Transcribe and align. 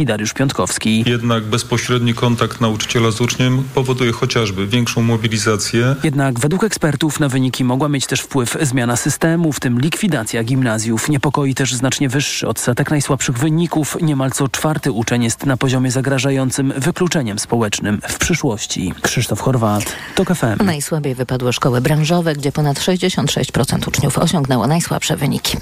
Edukacji 0.00 0.06
Dariusz 0.06 0.32
Piątkowski. 0.32 1.04
Jednak 1.06 1.44
bezpośredni 1.44 2.14
kontakt 2.14 2.60
nauczyciela 2.60 3.10
z 3.10 3.20
uczniem 3.20 3.62
powoduje 3.74 4.12
chociażby 4.12 4.66
większą 4.66 5.02
mobilizację. 5.02 5.96
Jednak 6.04 6.40
według 6.40 6.64
ekspertów 6.64 7.20
na 7.20 7.28
wyniki 7.28 7.64
mogła 7.64 7.88
mieć 7.88 8.06
też 8.06 8.20
wpływ 8.20 8.56
zmiana 8.60 8.96
systemu, 8.96 9.52
w 9.52 9.60
tym 9.60 9.80
likwidacja 9.80 10.44
gimnazjów. 10.44 11.08
Niepokoi 11.08 11.54
też 11.54 11.74
znacznie 11.74 12.08
wyższy 12.08 12.48
odsetek 12.48 12.90
najsłabszych 12.90 13.38
wyników. 13.38 13.96
Niemal 14.02 14.30
co 14.30 14.48
czwarty 14.48 14.92
uczeń 14.92 15.24
jest 15.24 15.46
na 15.46 15.56
poziomie 15.56 15.90
zagrażającym 15.90 16.72
wykluczeniem 16.76 17.38
społecznym 17.38 18.00
w 18.08 18.18
przyszłości. 18.18 18.94
Krzysztof 19.02 19.40
Chorwat, 19.40 19.84
TOK 20.14 20.28
FM. 20.34 20.64
Najsłabiej 20.64 21.14
wypadły 21.14 21.52
szkoły 21.52 21.80
branżowe, 21.80 22.34
gdzie 22.34 22.52
ponad 22.52 22.78
66% 22.78 23.88
uczniów 23.88 24.18
osiągnęło 24.18 24.66
najsłabsze 24.66 25.16
wyniki. 25.16 25.56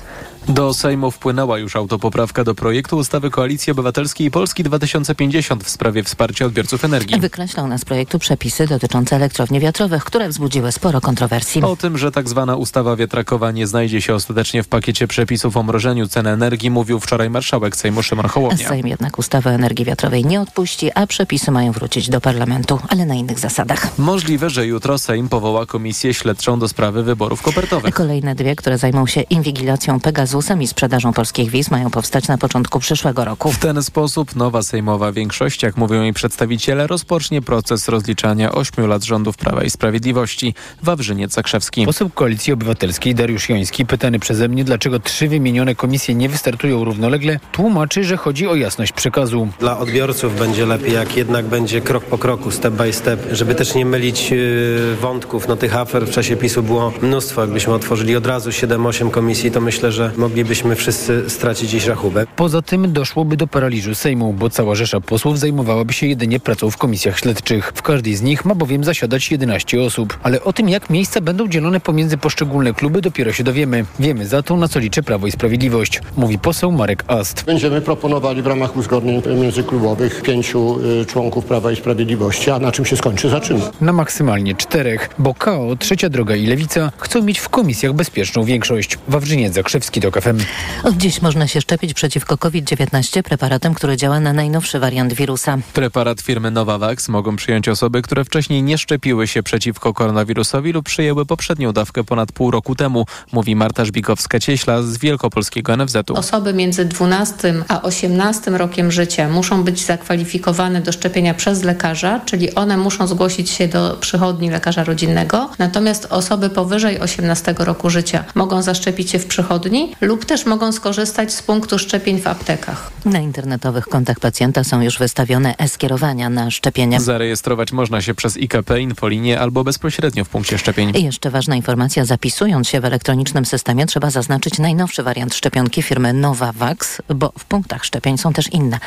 Do 0.48 0.74
Sejmu 0.74 1.10
wpłynęła 1.10 1.58
już 1.58 1.76
autopoprawka 1.76 2.44
do 2.44 2.54
projektu 2.54 2.96
ustawy 2.96 3.30
Koalicji 3.30 3.70
Obywatelskiej 3.70 4.30
Polski 4.30 4.64
2050 4.64 5.64
w 5.64 5.70
sprawie 5.70 6.02
wsparcia 6.02 6.46
odbiorców 6.46 6.84
energii. 6.84 7.20
Wykreślał 7.20 7.66
nas 7.66 7.80
z 7.80 7.84
projektu 7.84 8.18
przepisy 8.18 8.66
dotyczące 8.66 9.16
elektrowni 9.16 9.60
wiatrowych, 9.60 10.04
które 10.04 10.28
wzbudziły 10.28 10.72
sporo 10.72 11.00
kontrowersji. 11.00 11.62
O 11.62 11.76
tym, 11.76 11.98
że 11.98 12.12
tak 12.12 12.28
zwana 12.28 12.56
ustawa 12.56 12.96
wiatrakowa 12.96 13.50
nie 13.50 13.66
znajdzie 13.66 14.00
się 14.00 14.14
ostatecznie 14.14 14.62
w 14.62 14.68
pakiecie 14.68 15.06
przepisów 15.06 15.56
o 15.56 15.62
mrożeniu 15.62 16.08
cen 16.08 16.26
energii, 16.26 16.70
mówił 16.70 17.00
wczoraj 17.00 17.30
marszałek 17.30 17.76
Sejmu 17.76 18.02
Szymon 18.02 18.28
Hołownia. 18.28 18.68
Sejm 18.68 18.86
jednak 18.86 19.18
ustawę 19.18 19.50
o 19.50 19.52
energii 19.52 19.84
wiatrowej 19.84 20.24
nie 20.24 20.40
odpuści, 20.40 20.90
a 20.94 21.06
przepisy 21.06 21.50
mają 21.50 21.72
wrócić 21.72 22.08
do 22.08 22.20
parlamentu, 22.20 22.78
ale 22.88 23.06
na 23.06 23.14
innych 23.14 23.38
zasadach. 23.38 23.98
Możliwe, 23.98 24.50
że 24.50 24.66
jutro 24.66 24.98
Sejm 24.98 25.28
powoła 25.28 25.66
komisję 25.66 26.14
śledczą 26.14 26.58
do 26.58 26.68
sprawy 26.68 27.02
wyborów 27.02 27.42
kopertowych. 27.42 27.94
Kolejne 27.94 28.34
dwie, 28.34 28.56
które 28.56 28.78
zajmą 28.78 29.06
się 29.06 29.20
inwigilacją 29.20 30.00
Pegazusem 30.28 30.62
i 30.62 30.66
sprzedażą 30.66 31.12
polskich 31.12 31.50
wiz, 31.50 31.70
mają 31.70 31.90
powstać 31.90 32.28
na 32.28 32.38
początku 32.38 32.80
przyszłego 32.80 33.24
roku. 33.24 33.52
W 33.52 33.58
ten 33.58 33.82
sposób 33.82 34.36
nowa 34.36 34.62
sejmowa 34.62 35.12
większość, 35.12 35.62
jak 35.62 35.76
mówią 35.76 36.02
jej 36.02 36.12
przedstawiciele, 36.12 36.86
rozpocznie 36.86 37.42
proces 37.42 37.88
rozliczania 37.88 38.52
ośmiu 38.52 38.86
lat 38.86 39.04
rządów 39.04 39.36
Prawa 39.36 39.64
i 39.64 39.70
Sprawiedliwości. 39.70 40.54
Wawrzyniec 40.82 41.32
Zakrzewski. 41.32 41.86
Poseł 41.86 42.10
Koalicji 42.10 42.52
Obywatelskiej 42.52 43.14
Dariusz 43.14 43.48
Joński, 43.48 43.86
pytany 43.86 44.18
przeze 44.18 44.48
mnie, 44.48 44.64
dlaczego 44.64 45.00
trzy 45.00 45.28
wymienione 45.28 45.74
komisje 45.74 46.14
nie 46.14 46.28
wystartują 46.28 46.84
równolegle, 46.84 47.40
tłumaczy, 47.52 48.04
że 48.04 48.16
chodzi 48.16 48.46
o 48.46 48.54
jasność 48.54 48.92
przekazu. 48.92 49.48
Dla 49.60 49.78
odbiorców 49.78 50.38
będzie 50.38 50.66
lepiej, 50.66 50.92
jak 50.92 51.16
jednak 51.16 51.46
będzie 51.46 51.80
krok 51.80 52.04
po 52.04 52.18
kroku, 52.18 52.50
step 52.50 52.74
by 52.74 52.92
step, 52.92 53.20
żeby 53.32 53.54
też 53.54 53.74
nie 53.74 53.86
mylić 53.86 54.30
yy, 54.30 54.96
wątków. 55.00 55.48
No 55.48 55.56
tych 55.56 55.76
afer 55.76 56.06
w 56.06 56.10
czasie 56.10 56.36
PiSu 56.36 56.62
było 56.62 56.92
mnóstwo. 57.02 57.40
Jakbyśmy 57.40 57.72
otworzyli 57.72 58.16
od 58.16 58.26
razu 58.26 58.50
7-8 58.50 59.10
komisji, 59.10 59.50
to 59.50 59.60
myślę, 59.60 59.92
że 59.92 60.12
moglibyśmy 60.18 60.76
wszyscy 60.76 61.30
stracić 61.30 61.70
dziś 61.70 61.86
rachubę. 61.86 62.26
Poza 62.36 62.62
tym 62.62 62.92
doszłoby 62.92 63.36
do 63.36 63.46
paraliżu 63.46 63.94
Sejmu, 63.94 64.32
bo 64.32 64.50
cała 64.50 64.74
rzesza 64.74 65.00
posłów 65.00 65.38
zajmowałaby 65.38 65.92
się 65.92 66.06
jedynie 66.06 66.40
pracą 66.40 66.70
w 66.70 66.76
komisjach 66.76 67.18
śledczych. 67.18 67.72
W 67.74 67.82
każdej 67.82 68.14
z 68.16 68.22
nich 68.22 68.44
ma 68.44 68.54
bowiem 68.54 68.84
zasiadać 68.84 69.30
11 69.30 69.82
osób. 69.82 70.18
Ale 70.22 70.42
o 70.42 70.52
tym, 70.52 70.68
jak 70.68 70.90
miejsca 70.90 71.20
będą 71.20 71.48
dzielone 71.48 71.80
pomiędzy 71.80 72.18
poszczególne 72.18 72.74
kluby, 72.74 73.00
dopiero 73.00 73.32
się 73.32 73.44
dowiemy. 73.44 73.84
Wiemy 74.00 74.26
za 74.26 74.42
to, 74.42 74.56
na 74.56 74.68
co 74.68 74.78
liczy 74.78 75.02
Prawo 75.02 75.26
i 75.26 75.32
Sprawiedliwość, 75.32 76.00
mówi 76.16 76.38
poseł 76.38 76.72
Marek 76.72 77.04
Ast. 77.06 77.44
Będziemy 77.44 77.80
proponowali 77.80 78.42
w 78.42 78.46
ramach 78.46 78.76
uzgodnień 78.76 79.22
międzyklubowych 79.40 80.22
pięciu 80.22 80.78
y, 81.02 81.06
członków 81.06 81.44
Prawa 81.44 81.72
i 81.72 81.76
Sprawiedliwości, 81.76 82.50
a 82.50 82.58
na 82.58 82.72
czym 82.72 82.84
się 82.84 82.96
skończy, 82.96 83.28
za 83.28 83.40
czym? 83.40 83.60
Na 83.80 83.92
maksymalnie 83.92 84.54
czterech, 84.54 85.10
bo 85.18 85.34
KO, 85.34 85.76
Trzecia 85.78 86.08
Droga 86.08 86.36
i 86.36 86.46
Lewica 86.46 86.92
chcą 86.98 87.22
mieć 87.22 87.38
w 87.38 87.48
komisjach 87.48 87.92
bezpieczną 87.92 88.44
większość. 88.44 88.98
Wawrzyniec 89.08 89.54
Zakrzewski, 89.54 90.00
do 90.00 90.07
KFM. 90.10 90.38
Od 90.82 90.96
dziś 90.96 91.22
można 91.22 91.46
się 91.46 91.60
szczepić 91.60 91.94
przeciwko 91.94 92.38
COVID-19 92.38 93.22
preparatem, 93.22 93.74
który 93.74 93.96
działa 93.96 94.20
na 94.20 94.32
najnowszy 94.32 94.78
wariant 94.78 95.12
wirusa. 95.14 95.58
Preparat 95.72 96.20
firmy 96.20 96.50
Novavax 96.50 97.08
mogą 97.08 97.36
przyjąć 97.36 97.68
osoby, 97.68 98.02
które 98.02 98.24
wcześniej 98.24 98.62
nie 98.62 98.78
szczepiły 98.78 99.26
się 99.26 99.42
przeciwko 99.42 99.94
koronawirusowi 99.94 100.72
lub 100.72 100.86
przyjęły 100.86 101.26
poprzednią 101.26 101.72
dawkę 101.72 102.04
ponad 102.04 102.32
pół 102.32 102.50
roku 102.50 102.74
temu, 102.74 103.06
mówi 103.32 103.56
Marta 103.56 103.84
Żbikowska-Cieśla 103.84 104.82
z 104.82 104.98
Wielkopolskiego 104.98 105.76
NFZ-u. 105.76 106.14
Osoby 106.14 106.54
między 106.54 106.84
12 106.84 107.54
a 107.68 107.82
18 107.82 108.50
rokiem 108.50 108.92
życia 108.92 109.28
muszą 109.28 109.64
być 109.64 109.84
zakwalifikowane 109.84 110.80
do 110.80 110.92
szczepienia 110.92 111.34
przez 111.34 111.62
lekarza, 111.62 112.20
czyli 112.24 112.54
one 112.54 112.76
muszą 112.76 113.06
zgłosić 113.06 113.50
się 113.50 113.68
do 113.68 113.96
przychodni 114.00 114.50
lekarza 114.50 114.84
rodzinnego. 114.84 115.50
Natomiast 115.58 116.06
osoby 116.10 116.50
powyżej 116.50 117.00
18 117.00 117.54
roku 117.58 117.90
życia 117.90 118.24
mogą 118.34 118.62
zaszczepić 118.62 119.10
się 119.10 119.18
w 119.18 119.26
przychodni 119.26 119.94
lub 120.00 120.24
też 120.24 120.46
mogą 120.46 120.72
skorzystać 120.72 121.32
z 121.34 121.42
punktu 121.42 121.78
szczepień 121.78 122.20
w 122.20 122.26
aptekach. 122.26 122.90
Na 123.04 123.18
internetowych 123.18 123.84
kontach 123.88 124.20
pacjenta 124.20 124.64
są 124.64 124.80
już 124.80 124.98
wystawione 124.98 125.54
e-skierowania 125.58 126.30
na 126.30 126.50
szczepienia. 126.50 127.00
Zarejestrować 127.00 127.72
można 127.72 128.02
się 128.02 128.14
przez 128.14 128.36
IKP, 128.36 128.80
infolinię 128.80 129.40
albo 129.40 129.64
bezpośrednio 129.64 130.24
w 130.24 130.28
punkcie 130.28 130.58
szczepień. 130.58 130.92
I 130.96 131.04
jeszcze 131.04 131.30
ważna 131.30 131.56
informacja, 131.56 132.04
zapisując 132.04 132.68
się 132.68 132.80
w 132.80 132.84
elektronicznym 132.84 133.44
systemie 133.44 133.86
trzeba 133.86 134.10
zaznaczyć 134.10 134.58
najnowszy 134.58 135.02
wariant 135.02 135.34
szczepionki 135.34 135.82
firmy 135.82 136.12
Novavax, 136.12 137.02
bo 137.14 137.32
w 137.38 137.44
punktach 137.44 137.84
szczepień 137.84 138.18
są 138.18 138.32
też 138.32 138.52
inne 138.52 138.78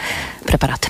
preparaty. 0.46 0.90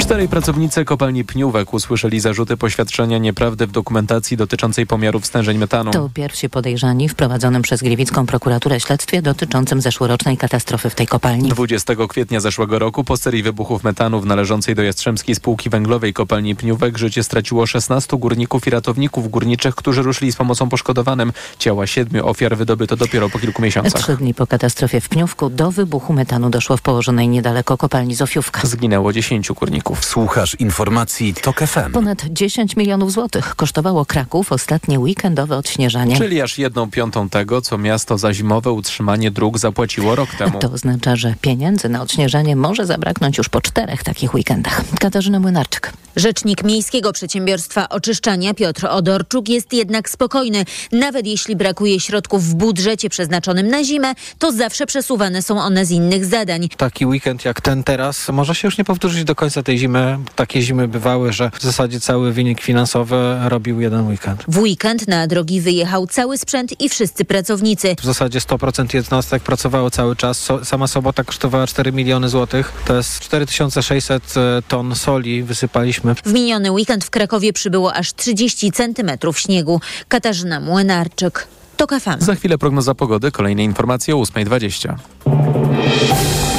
Czterej 0.00 0.28
pracownicy 0.28 0.84
kopalni 0.84 1.24
Pniówek 1.24 1.74
usłyszeli 1.74 2.20
zarzuty 2.20 2.56
poświadczenia 2.56 3.18
nieprawdy 3.18 3.66
w 3.66 3.70
dokumentacji 3.70 4.36
dotyczącej 4.36 4.86
pomiarów 4.86 5.26
stężeń 5.26 5.58
metanu. 5.58 5.90
To 5.90 6.10
pierwsi 6.14 6.50
podejrzani 6.50 7.08
w 7.08 7.14
prowadzonym 7.14 7.62
przez 7.62 7.82
Gliwicką 7.82 8.26
prokuraturę 8.26 8.80
śledztwie 8.80 9.22
dotyczącym 9.40 9.80
zeszłorocznej 9.80 10.36
katastrofy 10.36 10.90
w 10.90 10.94
tej 10.94 11.06
kopalni. 11.06 11.48
20 11.48 11.94
kwietnia 12.08 12.40
zeszłego 12.40 12.78
roku 12.78 13.04
po 13.04 13.16
serii 13.16 13.42
wybuchów 13.42 13.84
metanu 13.84 14.20
w 14.20 14.26
należącej 14.26 14.74
do 14.74 14.82
Jastrzębskiej 14.82 15.34
Spółki 15.34 15.70
Węglowej 15.70 16.12
kopalni 16.12 16.56
Pniówek 16.56 16.98
życie 16.98 17.24
straciło 17.24 17.66
16 17.66 18.16
górników 18.16 18.66
i 18.66 18.70
ratowników 18.70 19.30
górniczych, 19.30 19.74
którzy 19.74 20.02
ruszyli 20.02 20.32
z 20.32 20.36
pomocą 20.36 20.68
poszkodowanym. 20.68 21.32
Ciała 21.58 21.86
siedmiu 21.86 22.26
ofiar 22.26 22.56
wydobyto 22.56 22.96
dopiero 22.96 23.30
po 23.30 23.38
kilku 23.38 23.62
miesiącach. 23.62 24.02
Trzy 24.02 24.16
dni 24.16 24.34
po 24.34 24.46
katastrofie 24.46 25.00
w 25.00 25.08
Pniówku 25.08 25.50
do 25.50 25.70
wybuchu 25.70 26.12
metanu 26.12 26.50
doszło 26.50 26.76
w 26.76 26.82
położonej 26.82 27.28
niedaleko 27.28 27.76
kopalni 27.76 28.14
Zofiówka. 28.14 28.60
Zginęło 28.64 29.12
10 29.12 29.52
górników. 29.52 30.04
Słuchasz 30.04 30.54
informacji 30.54 31.34
TOK 31.34 31.60
FM. 31.60 31.92
Ponad 31.92 32.24
10 32.30 32.76
milionów 32.76 33.12
złotych 33.12 33.54
kosztowało 33.56 34.04
Kraków 34.06 34.52
ostatnie 34.52 35.00
weekendowe 35.00 35.56
odśnieżanie. 35.56 36.16
Czyli 36.16 36.40
aż 36.40 36.58
jedną 36.58 36.90
piątą 36.90 37.28
tego, 37.28 37.60
co 37.60 37.78
miasto 37.78 38.18
za 38.18 38.34
zimowe 38.34 38.72
utrzymanie 38.72 39.29
dróg 39.30 39.58
zapłaciło 39.58 40.14
rok 40.14 40.34
temu. 40.34 40.58
To 40.58 40.72
oznacza, 40.72 41.16
że 41.16 41.34
pieniędzy 41.40 41.88
na 41.88 42.02
odśnieżanie 42.02 42.56
może 42.56 42.86
zabraknąć 42.86 43.38
już 43.38 43.48
po 43.48 43.60
czterech 43.60 44.04
takich 44.04 44.34
weekendach. 44.34 44.82
Katarzyna 45.00 45.40
Młynarczyk. 45.40 45.92
Rzecznik 46.16 46.64
Miejskiego 46.64 47.12
Przedsiębiorstwa 47.12 47.88
Oczyszczania 47.88 48.54
Piotr 48.54 48.86
Odorczuk 48.86 49.48
jest 49.48 49.72
jednak 49.72 50.10
spokojny. 50.10 50.64
Nawet 50.92 51.26
jeśli 51.26 51.56
brakuje 51.56 52.00
środków 52.00 52.44
w 52.44 52.54
budżecie 52.54 53.08
przeznaczonym 53.08 53.68
na 53.68 53.84
zimę, 53.84 54.14
to 54.38 54.52
zawsze 54.52 54.86
przesuwane 54.86 55.42
są 55.42 55.60
one 55.60 55.86
z 55.86 55.90
innych 55.90 56.26
zadań. 56.26 56.68
Taki 56.76 57.06
weekend 57.06 57.44
jak 57.44 57.60
ten 57.60 57.84
teraz 57.84 58.28
może 58.28 58.54
się 58.54 58.68
już 58.68 58.78
nie 58.78 58.84
powtórzyć 58.84 59.24
do 59.24 59.34
końca 59.34 59.62
tej 59.62 59.78
zimy. 59.78 60.18
Takie 60.36 60.62
zimy 60.62 60.88
bywały, 60.88 61.32
że 61.32 61.50
w 61.58 61.62
zasadzie 61.62 62.00
cały 62.00 62.32
wynik 62.32 62.60
finansowy 62.60 63.36
robił 63.44 63.80
jeden 63.80 64.08
weekend. 64.08 64.44
W 64.48 64.58
weekend 64.58 65.08
na 65.08 65.26
drogi 65.26 65.60
wyjechał 65.60 66.06
cały 66.06 66.38
sprzęt 66.38 66.80
i 66.80 66.88
wszyscy 66.88 67.24
pracownicy. 67.24 67.96
W 68.00 68.04
zasadzie 68.04 68.38
100% 68.38 69.02
jednostek 69.20 69.42
pracowało 69.42 69.90
cały 69.90 70.16
czas. 70.16 70.38
So, 70.38 70.64
sama 70.64 70.86
sobota 70.86 71.24
kosztowała 71.24 71.66
4 71.66 71.92
miliony 71.92 72.28
złotych. 72.28 72.72
To 72.86 72.96
jest 72.96 73.20
4600 73.20 74.34
ton 74.68 74.94
soli 74.94 75.42
wysypaliśmy. 75.42 76.14
W 76.14 76.32
miniony 76.32 76.72
weekend 76.72 77.04
w 77.04 77.10
Krakowie 77.10 77.52
przybyło 77.52 77.94
aż 77.94 78.12
30 78.12 78.72
centymetrów 78.72 79.38
śniegu. 79.38 79.80
Katarzyna 80.08 80.60
Młynarczyk. 80.60 81.46
To 81.76 81.86
FM. 82.00 82.16
Za 82.18 82.34
chwilę 82.34 82.58
prognoza 82.58 82.94
pogody, 82.94 83.30
kolejne 83.30 83.64
informacje 83.64 84.16
o 84.16 84.20
8.20. 84.20 86.49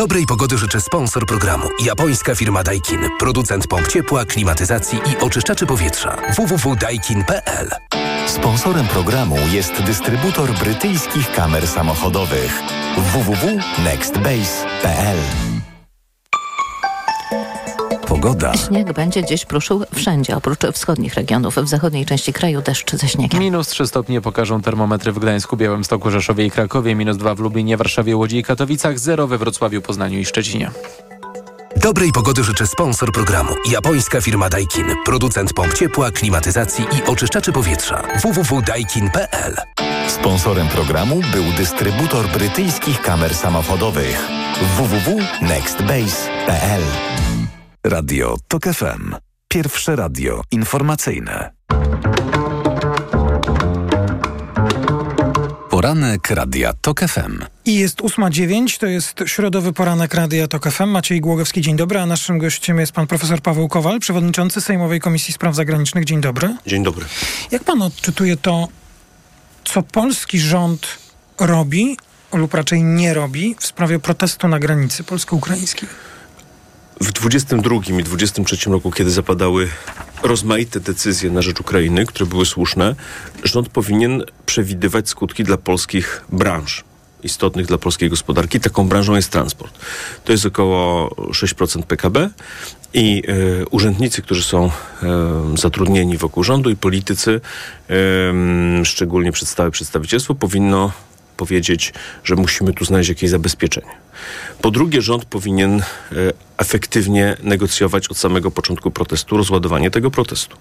Dobrej 0.00 0.26
pogody 0.26 0.58
życzę 0.58 0.80
sponsor 0.80 1.26
programu. 1.26 1.68
Japońska 1.84 2.34
firma 2.34 2.62
Daikin. 2.62 3.00
Producent 3.18 3.66
pomp 3.66 3.88
ciepła, 3.88 4.24
klimatyzacji 4.24 4.98
i 4.98 5.16
oczyszczaczy 5.16 5.66
powietrza. 5.66 6.16
www.daikin.pl 6.36 7.70
Sponsorem 8.26 8.86
programu 8.86 9.36
jest 9.52 9.82
dystrybutor 9.82 10.52
brytyjskich 10.52 11.32
kamer 11.32 11.68
samochodowych 11.68 12.62
www.nextbase.pl 12.96 15.49
Pogoda. 18.10 18.52
Śnieg 18.56 18.92
będzie 18.92 19.24
dziś 19.24 19.44
pruszył 19.44 19.84
wszędzie, 19.94 20.36
oprócz 20.36 20.58
wschodnich 20.72 21.14
regionów. 21.14 21.56
W 21.56 21.68
zachodniej 21.68 22.06
części 22.06 22.32
kraju 22.32 22.62
deszcz 22.62 22.92
ze 22.92 23.08
śniegiem. 23.08 23.40
Minus 23.40 23.68
3 23.68 23.86
stopnie 23.86 24.20
pokażą 24.20 24.62
termometry 24.62 25.12
w 25.12 25.18
Gdańsku, 25.18 25.56
Białymstoku, 25.56 26.10
Rzeszowie 26.10 26.46
i 26.46 26.50
Krakowie. 26.50 26.94
Minus 26.94 27.16
2 27.16 27.34
w 27.34 27.40
Lublinie, 27.40 27.76
Warszawie, 27.76 28.16
Łodzi 28.16 28.38
i 28.38 28.42
Katowicach. 28.42 28.98
0 28.98 29.26
we 29.26 29.38
Wrocławiu, 29.38 29.82
Poznaniu 29.82 30.18
i 30.18 30.24
Szczecinie. 30.24 30.70
Dobrej 31.76 32.12
pogody 32.12 32.44
życzę 32.44 32.66
sponsor 32.66 33.12
programu. 33.12 33.50
Japońska 33.70 34.20
firma 34.20 34.48
Daikin. 34.48 34.86
Producent 35.04 35.52
pomp 35.52 35.74
ciepła, 35.74 36.10
klimatyzacji 36.10 36.84
i 36.98 37.02
oczyszczaczy 37.10 37.52
powietrza. 37.52 38.02
www.daikin.pl 38.22 39.56
Sponsorem 40.08 40.68
programu 40.68 41.20
był 41.32 41.44
dystrybutor 41.56 42.28
brytyjskich 42.28 43.02
kamer 43.02 43.34
samochodowych 43.34 44.28
www.nextbase.pl 44.76 46.82
Radio 47.84 48.36
TOK 48.48 48.64
FM. 48.64 49.14
Pierwsze 49.48 49.96
radio 49.96 50.42
informacyjne. 50.50 51.50
Poranek 55.70 56.30
Radia 56.30 56.72
TOK 56.80 57.00
FM. 57.00 57.44
I 57.64 57.74
jest 57.74 58.00
8.09, 58.00 58.78
to 58.80 58.86
jest 58.86 59.14
środowy 59.26 59.72
poranek 59.72 60.14
Radia 60.14 60.48
TOK 60.48 60.70
FM. 60.70 60.88
Maciej 60.88 61.20
Głogowski, 61.20 61.60
dzień 61.60 61.76
dobry, 61.76 62.00
a 62.00 62.06
naszym 62.06 62.38
gościem 62.38 62.78
jest 62.78 62.92
pan 62.92 63.06
profesor 63.06 63.40
Paweł 63.40 63.68
Kowal, 63.68 64.00
przewodniczący 64.00 64.60
Sejmowej 64.60 65.00
Komisji 65.00 65.34
Spraw 65.34 65.54
Zagranicznych. 65.54 66.04
Dzień 66.04 66.20
dobry. 66.20 66.56
Dzień 66.66 66.82
dobry. 66.82 67.04
Jak 67.50 67.64
pan 67.64 67.82
odczytuje 67.82 68.36
to, 68.36 68.68
co 69.64 69.82
polski 69.82 70.40
rząd 70.40 70.86
robi, 71.38 71.96
lub 72.32 72.54
raczej 72.54 72.82
nie 72.84 73.14
robi, 73.14 73.56
w 73.58 73.66
sprawie 73.66 73.98
protestu 73.98 74.48
na 74.48 74.58
granicy 74.58 75.04
polsko-ukraińskiej? 75.04 75.88
W 77.00 77.12
22 77.12 77.76
i 77.98 78.02
23 78.02 78.70
roku, 78.70 78.90
kiedy 78.90 79.10
zapadały 79.10 79.68
rozmaite 80.22 80.80
decyzje 80.80 81.30
na 81.30 81.42
rzecz 81.42 81.60
Ukrainy, 81.60 82.06
które 82.06 82.26
były 82.26 82.46
słuszne, 82.46 82.94
rząd 83.44 83.68
powinien 83.68 84.24
przewidywać 84.46 85.08
skutki 85.08 85.44
dla 85.44 85.56
polskich 85.56 86.24
branż 86.32 86.84
istotnych 87.22 87.66
dla 87.66 87.78
polskiej 87.78 88.10
gospodarki. 88.10 88.60
Taką 88.60 88.88
branżą 88.88 89.16
jest 89.16 89.30
transport. 89.30 89.78
To 90.24 90.32
jest 90.32 90.46
około 90.46 91.08
6% 91.08 91.82
PKB 91.82 92.30
i 92.94 93.22
y, 93.28 93.68
urzędnicy, 93.70 94.22
którzy 94.22 94.42
są 94.42 94.66
y, 94.66 94.70
zatrudnieni 95.58 96.16
wokół 96.16 96.44
rządu 96.44 96.70
i 96.70 96.76
politycy, 96.76 97.40
y, 98.80 98.84
szczególnie 98.84 99.32
przedstawicielstwo, 99.72 100.34
powinno 100.34 100.92
powiedzieć, 101.36 101.92
że 102.24 102.36
musimy 102.36 102.72
tu 102.72 102.84
znaleźć 102.84 103.08
jakieś 103.08 103.30
zabezpieczenie. 103.30 104.09
Po 104.62 104.70
drugie, 104.70 105.02
rząd 105.02 105.24
powinien 105.24 105.80
e, 105.80 105.82
efektywnie 106.60 107.36
negocjować 107.42 108.08
od 108.08 108.18
samego 108.18 108.50
początku 108.50 108.90
protestu 108.90 109.36
rozładowanie 109.36 109.90
tego 109.90 110.10
protestu. 110.10 110.56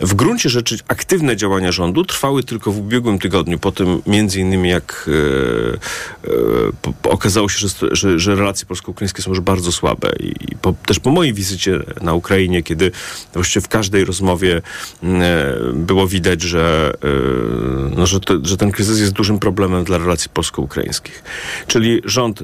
W 0.00 0.14
gruncie 0.14 0.48
rzeczy 0.48 0.78
aktywne 0.88 1.36
działania 1.36 1.72
rządu 1.72 2.04
trwały 2.04 2.44
tylko 2.44 2.72
w 2.72 2.78
ubiegłym 2.78 3.18
tygodniu, 3.18 3.58
po 3.58 3.72
tym 3.72 4.02
między 4.06 4.40
innymi 4.40 4.68
jak 4.68 5.08
e, 5.08 6.30
e, 7.08 7.10
okazało 7.10 7.48
się, 7.48 7.68
że, 7.68 7.68
że, 7.96 8.18
że, 8.18 8.34
relacje 8.34 8.66
polsko-ukraińskie 8.66 9.22
są 9.22 9.30
już 9.30 9.40
bardzo 9.40 9.72
słabe 9.72 10.10
i 10.20 10.56
po, 10.56 10.74
też 10.86 11.00
po 11.00 11.10
mojej 11.10 11.34
wizycie 11.34 11.80
na 12.02 12.14
Ukrainie, 12.14 12.62
kiedy 12.62 12.90
właściwie 13.34 13.64
w 13.64 13.68
każdej 13.68 14.04
rozmowie 14.04 14.62
e, 15.02 15.54
było 15.74 16.06
widać, 16.06 16.42
że, 16.42 16.92
e, 17.04 17.08
no, 17.96 18.06
że, 18.06 18.20
to, 18.20 18.34
że 18.42 18.56
ten 18.56 18.70
kryzys 18.70 19.00
jest 19.00 19.12
dużym 19.12 19.38
problemem 19.38 19.84
dla 19.84 19.98
relacji 19.98 20.30
polsko-ukraińskich. 20.34 21.22
Czyli 21.66 22.00
rząd 22.04 22.42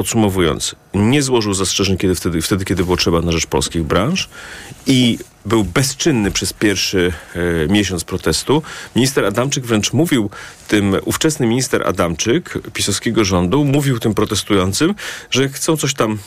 podsumowując, 0.00 0.74
nie 0.94 1.22
złożył 1.22 1.54
zastrzeżeń 1.54 1.96
kiedy 1.96 2.14
wtedy, 2.14 2.42
wtedy, 2.42 2.64
kiedy 2.64 2.84
było 2.84 2.96
trzeba 2.96 3.20
na 3.20 3.32
rzecz 3.32 3.46
polskich 3.46 3.82
branż 3.82 4.28
i 4.86 5.18
był 5.46 5.64
bezczynny 5.64 6.30
przez 6.30 6.52
pierwszy 6.52 7.12
e, 7.34 7.68
miesiąc 7.68 8.04
protestu. 8.04 8.62
Minister 8.96 9.24
Adamczyk 9.24 9.64
wręcz 9.64 9.92
mówił 9.92 10.30
tym, 10.68 10.96
ówczesny 11.04 11.46
minister 11.46 11.86
Adamczyk 11.86 12.58
pisowskiego 12.72 13.24
rządu, 13.24 13.64
mówił 13.64 13.98
tym 13.98 14.14
protestującym, 14.14 14.94
że 15.30 15.48
chcą 15.48 15.76
coś 15.76 15.94
tam 15.94 16.18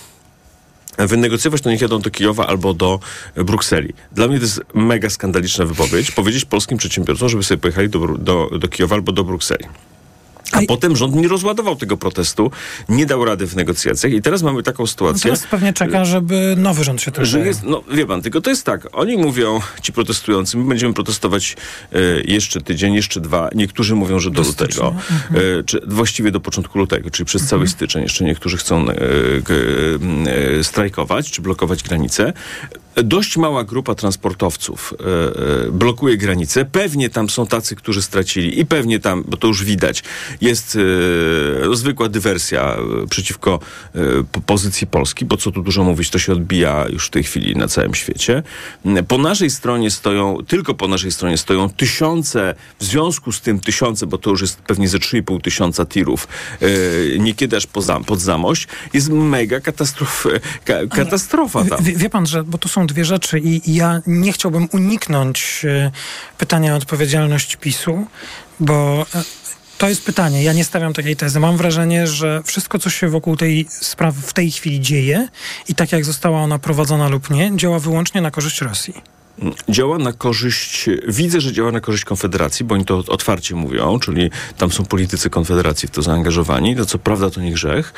wynegocjować, 0.97 1.61
to 1.61 1.69
niech 1.69 1.81
jadą 1.81 1.99
do 1.99 2.11
Kijowa 2.11 2.47
albo 2.47 2.73
do 2.73 2.99
Brukseli. 3.35 3.93
Dla 4.11 4.27
mnie 4.27 4.37
to 4.37 4.43
jest 4.43 4.61
mega 4.73 5.09
skandaliczna 5.09 5.65
wypowiedź. 5.65 6.11
Powiedzieć 6.11 6.45
polskim 6.45 6.77
przedsiębiorcom, 6.77 7.29
żeby 7.29 7.43
sobie 7.43 7.61
pojechali 7.61 7.89
do, 7.89 7.99
do, 8.07 8.49
do 8.59 8.67
Kijowa 8.67 8.95
albo 8.95 9.11
do 9.11 9.23
Brukseli. 9.23 9.65
A 10.51 10.59
potem 10.67 10.95
rząd 10.95 11.15
nie 11.15 11.27
rozładował 11.27 11.75
tego 11.75 11.97
protestu, 11.97 12.51
nie 12.89 13.05
dał 13.05 13.25
rady 13.25 13.47
w 13.47 13.55
negocjacjach 13.55 14.13
i 14.13 14.21
teraz 14.21 14.43
mamy 14.43 14.63
taką 14.63 14.87
sytuację. 14.87 15.31
No 15.31 15.37
teraz 15.37 15.51
pewnie 15.51 15.73
czeka, 15.73 16.05
żeby 16.05 16.55
nowy 16.57 16.83
rząd 16.83 17.01
się 17.01 17.11
też 17.11 17.29
że 17.29 17.39
jest, 17.39 17.63
No 17.63 17.83
wie 17.91 18.05
pan, 18.05 18.21
tylko 18.21 18.41
to 18.41 18.49
jest 18.49 18.65
tak, 18.65 18.87
oni 18.91 19.17
mówią, 19.17 19.59
ci 19.81 19.93
protestujący, 19.93 20.57
my 20.57 20.63
będziemy 20.63 20.93
protestować 20.93 21.55
e, 21.91 21.99
jeszcze 22.25 22.61
tydzień, 22.61 22.93
jeszcze 22.93 23.19
dwa. 23.19 23.49
Niektórzy 23.55 23.95
mówią, 23.95 24.19
że 24.19 24.31
do, 24.31 24.41
do 24.41 24.47
lutego, 24.47 24.87
mhm. 24.87 25.59
e, 25.59 25.63
czy 25.63 25.81
właściwie 25.87 26.31
do 26.31 26.39
początku 26.39 26.79
lutego, 26.79 27.11
czyli 27.11 27.25
przez 27.25 27.41
mhm. 27.41 27.49
cały 27.49 27.67
styczeń. 27.67 28.03
Jeszcze 28.03 28.23
niektórzy 28.23 28.57
chcą 28.57 28.85
e, 28.89 28.93
strajkować, 30.63 31.31
czy 31.31 31.41
blokować 31.41 31.83
granice 31.83 32.33
dość 32.95 33.37
mała 33.37 33.63
grupa 33.63 33.95
transportowców 33.95 34.93
blokuje 35.71 36.17
granicę. 36.17 36.65
Pewnie 36.65 37.09
tam 37.09 37.29
są 37.29 37.47
tacy, 37.47 37.75
którzy 37.75 38.01
stracili 38.01 38.59
i 38.59 38.65
pewnie 38.65 38.99
tam, 38.99 39.23
bo 39.27 39.37
to 39.37 39.47
już 39.47 39.63
widać, 39.63 40.03
jest 40.41 40.77
e, 41.71 41.75
zwykła 41.75 42.09
dywersja 42.09 42.77
e, 43.03 43.07
przeciwko 43.07 43.59
e, 43.95 43.99
pozycji 44.45 44.87
Polski, 44.87 45.25
bo 45.25 45.37
co 45.37 45.51
tu 45.51 45.61
dużo 45.61 45.83
mówić, 45.83 46.09
to 46.09 46.19
się 46.19 46.33
odbija 46.33 46.85
już 46.89 47.07
w 47.07 47.09
tej 47.09 47.23
chwili 47.23 47.55
na 47.55 47.67
całym 47.67 47.95
świecie. 47.95 48.43
Po 49.07 49.17
naszej 49.17 49.49
stronie 49.49 49.91
stoją, 49.91 50.37
tylko 50.47 50.73
po 50.73 50.87
naszej 50.87 51.11
stronie 51.11 51.37
stoją 51.37 51.69
tysiące, 51.69 52.55
w 52.79 52.83
związku 52.83 53.31
z 53.31 53.41
tym 53.41 53.59
tysiące, 53.59 54.07
bo 54.07 54.17
to 54.17 54.29
już 54.29 54.41
jest 54.41 54.61
pewnie 54.61 54.87
ze 54.87 54.97
3,5 54.97 55.41
tysiąca 55.41 55.85
tirów, 55.85 56.27
e, 56.61 56.67
niekiedy 57.19 57.57
aż 57.57 57.67
pod 58.05 58.21
zamość, 58.21 58.67
jest 58.93 59.09
mega 59.09 59.59
katastrof, 59.59 60.27
ka, 60.65 60.73
katastrofa 60.87 61.65
tam. 61.65 61.83
Wie, 61.83 61.93
wie 61.95 62.09
pan, 62.09 62.25
że, 62.25 62.43
bo 62.43 62.57
to 62.57 62.69
są 62.69 62.87
dwie 62.87 63.05
rzeczy 63.05 63.39
i 63.39 63.75
ja 63.75 64.01
nie 64.07 64.33
chciałbym 64.33 64.67
uniknąć 64.71 65.65
e, 65.65 65.91
pytania 66.37 66.73
o 66.73 66.77
odpowiedzialność 66.77 67.55
PiSu, 67.55 68.05
bo 68.59 69.05
e, 69.15 69.23
to 69.77 69.89
jest 69.89 70.05
pytanie. 70.05 70.43
Ja 70.43 70.53
nie 70.53 70.63
stawiam 70.63 70.93
takiej 70.93 71.15
tezy. 71.15 71.39
Mam 71.39 71.57
wrażenie, 71.57 72.07
że 72.07 72.41
wszystko, 72.45 72.79
co 72.79 72.89
się 72.89 73.09
wokół 73.09 73.37
tej 73.37 73.65
sprawy 73.69 74.21
w 74.21 74.33
tej 74.33 74.51
chwili 74.51 74.81
dzieje 74.81 75.27
i 75.67 75.75
tak 75.75 75.91
jak 75.91 76.05
została 76.05 76.41
ona 76.41 76.59
prowadzona 76.59 77.09
lub 77.09 77.29
nie, 77.29 77.51
działa 77.55 77.79
wyłącznie 77.79 78.21
na 78.21 78.31
korzyść 78.31 78.61
Rosji 78.61 78.93
działa 79.69 79.97
na 79.97 80.13
korzyść, 80.13 80.89
widzę, 81.07 81.41
że 81.41 81.53
działa 81.53 81.71
na 81.71 81.79
korzyść 81.79 82.05
Konfederacji, 82.05 82.65
bo 82.65 82.75
oni 82.75 82.85
to 82.85 82.97
otwarcie 82.97 83.55
mówią, 83.55 83.99
czyli 83.99 84.31
tam 84.57 84.71
są 84.71 84.85
politycy 84.85 85.29
Konfederacji 85.29 85.87
w 85.87 85.91
to 85.91 86.01
zaangażowani, 86.01 86.75
to 86.75 86.85
co 86.85 86.99
prawda 86.99 87.29
to 87.29 87.41
nie 87.41 87.51
grzech. 87.51 87.93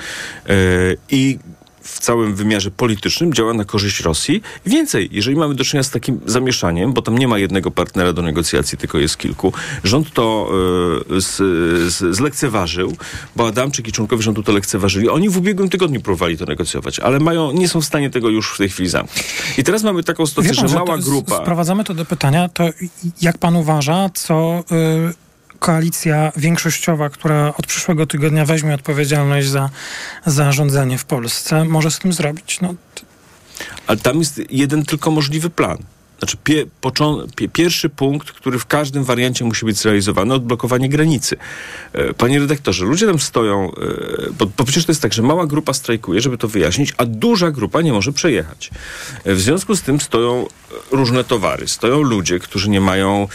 Yy, 0.48 0.98
I 1.10 1.39
w 1.85 1.99
całym 1.99 2.35
wymiarze 2.35 2.71
politycznym 2.71 3.33
działa 3.33 3.53
na 3.53 3.65
korzyść 3.65 3.99
Rosji. 3.99 4.41
Więcej, 4.65 5.09
jeżeli 5.11 5.37
mamy 5.37 5.55
do 5.55 5.63
czynienia 5.63 5.83
z 5.83 5.89
takim 5.89 6.19
zamieszaniem, 6.25 6.93
bo 6.93 7.01
tam 7.01 7.17
nie 7.17 7.27
ma 7.27 7.37
jednego 7.37 7.71
partnera 7.71 8.13
do 8.13 8.21
negocjacji, 8.21 8.77
tylko 8.77 8.97
jest 8.97 9.17
kilku, 9.17 9.53
rząd 9.83 10.13
to 10.13 10.51
y, 11.11 11.21
z, 11.21 11.35
z, 11.93 12.15
zlekceważył, 12.15 12.93
bo 13.35 13.47
Adamczyk 13.47 13.87
i 13.87 13.91
członkowie 13.91 14.23
rządu 14.23 14.43
to 14.43 14.51
lekceważyli. 14.51 15.09
Oni 15.09 15.29
w 15.29 15.37
ubiegłym 15.37 15.69
tygodniu 15.69 16.01
próbowali 16.01 16.37
to 16.37 16.45
negocjować, 16.45 16.99
ale 16.99 17.19
mają, 17.19 17.51
nie 17.51 17.68
są 17.68 17.81
w 17.81 17.85
stanie 17.85 18.09
tego 18.09 18.30
już 18.30 18.54
w 18.54 18.57
tej 18.57 18.69
chwili 18.69 18.89
zamknąć. 18.89 19.25
I 19.57 19.63
teraz 19.63 19.83
mamy 19.83 20.04
taką 20.04 20.27
sytuację, 20.27 20.54
pan, 20.56 20.68
że 20.68 20.75
mała 20.75 20.97
grupa... 20.97 21.42
Sprowadzamy 21.42 21.83
to 21.83 21.94
do 21.94 22.06
pytania, 22.06 22.49
to 22.49 22.63
jak 23.21 23.37
pan 23.37 23.56
uważa, 23.56 24.09
co... 24.13 24.63
Y 25.11 25.24
koalicja 25.59 26.31
większościowa, 26.38 27.09
która 27.09 27.54
od 27.57 27.68
przyszłego 27.68 28.06
tygodnia 28.06 28.45
weźmie 28.45 28.74
odpowiedzialność 28.74 29.47
za, 29.47 29.69
za 30.26 30.52
rządzenie 30.52 30.97
w 30.97 31.06
Polsce, 31.06 31.66
może 31.66 31.92
z 31.92 32.00
tym 32.00 32.14
zrobić. 32.14 32.62
No. 32.62 32.74
Ale 33.88 33.97
tam 33.97 34.19
jest 34.19 34.42
jeden 34.50 34.85
tylko 34.85 35.12
możliwy 35.12 35.50
plan. 35.50 35.78
Znaczy, 36.19 36.38
pie, 36.44 36.66
pie, 37.36 37.50
pierwszy 37.50 37.90
punkt, 37.90 38.31
który 38.31 38.60
w 38.60 38.66
każdym 38.66 39.04
wariancie 39.04 39.45
musi 39.45 39.66
być 39.66 39.78
zrealizowany, 39.78 40.34
odblokowanie 40.34 40.90
granicy. 40.90 41.38
E, 41.94 42.14
panie 42.14 42.40
redaktorze, 42.40 42.86
ludzie 42.86 43.06
tam 43.06 43.19
stoją, 43.19 43.72
e, 43.72 44.31
bo, 44.40 44.45
bo, 44.57 44.64
przecież 44.64 44.86
to 44.86 44.92
jest 44.92 45.02
tak, 45.02 45.14
że 45.14 45.22
mała 45.22 45.48
grupa 45.48 45.74
strajkuje, 45.74 46.22
żeby 46.22 46.38
to 46.38 46.48
wyjaśnić, 46.48 46.94
a 46.98 47.06
duża 47.06 47.52
grupa 47.52 47.81
nie 47.81 47.94
może 47.94 48.14
przejechać. 48.14 48.69
E, 49.24 49.34
w 49.34 49.42
związku 49.42 49.76
z 49.76 49.81
tym 49.81 50.02
stoją 50.02 50.48
różne 50.92 51.24
towary. 51.24 51.68
Stoją 51.68 52.02
ludzie, 52.02 52.40
którzy 52.40 52.69
nie 52.69 52.81
mają 52.81 53.28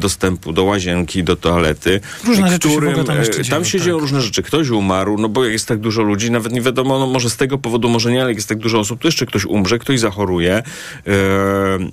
dostępu 0.00 0.52
do 0.52 0.64
łazienki, 0.64 1.24
do 1.24 1.36
toalety. 1.36 2.00
Różne 2.24 2.58
którym, 2.58 2.90
rzeczy 2.90 3.06
tam, 3.06 3.24
dzieją, 3.24 3.44
tam 3.50 3.64
się 3.64 3.78
tak. 3.78 3.84
dzieją 3.84 3.98
różne 3.98 4.20
rzeczy. 4.20 4.42
Ktoś 4.42 4.68
umarł, 4.68 5.18
no 5.18 5.28
bo 5.28 5.44
jak 5.44 5.52
jest 5.52 5.68
tak 5.68 5.78
dużo 5.78 6.02
ludzi, 6.02 6.30
nawet 6.30 6.52
nie 6.52 6.60
wiadomo, 6.60 6.98
no 6.98 7.06
może 7.06 7.30
z 7.30 7.36
tego 7.36 7.58
powodu, 7.58 7.88
może 7.88 8.12
nie, 8.12 8.20
ale 8.20 8.30
jak 8.30 8.36
jest 8.36 8.48
tak 8.48 8.58
dużo 8.58 8.78
osób, 8.78 9.00
to 9.00 9.08
jeszcze 9.08 9.26
ktoś 9.26 9.44
umrze, 9.44 9.78
ktoś 9.78 10.00
zachoruje. 10.00 10.62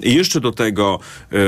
I 0.03 0.15
jeszcze 0.15 0.26
jeszcze 0.27 0.41
do 0.41 0.51
tego 0.51 0.99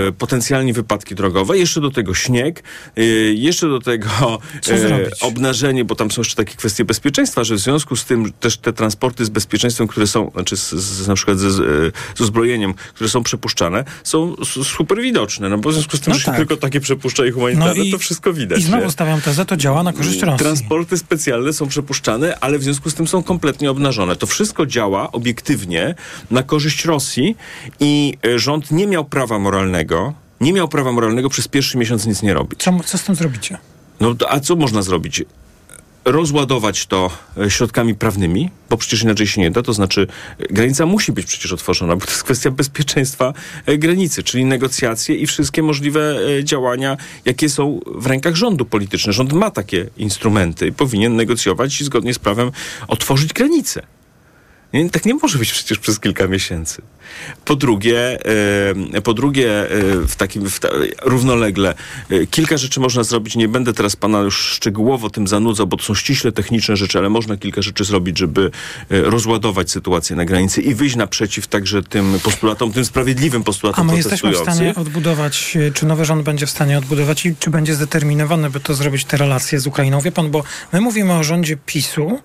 y, 0.10 0.12
potencjalnie 0.12 0.74
wypadki 0.74 1.16
drogowe, 1.16 1.58
jeszcze 1.58 1.82
do 1.82 1.92
tego 1.92 2.14
śnieg, 2.14 2.64
y, 2.98 3.34
jeszcze 3.38 3.70
do 3.70 3.80
tego 3.80 4.40
y, 4.70 5.10
obnażenie, 5.22 5.86
bo 5.86 5.96
tam 5.96 6.12
są 6.12 6.22
jeszcze 6.22 6.36
takie 6.36 6.56
kwestie 6.56 6.86
bezpieczeństwa, 6.86 7.44
że 7.44 7.56
w 7.56 7.60
związku 7.60 7.96
z 7.96 8.06
tym 8.06 8.32
też 8.40 8.58
te 8.58 8.74
transporty 8.74 9.26
z 9.26 9.30
bezpieczeństwem, 9.30 9.88
które 9.88 10.08
są, 10.08 10.32
znaczy 10.32 10.58
z, 10.58 10.70
z, 10.70 11.08
na 11.08 11.16
przykład 11.16 11.40
ze, 11.40 11.52
z 11.52 12.22
uzbrojeniem, 12.22 12.74
które 12.74 13.10
są 13.10 13.24
przepuszczane, 13.24 13.84
są 14.04 14.36
super 14.64 15.02
widoczne, 15.02 15.50
no 15.50 15.58
bo 15.58 15.70
w 15.70 15.74
związku 15.74 15.98
z 15.98 16.00
tym, 16.00 16.14
no 16.14 16.20
że 16.20 16.26
tak. 16.26 16.36
się 16.36 16.38
tylko 16.38 16.58
takie 16.58 16.80
przepuszcza 16.80 17.26
i 17.26 17.32
humanitarne, 17.32 17.74
no 17.78 17.84
i, 17.84 17.92
to 17.92 17.98
wszystko 17.98 18.34
widać. 18.34 18.60
I 18.60 18.64
znowu 18.64 18.86
nie? 18.86 18.92
stawiam 18.92 19.22
tezę, 19.22 19.46
to 19.46 19.58
działa 19.58 19.84
na 19.84 19.94
korzyść 19.94 20.22
Rosji. 20.22 20.40
Transporty 20.40 20.98
specjalne 20.98 21.54
są 21.54 21.68
przepuszczane, 21.68 22.40
ale 22.40 22.60
w 22.60 22.64
związku 22.64 22.90
z 22.90 22.94
tym 22.94 23.08
są 23.08 23.24
kompletnie 23.24 23.72
obnażone. 23.72 24.16
To 24.16 24.28
wszystko 24.28 24.66
działa 24.66 25.12
obiektywnie 25.12 25.96
na 26.32 26.44
korzyść 26.44 26.86
Rosji 26.86 27.36
i 27.80 28.18
rząd 28.36 28.69
nie 28.72 28.88
miał 28.88 29.06
prawa 29.06 29.40
moralnego, 29.40 30.14
nie 30.42 30.54
miał 30.54 30.68
prawa 30.68 30.92
moralnego 30.92 31.30
przez 31.30 31.48
pierwszy 31.48 31.78
miesiąc 31.78 32.06
nic 32.06 32.22
nie 32.22 32.34
robić. 32.34 32.64
Co, 32.64 32.80
co 32.86 32.98
z 32.98 33.04
tym 33.04 33.16
zrobicie? 33.16 33.58
No 34.00 34.16
a 34.30 34.40
co 34.40 34.56
można 34.56 34.82
zrobić? 34.82 35.24
rozładować 36.06 36.86
to 36.86 37.12
e, 37.38 37.50
środkami 37.50 37.96
prawnymi, 37.96 38.50
bo 38.70 38.78
przecież 38.78 39.04
inaczej 39.04 39.28
się 39.28 39.42
nie 39.42 39.52
da, 39.52 39.62
to 39.62 39.74
znaczy 39.74 40.08
e, 40.40 40.54
granica 40.54 40.86
musi 40.86 41.12
być 41.12 41.26
przecież 41.26 41.54
otworzona, 41.54 41.96
bo 41.96 42.06
to 42.06 42.12
jest 42.12 42.24
kwestia 42.24 42.52
bezpieczeństwa 42.52 43.34
e, 43.66 43.78
granicy, 43.78 44.24
czyli 44.24 44.46
negocjacje 44.46 45.16
i 45.16 45.28
wszystkie 45.28 45.64
możliwe 45.64 46.20
działania, 46.44 46.98
jakie 47.26 47.50
są 47.50 47.80
w 47.86 48.06
rękach 48.06 48.36
rządu 48.36 48.66
politycznego. 48.66 49.14
Rząd 49.14 49.34
ma 49.34 49.52
takie 49.52 49.90
instrumenty 49.98 50.68
i 50.68 50.72
powinien 50.72 51.16
negocjować 51.16 51.82
i 51.82 51.84
zgodnie 51.84 52.14
z 52.14 52.20
prawem 52.20 52.52
otworzyć 52.88 53.34
granice. 53.34 53.82
Nie, 54.74 54.90
tak 54.90 55.06
nie 55.06 55.14
może 55.14 55.38
być 55.40 55.52
przecież 55.52 55.80
przez 55.80 56.00
kilka 56.00 56.28
miesięcy. 56.28 56.82
Po 57.46 57.56
drugie, 57.56 58.20
e, 58.94 59.02
po 59.02 59.14
drugie 59.14 59.62
e, 59.62 59.68
w 60.08 60.16
takim 60.16 60.50
w 60.50 60.60
ta, 60.60 60.70
równolegle 61.04 61.76
e, 62.10 62.26
kilka 62.26 62.58
rzeczy 62.58 62.80
można 62.80 63.04
zrobić. 63.04 63.36
Nie 63.36 63.48
będę 63.48 63.74
teraz 63.74 63.96
pana 63.96 64.20
już 64.20 64.38
szczegółowo 64.38 65.10
tym 65.10 65.28
zanudzał, 65.28 65.68
bo 65.68 65.78
to 65.78 65.84
są 65.84 65.96
ściśle 65.96 66.32
techniczne 66.32 66.78
rzeczy, 66.78 66.98
ale 66.98 67.10
można 67.10 67.38
kilka 67.38 67.62
rzeczy 67.62 67.84
zrobić, 67.84 68.18
żeby 68.18 68.52
rozładować 68.90 69.72
sytuację 69.72 70.16
na 70.16 70.26
granicy 70.26 70.62
i 70.62 70.76
wyjść 70.76 70.96
naprzeciw 70.96 71.48
także 71.48 71.84
tym 71.84 72.20
postulatom, 72.24 72.72
tym 72.72 72.86
sprawiedliwym 72.86 73.44
postulatom 73.44 73.90
A 73.90 73.92
my 73.92 73.98
jesteśmy 73.98 74.32
w 74.32 74.38
stanie 74.38 74.76
odbudować, 74.76 75.58
czy 75.74 75.86
nowy 75.86 76.06
rząd 76.06 76.24
będzie 76.24 76.46
w 76.46 76.50
stanie 76.50 76.78
odbudować 76.78 77.26
i 77.26 77.36
czy 77.36 77.50
będzie 77.50 77.76
zdeterminowany, 77.76 78.50
by 78.50 78.60
to 78.60 78.74
zrobić 78.74 79.06
te 79.06 79.18
relacje 79.18 79.60
z 79.60 79.68
Ukrainą? 79.68 80.02
Wie 80.02 80.12
pan, 80.12 80.32
bo 80.32 80.44
my 80.74 80.82
mówimy 80.82 81.14
o 81.14 81.24
rządzie 81.24 81.58
PiSu, 81.66 82.20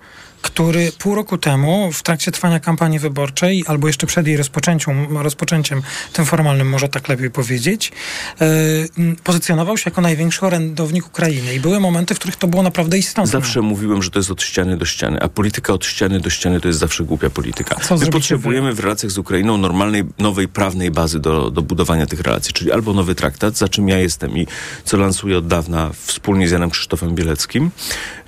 który 0.44 0.92
pół 0.98 1.14
roku 1.14 1.38
temu 1.38 1.92
w 1.92 2.02
trakcie 2.02 2.32
trwania 2.32 2.60
kampanii 2.60 2.98
wyborczej, 2.98 3.64
albo 3.66 3.86
jeszcze 3.86 4.06
przed 4.06 4.26
jej 4.26 4.36
rozpoczęciem, 4.36 5.18
rozpoczęciem 5.18 5.82
tym 6.12 6.24
formalnym, 6.24 6.68
może 6.68 6.88
tak 6.88 7.08
lepiej 7.08 7.30
powiedzieć, 7.30 7.92
yy, 8.40 9.16
pozycjonował 9.24 9.76
się 9.78 9.90
jako 9.90 10.00
największy 10.00 10.46
orędownik 10.46 11.06
Ukrainy. 11.06 11.54
I 11.54 11.60
były 11.60 11.80
momenty, 11.80 12.14
w 12.14 12.18
których 12.18 12.36
to 12.36 12.46
było 12.46 12.62
naprawdę 12.62 12.98
istotne. 12.98 13.30
Zawsze 13.30 13.62
mówiłem, 13.62 14.02
że 14.02 14.10
to 14.10 14.18
jest 14.18 14.30
od 14.30 14.42
ściany 14.42 14.76
do 14.76 14.84
ściany, 14.84 15.20
a 15.20 15.28
polityka 15.28 15.72
od 15.72 15.84
ściany 15.84 16.20
do 16.20 16.30
ściany 16.30 16.60
to 16.60 16.68
jest 16.68 16.80
zawsze 16.80 17.04
głupia 17.04 17.30
polityka. 17.30 17.74
Co 17.74 17.96
My 17.96 18.06
potrzebujemy 18.06 18.68
wy? 18.68 18.74
w 18.74 18.80
relacjach 18.80 19.12
z 19.12 19.18
Ukrainą 19.18 19.58
normalnej, 19.58 20.04
nowej 20.18 20.48
prawnej 20.48 20.90
bazy 20.90 21.20
do, 21.20 21.50
do 21.50 21.62
budowania 21.62 22.06
tych 22.06 22.20
relacji, 22.20 22.52
czyli 22.52 22.72
albo 22.72 22.92
nowy 22.92 23.14
traktat, 23.14 23.56
za 23.56 23.68
czym 23.68 23.88
ja 23.88 23.98
jestem 23.98 24.38
i 24.38 24.46
co 24.84 24.96
lansuję 24.96 25.38
od 25.38 25.46
dawna 25.46 25.90
wspólnie 26.06 26.48
z 26.48 26.50
Janem 26.50 26.70
Krzysztofem 26.70 27.14
Bieleckim. 27.14 27.70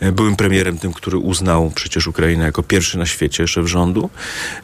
E, 0.00 0.12
byłem 0.12 0.36
premierem 0.36 0.78
tym, 0.78 0.92
który 0.92 1.18
uznał 1.18 1.70
przecież 1.74 2.05
Ukrainę 2.08 2.44
jako 2.44 2.62
pierwszy 2.62 2.98
na 2.98 3.06
świecie 3.06 3.48
szef 3.48 3.66
rządu, 3.66 4.10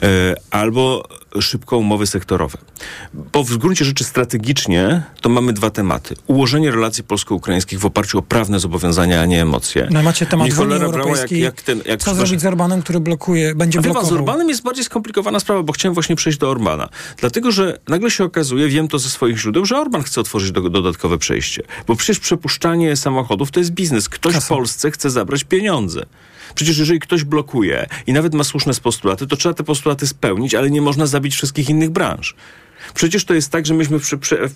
e, 0.02 0.34
albo 0.50 1.08
szybko 1.40 1.78
umowy 1.78 2.06
sektorowe. 2.06 2.58
Bo 3.14 3.44
w 3.44 3.56
gruncie 3.56 3.84
rzeczy 3.84 4.04
strategicznie 4.04 5.02
to 5.20 5.28
mamy 5.28 5.52
dwa 5.52 5.70
tematy. 5.70 6.14
Ułożenie 6.26 6.70
relacji 6.70 7.04
polsko-ukraińskich 7.04 7.80
w 7.80 7.87
oparciu 7.87 8.18
o 8.18 8.22
prawne 8.22 8.61
zobowiązania, 8.61 9.20
a 9.20 9.26
nie 9.26 9.42
emocje. 9.42 9.88
No 9.90 10.02
macie 10.02 10.26
temat 10.26 10.58
Unii 10.58 10.75
Europejskiej. 10.75 11.40
Jak, 11.40 11.54
jak 11.54 11.62
ten, 11.62 11.82
jak 11.87 12.00
Co 12.00 12.14
zrobić 12.14 12.40
z 12.40 12.46
Orbanem, 12.46 12.82
który 12.82 13.00
blokuje, 13.00 13.54
będzie 13.54 13.78
a 13.78 13.82
blokował? 13.82 14.11
z 14.11 14.12
Orbanem 14.12 14.49
jest 14.49 14.62
bardziej 14.62 14.84
skomplikowana 14.84 15.40
sprawa, 15.40 15.62
bo 15.62 15.72
chciałem 15.72 15.94
właśnie 15.94 16.16
przejść 16.16 16.38
do 16.38 16.50
Orbana. 16.50 16.88
Dlatego, 17.16 17.52
że 17.52 17.78
nagle 17.88 18.11
się 18.11 18.25
okazuje, 18.25 18.68
wiem 18.68 18.88
to 18.88 18.99
ze 18.99 19.11
swoich 19.11 19.38
źródeł, 19.38 19.64
że 19.64 19.78
Orban 19.78 20.02
chce 20.02 20.20
otworzyć 20.20 20.52
do, 20.52 20.70
dodatkowe 20.70 21.18
przejście. 21.18 21.62
Bo 21.87 21.96
przecież 21.96 22.18
przepuszczanie 22.18 22.96
samochodów 22.96 23.50
to 23.50 23.61
jest 23.61 23.70
biznes. 23.70 24.08
Ktoś 24.08 24.34
Kasa. 24.34 24.46
w 24.46 24.49
Polsce 24.49 24.90
chce 24.90 25.11
zabrać 25.11 25.44
pieniądze. 25.44 26.06
Przecież 26.54 26.78
jeżeli 26.78 27.00
ktoś 27.00 27.25
blokuje 27.25 27.87
i 28.06 28.12
nawet 28.12 28.34
ma 28.34 28.44
słuszne 28.44 28.72
postulaty, 28.82 29.26
to 29.26 29.37
trzeba 29.37 29.54
te 29.54 29.64
postulaty 29.64 30.06
spełnić, 30.06 30.54
ale 30.54 30.70
nie 30.70 30.82
można 30.82 31.06
zabić 31.06 31.34
wszystkich 31.34 31.68
innych 31.68 31.90
branż. 31.90 32.34
Przecież 32.94 33.25
to 33.25 33.34
jest 33.34 33.50
tak, 33.50 33.66
że 33.66 33.75
myśmy 33.75 33.99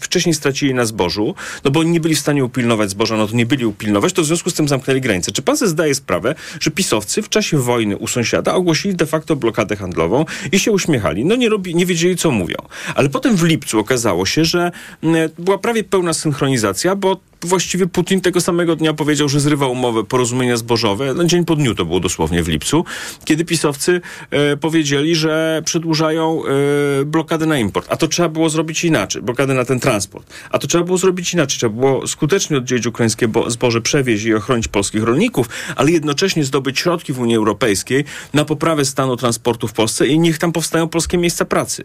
wcześniej 0.01 0.35
stracili 0.35 0.75
na 0.75 0.85
zbożu, 0.85 1.35
no 1.65 1.71
bo 1.71 1.83
nie 1.83 2.01
byli 2.01 2.15
w 2.15 2.19
stanie 2.19 2.45
upilnować 2.45 2.91
zboża, 2.91 3.17
no 3.17 3.27
to 3.27 3.37
nie 3.37 3.47
byli 3.47 3.67
upilnować, 3.67 4.13
to 4.13 4.23
w 4.23 4.25
związku 4.25 4.51
z 4.51 4.55
tym 4.55 4.69
zamknęli 4.69 5.01
granice. 5.01 5.33
Czy 5.33 5.43
pan 5.43 5.57
sobie 5.57 5.69
zdaje 5.69 5.95
sprawę, 5.95 6.35
że 6.61 6.71
pisowcy 6.71 7.23
w 7.23 7.29
czasie 7.29 7.59
wojny 7.59 7.97
u 7.97 8.07
sąsiada 8.07 8.55
ogłosili 8.55 8.95
de 8.95 9.07
facto 9.07 9.37
blokadę 9.37 9.77
handlową 9.77 10.25
i 10.53 10.59
się 10.59 10.73
uśmiechali? 10.73 11.25
No 11.25 11.37
nie, 11.37 11.49
robi, 11.49 11.75
nie 11.75 11.87
wiedzieli, 11.87 12.17
co 12.17 12.31
mówią. 12.31 12.57
Ale 12.95 13.09
potem 13.09 13.37
w 13.37 13.43
lipcu 13.43 13.79
okazało 13.79 14.27
się, 14.27 14.45
że 14.45 14.71
mm, 15.03 15.31
była 15.39 15.59
prawie 15.59 15.85
pełna 15.85 16.13
synchronizacja, 16.13 16.97
bo 16.97 17.21
właściwie 17.43 17.87
Putin 17.87 18.21
tego 18.21 18.41
samego 18.41 18.77
dnia 18.77 18.95
powiedział, 18.95 19.29
że 19.29 19.41
zrywa 19.41 19.67
umowę, 19.67 20.05
porozumienia 20.05 20.57
zbożowe. 20.57 21.15
No, 21.15 21.25
dzień 21.25 21.45
po 21.45 21.57
dniu 21.57 21.75
to 21.75 21.85
było 21.85 22.01
dosłownie 22.01 22.43
w 22.43 22.49
lipcu, 22.49 22.85
kiedy 23.25 23.45
pisowcy 23.45 24.01
e, 24.31 24.57
powiedzieli, 24.57 25.15
że 25.15 25.63
przedłużają 25.65 26.43
e, 26.45 27.05
blokadę 27.05 27.47
na 27.47 27.59
import. 27.59 27.87
A 27.91 27.97
to 27.97 28.09
trzeba 28.09 28.29
było 28.29 28.49
zrobić 28.49 28.85
inaczej, 28.85 29.23
blokadę 29.23 29.55
na 29.55 29.65
ten 29.65 29.81
transport. 29.81 30.35
A 30.51 30.59
to 30.59 30.67
trzeba 30.67 30.85
było 30.85 30.99
zrobić 30.99 31.35
inaczej. 31.35 31.59
Trzeba 31.59 31.75
było 31.81 32.07
skutecznie 32.07 32.57
oddzielić 32.57 32.87
ukraińskie 32.87 33.29
zboże, 33.47 33.81
przewieźć 33.81 34.25
i 34.25 34.35
ochronić 34.35 34.69
polskich 34.69 35.03
rolników, 35.03 35.49
ale 35.77 35.91
jednocześnie 35.91 36.45
zdobyć 36.45 36.79
środki 36.79 37.13
w 37.13 37.21
Unii 37.21 37.37
Europejskiej 37.37 38.05
na 38.35 38.45
poprawę 38.45 38.85
stanu 38.85 39.17
transportu 39.17 39.69
w 39.69 39.73
Polsce 39.73 40.07
i 40.07 40.19
niech 40.19 40.39
tam 40.39 40.53
powstają 40.53 40.89
polskie 40.89 41.19
miejsca 41.19 41.45
pracy. 41.45 41.85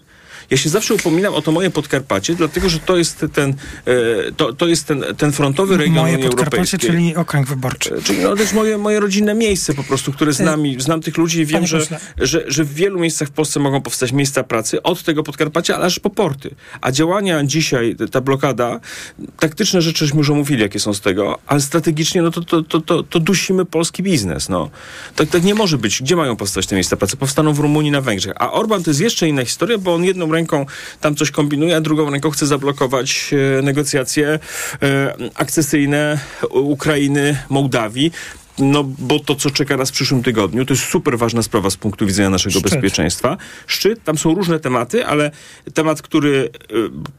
Ja 0.52 0.58
się 0.58 0.70
zawsze 0.70 0.94
upominam 0.94 1.34
o 1.34 1.42
to 1.42 1.52
moje 1.52 1.70
Podkarpacie, 1.70 2.36
dlatego 2.36 2.70
że 2.70 2.80
to 2.80 2.98
jest 2.98 3.26
ten, 3.34 3.50
e, 3.86 4.32
to, 4.38 4.54
to 4.54 4.68
jest 4.68 4.88
ten, 4.88 5.04
ten 5.18 5.32
frontowy 5.32 5.78
region 5.78 5.96
moje 5.96 6.14
Unii 6.14 6.26
Europejskiej. 6.26 6.80
czyli 6.80 7.16
okręg 7.16 7.48
wyborczy. 7.48 7.96
E, 7.96 8.02
czyli 8.02 8.20
no, 8.20 8.36
to 8.36 8.42
jest 8.42 8.54
moje, 8.54 8.78
moje 8.78 9.00
rodzinne 9.00 9.34
miejsce 9.34 9.74
po 9.74 9.84
prostu, 9.84 10.12
które 10.12 10.34
znam, 10.34 10.64
znam 10.78 11.02
tych 11.02 11.18
ludzi 11.18 11.40
i 11.40 11.46
wiem, 11.46 11.68
że, 11.68 11.80
że, 12.18 12.44
że 12.48 12.64
w 12.64 12.74
wielu 12.74 13.00
miejscach 13.00 13.28
w 13.28 13.32
Polsce 13.32 13.60
mogą 13.60 13.82
powstać 13.82 14.12
miejsca 14.12 14.44
pracy 14.44 14.84
od 14.84 15.04
tego 15.04 15.24
Podkarpacia, 15.24 15.78
aż 15.78 16.00
po 16.00 16.10
porty. 16.10 16.56
A 16.82 16.92
działania 16.92 17.44
dzisiaj, 17.44 17.96
ta 18.12 18.22
blokada, 18.22 18.80
taktyczne 19.40 19.82
rzeczy 19.82 20.06
żeśmy 20.06 20.18
już 20.18 20.30
omówili, 20.30 20.62
jakie 20.62 20.80
są 20.80 20.94
z 20.94 21.02
tego, 21.02 21.40
ale 21.48 21.62
strategicznie 21.62 22.22
no 22.22 22.32
to, 22.32 22.42
to, 22.42 22.62
to, 22.62 22.82
to, 22.82 23.04
to 23.04 23.20
dusimy 23.20 23.66
polski 23.66 24.04
biznes. 24.04 24.50
No. 24.50 24.70
Tak, 25.16 25.30
tak 25.30 25.44
nie 25.44 25.56
może 25.56 25.78
być. 25.78 26.02
Gdzie 26.02 26.16
mają 26.16 26.36
powstać 26.36 26.68
te 26.68 26.76
miejsca 26.76 26.98
pracy? 26.98 27.18
Powstaną 27.18 27.54
w 27.54 27.60
Rumunii, 27.60 27.92
na 27.92 28.02
Węgrzech. 28.02 28.34
A 28.40 28.52
Orban 28.52 28.84
to 28.84 28.90
jest 28.90 29.02
jeszcze 29.02 29.28
inna 29.28 29.46
historia, 29.46 29.78
bo 29.78 29.94
on 29.94 30.04
jedną 30.04 30.32
ręką 30.32 30.41
tam 31.02 31.16
coś 31.16 31.32
kombinuje, 31.32 31.76
a 31.76 31.82
drugą 31.82 32.10
ręką 32.10 32.30
chce 32.30 32.48
zablokować 32.48 33.32
e, 33.60 33.62
negocjacje 33.62 34.40
e, 34.82 35.14
akcesyjne 35.36 36.20
Ukrainy, 36.52 37.38
Mołdawii. 37.50 38.12
No, 38.62 38.84
bo 38.84 39.20
to, 39.20 39.36
co 39.36 39.50
czeka 39.50 39.78
nas 39.78 39.90
w 39.90 39.94
przyszłym 39.94 40.24
tygodniu, 40.24 40.66
to 40.66 40.74
jest 40.74 40.86
super 40.86 41.18
ważna 41.18 41.44
sprawa 41.44 41.70
z 41.70 41.78
punktu 41.78 42.08
widzenia 42.08 42.30
naszego 42.30 42.60
Szczyt. 42.60 42.72
bezpieczeństwa. 42.72 43.38
Szczyt, 43.68 44.04
tam 44.04 44.18
są 44.18 44.36
różne 44.36 44.60
tematy, 44.60 45.06
ale 45.06 45.32
temat, 45.74 46.02
który 46.02 46.50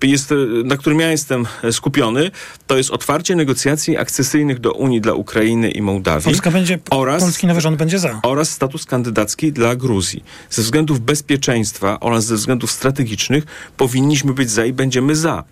y, 0.03 0.07
jest, 0.07 0.35
na 0.65 0.77
którym 0.77 1.01
ja 1.01 1.11
jestem 1.11 1.47
skupiony, 1.71 2.31
to 2.67 2.77
jest 2.77 2.91
otwarcie 2.91 3.37
negocjacji 3.37 3.97
akcesyjnych 3.97 4.59
do 4.59 4.73
Unii 4.73 5.01
dla 5.01 5.13
Ukrainy 5.13 5.71
i 5.71 5.83
Mołdawii. 5.83 6.25
Polska 6.25 6.51
będzie, 6.51 6.79
oraz, 6.91 7.23
polski 7.23 7.47
nowy 7.47 7.61
rząd 7.61 7.77
będzie 7.77 7.99
za. 7.99 8.21
Oraz 8.23 8.51
status 8.51 8.87
kandydacki 8.87 9.53
dla 9.53 9.77
Gruzji. 9.77 10.25
Ze 10.51 10.63
względów 10.63 11.01
bezpieczeństwa 11.01 12.01
oraz 12.01 12.25
ze 12.25 12.35
względów 12.35 12.71
strategicznych 12.71 13.45
powinniśmy 13.77 14.35
być 14.35 14.51
za 14.51 14.65
i 14.65 14.73
będziemy 14.73 15.17
za. 15.17 15.45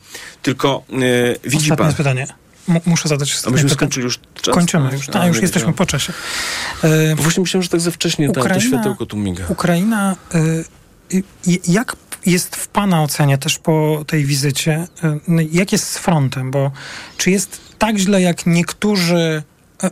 Tylko 0.43 0.83
yy, 0.89 0.99
widzi 1.45 1.57
Ostatnie 1.57 1.87
pan... 1.87 1.95
pytanie 1.95 2.27
muszę 2.87 3.09
zadać 3.09 3.39
A 3.47 3.51
myśmy 3.51 3.71
skończyli 3.71 4.05
już 4.05 4.21
czas? 4.43 4.55
Kończymy 4.55 4.93
już, 4.93 5.09
a, 5.09 5.27
już 5.27 5.43
jesteśmy 5.43 5.73
po 5.73 5.87
czasie. 5.87 6.13
E, 6.85 7.15
właśnie 7.15 7.41
myślałem, 7.41 7.63
że 7.63 7.69
tak 7.69 7.81
za 7.81 7.91
wcześnie 7.91 8.31
Ukraina, 8.31 8.55
to 8.55 8.61
światełko 8.61 9.07
tu 9.07 9.17
miga. 9.17 9.45
Ukraina, 9.49 10.17
e, 10.35 11.21
jak 11.69 11.97
jest 12.27 12.57
w 12.57 12.69
Pana 12.69 13.03
ocenie 13.03 13.39
też 13.39 13.59
po 13.59 14.05
tej 14.07 14.25
wizycie, 14.25 14.87
e, 15.05 15.19
jak 15.53 15.73
jest 15.73 15.89
z 15.89 15.99
frontem? 15.99 16.51
Bo 16.51 16.73
czy 17.17 17.31
jest 17.31 17.61
tak 17.79 17.99
źle, 17.99 18.23
jak 18.23 18.47
niektórzy 18.47 19.43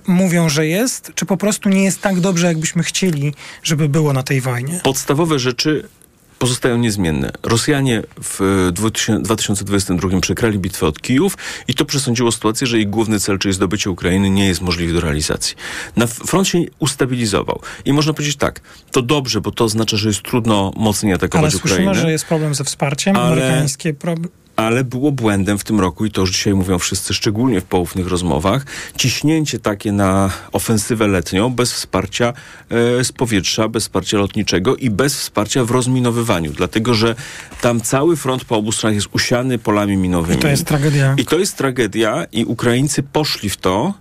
mówią, 0.07 0.49
że 0.49 0.67
jest, 0.67 1.13
czy 1.15 1.27
po 1.27 1.37
prostu 1.37 1.69
nie 1.69 1.85
jest 1.85 2.01
tak 2.01 2.21
dobrze, 2.21 2.47
jakbyśmy 2.47 2.83
chcieli, 2.83 3.35
żeby 3.63 3.89
było 3.89 4.13
na 4.13 4.23
tej 4.23 4.41
wojnie? 4.41 4.81
Podstawowe 4.85 5.39
rzeczy 5.39 5.89
pozostają 6.39 6.79
niezmienne. 6.79 7.31
Rosjanie 7.43 8.03
w 8.23 8.69
2022 8.73 10.21
przekrali 10.21 10.59
bitwę 10.59 10.87
od 10.87 11.01
Kijów 11.01 11.37
i 11.69 11.75
to 11.75 11.85
przesądziło 11.85 12.33
sytuację, 12.33 12.67
że 12.67 12.79
ich 12.79 12.91
główny 12.91 13.21
cel, 13.21 13.39
czyli 13.39 13.55
zdobycie 13.55 13.91
Ukrainy, 13.91 14.31
nie 14.31 14.47
jest 14.47 14.61
możliwy 14.61 14.93
do 14.93 15.01
realizacji. 15.01 15.57
Na 15.97 16.07
front 16.07 16.49
się 16.49 16.59
ustabilizował. 16.79 17.61
I 17.85 17.93
można 17.93 18.13
powiedzieć 18.13 18.37
tak, 18.37 18.61
to 18.93 19.03
dobrze, 19.03 19.41
bo 19.41 19.51
to 19.51 19.65
oznacza, 19.65 19.97
że 19.97 20.09
jest 20.09 20.23
trudno 20.23 20.73
mocniej 20.77 21.13
atakować 21.13 21.53
Ale 21.53 21.59
Ukrainę. 21.59 21.77
Ale 21.77 21.85
słyszymy, 21.95 22.09
że 22.09 22.13
jest 22.13 22.25
problem 22.25 22.55
ze 22.55 22.65
wsparciem, 22.65 23.17
ale... 23.17 23.27
amerykańskie 23.27 23.95
problemy 23.95 24.29
ale 24.59 24.85
było 24.85 25.13
błędem 25.13 25.59
w 25.59 25.65
tym 25.65 25.81
roku 25.81 26.05
i 26.05 26.11
to 26.11 26.21
już 26.21 26.31
dzisiaj 26.31 26.55
mówią 26.55 26.79
wszyscy, 26.79 27.15
szczególnie 27.15 27.61
w 27.61 27.65
poufnych 27.65 28.07
rozmowach, 28.07 28.67
ciśnięcie 28.97 29.59
takie 29.59 29.93
na 29.93 30.31
ofensywę 30.53 31.09
letnią 31.09 31.51
bez 31.51 31.73
wsparcia 31.73 32.33
e, 32.71 33.05
z 33.05 33.13
powietrza, 33.13 33.69
bez 33.69 33.83
wsparcia 33.83 34.19
lotniczego 34.19 34.77
i 34.77 34.91
bez 34.91 35.15
wsparcia 35.15 35.65
w 35.65 35.71
rozminowywaniu, 35.71 36.53
dlatego 36.53 36.95
że 36.95 37.15
tam 37.61 37.81
cały 37.81 38.17
front 38.17 38.45
po 38.45 38.57
obu 38.57 38.73
stronach 38.73 38.95
jest 38.95 39.09
usiany 39.13 39.59
polami 39.59 39.97
minowymi. 39.97 40.39
I 40.39 40.43
to 40.43 40.49
jest 40.49 40.65
tragedia. 40.65 41.15
I 41.19 41.25
to 41.25 41.39
jest 41.39 41.57
tragedia 41.57 42.27
i 42.33 42.45
Ukraińcy 42.45 43.03
poszli 43.03 43.51
w 43.51 43.57
to 43.57 43.95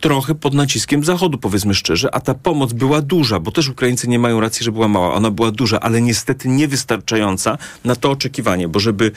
trochę 0.00 0.34
pod 0.34 0.54
naciskiem 0.54 1.04
Zachodu, 1.04 1.38
powiedzmy 1.38 1.74
szczerze, 1.74 2.14
a 2.14 2.20
ta 2.20 2.34
pomoc 2.34 2.72
była 2.72 3.00
duża, 3.00 3.40
bo 3.40 3.52
też 3.52 3.68
Ukraińcy 3.68 4.08
nie 4.08 4.18
mają 4.18 4.40
racji, 4.40 4.64
że 4.64 4.72
była 4.72 4.88
mała. 4.88 5.14
Ona 5.14 5.30
była 5.30 5.50
duża, 5.50 5.80
ale 5.80 6.00
niestety 6.00 6.48
niewystarczająca 6.48 7.58
na 7.84 7.96
to 7.96 8.10
oczekiwanie, 8.10 8.68
bo 8.68 8.80
żeby 8.80 9.12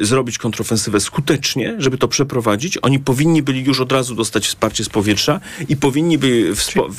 e, 0.00 0.04
zrobić 0.04 0.38
kontrofensywę 0.38 1.00
skutecznie, 1.00 1.74
żeby 1.78 1.98
to 1.98 2.08
przeprowadzić, 2.08 2.78
oni 2.82 2.98
powinni 2.98 3.42
byli 3.42 3.64
już 3.64 3.80
od 3.80 3.92
razu 3.92 4.14
dostać 4.14 4.46
wsparcie 4.46 4.84
z 4.84 4.88
powietrza 4.88 5.40
i 5.68 5.76
powinni 5.76 6.18
byli 6.18 6.44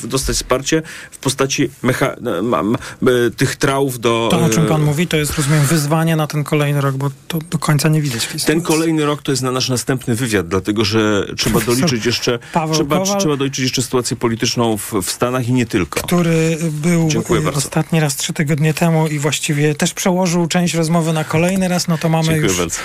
dostać 0.04 0.36
wsparcie 0.36 0.82
w 1.12 1.18
postaci 1.18 1.70
mecha- 1.84 2.42
ma, 2.44 2.64
ma, 2.64 2.78
e, 2.78 3.32
tych 3.32 3.56
trałów 3.56 4.00
do... 4.00 4.28
To, 4.32 4.46
o 4.46 4.50
czym 4.50 4.66
pan 4.66 4.82
e, 4.82 4.86
mówi, 4.86 5.08
to 5.08 5.18
jest, 5.18 5.38
rozumiem, 5.38 5.66
wyzwanie 5.66 6.16
na 6.16 6.28
ten 6.28 6.44
kolejny 6.44 6.82
rok, 6.82 6.96
bo 6.96 7.12
to 7.28 7.40
do 7.52 7.58
końca 7.58 7.90
nie 7.90 8.02
widać 8.02 8.28
Ten 8.46 8.62
kolejny 8.62 9.06
rok 9.06 9.22
to 9.22 9.32
jest 9.32 9.44
na 9.44 9.52
nasz 9.52 9.70
następny 9.70 10.16
wywiad, 10.16 10.48
dlatego 10.48 10.86
że 10.86 11.28
trzeba 11.38 11.60
doliczyć 11.60 12.06
jeszcze, 12.12 12.40
Paweł 12.54 12.76
trzeba, 12.76 12.95
Kowal. 13.04 13.20
trzeba 13.20 13.38
doliczyć 13.38 13.60
jeszcze 13.64 13.82
sytuację 13.82 14.18
polityczną 14.18 14.78
w, 14.78 14.94
w 15.04 15.12
Stanach 15.12 15.48
i 15.48 15.54
nie 15.54 15.66
tylko. 15.66 16.00
który 16.00 16.58
był 16.72 17.08
Dziękuję 17.10 17.42
bardzo. 17.42 17.58
ostatni 17.58 18.00
raz 18.00 18.16
trzy 18.16 18.34
tygodnie 18.34 18.74
temu 18.74 19.08
i 19.08 19.20
właściwie 19.20 19.76
też 19.76 19.94
przełożył 19.94 20.48
część 20.48 20.74
rozmowy 20.74 21.14
na 21.14 21.24
kolejny 21.24 21.68
raz, 21.68 21.88
no 21.88 21.98
to 21.98 22.10
mamy 22.10 22.24
Dziękuję 22.24 22.48
już, 22.48 22.58
bardzo. 22.58 22.80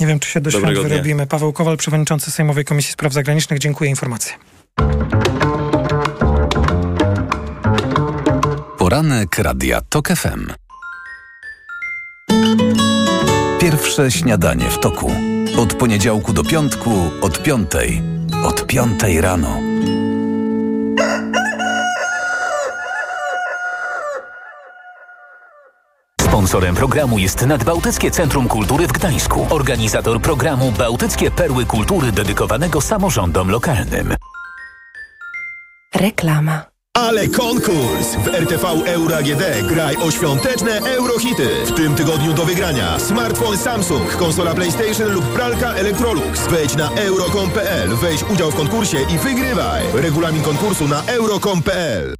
nie 0.00 0.06
wiem 0.06 0.20
czy 0.20 0.30
się 0.30 0.40
do 0.40 0.50
świąt 0.50 0.62
Dobrego 0.64 0.80
dnia. 0.80 0.88
wyrobimy. 0.90 1.26
Paweł 1.26 1.52
Kowal, 1.52 1.76
przewodniczący 1.76 2.30
Sejmowej 2.30 2.64
Komisji 2.64 2.92
Spraw 2.92 3.12
Zagranicznych, 3.12 3.58
dziękuję 3.58 3.90
informacje. 3.90 4.32
Poranek 8.78 9.38
Radia 9.38 9.80
TOK 9.80 10.08
FM. 10.08 10.46
Pierwsze 13.60 14.10
śniadanie 14.10 14.64
w 14.70 14.78
toku. 14.80 15.10
Od 15.58 15.74
poniedziałku 15.74 16.32
do 16.32 16.44
piątku, 16.44 16.90
od 17.20 17.42
piątej. 17.42 18.02
Od 18.42 18.66
piątej 18.66 19.20
rano. 19.20 19.60
Sponsorem 26.20 26.74
programu 26.74 27.18
jest 27.18 27.46
Nadbałtyckie 27.46 28.10
Centrum 28.10 28.48
Kultury 28.48 28.86
w 28.86 28.92
Gdańsku. 28.92 29.46
Organizator 29.50 30.20
programu 30.20 30.72
Bałtyckie 30.72 31.30
Perły 31.30 31.66
Kultury 31.66 32.12
dedykowanego 32.12 32.80
samorządom 32.80 33.50
lokalnym. 33.50 34.14
Reklama. 35.94 36.73
Ale 36.98 37.28
konkurs! 37.28 38.14
W 38.24 38.28
RTV 38.28 38.66
Euro 38.86 39.16
AGD 39.16 39.42
graj 39.68 39.96
o 39.96 40.10
świąteczne 40.10 40.78
eurohity. 40.78 41.48
W 41.66 41.72
tym 41.72 41.94
tygodniu 41.94 42.32
do 42.32 42.44
wygrania 42.44 42.98
smartfon 42.98 43.58
Samsung, 43.58 44.16
konsola 44.16 44.54
PlayStation 44.54 45.12
lub 45.12 45.24
pralka 45.24 45.74
Electrolux. 45.74 46.46
Wejdź 46.50 46.76
na 46.76 46.90
euro.com.pl, 46.90 47.88
weź 47.96 48.22
udział 48.22 48.50
w 48.50 48.54
konkursie 48.54 48.96
i 49.14 49.18
wygrywaj. 49.18 49.82
Regulamin 49.94 50.42
konkursu 50.42 50.88
na 50.88 51.02
euro.com.pl. 51.06 52.14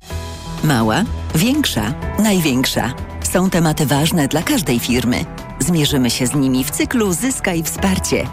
Mała, 0.65 1.03
większa, 1.35 1.95
największa. 2.19 2.93
Są 3.33 3.51
tematy 3.51 3.87
ważne 3.87 4.29
dla 4.29 4.43
każdej 4.43 4.81
firmy. 4.81 5.25
Zmierzymy 5.59 6.11
się 6.11 6.27
z 6.27 6.35
nimi 6.35 6.65
w 6.65 6.71
cyklu 6.71 7.13
Zyskaj 7.13 7.63
Wsparcie. 7.63 8.27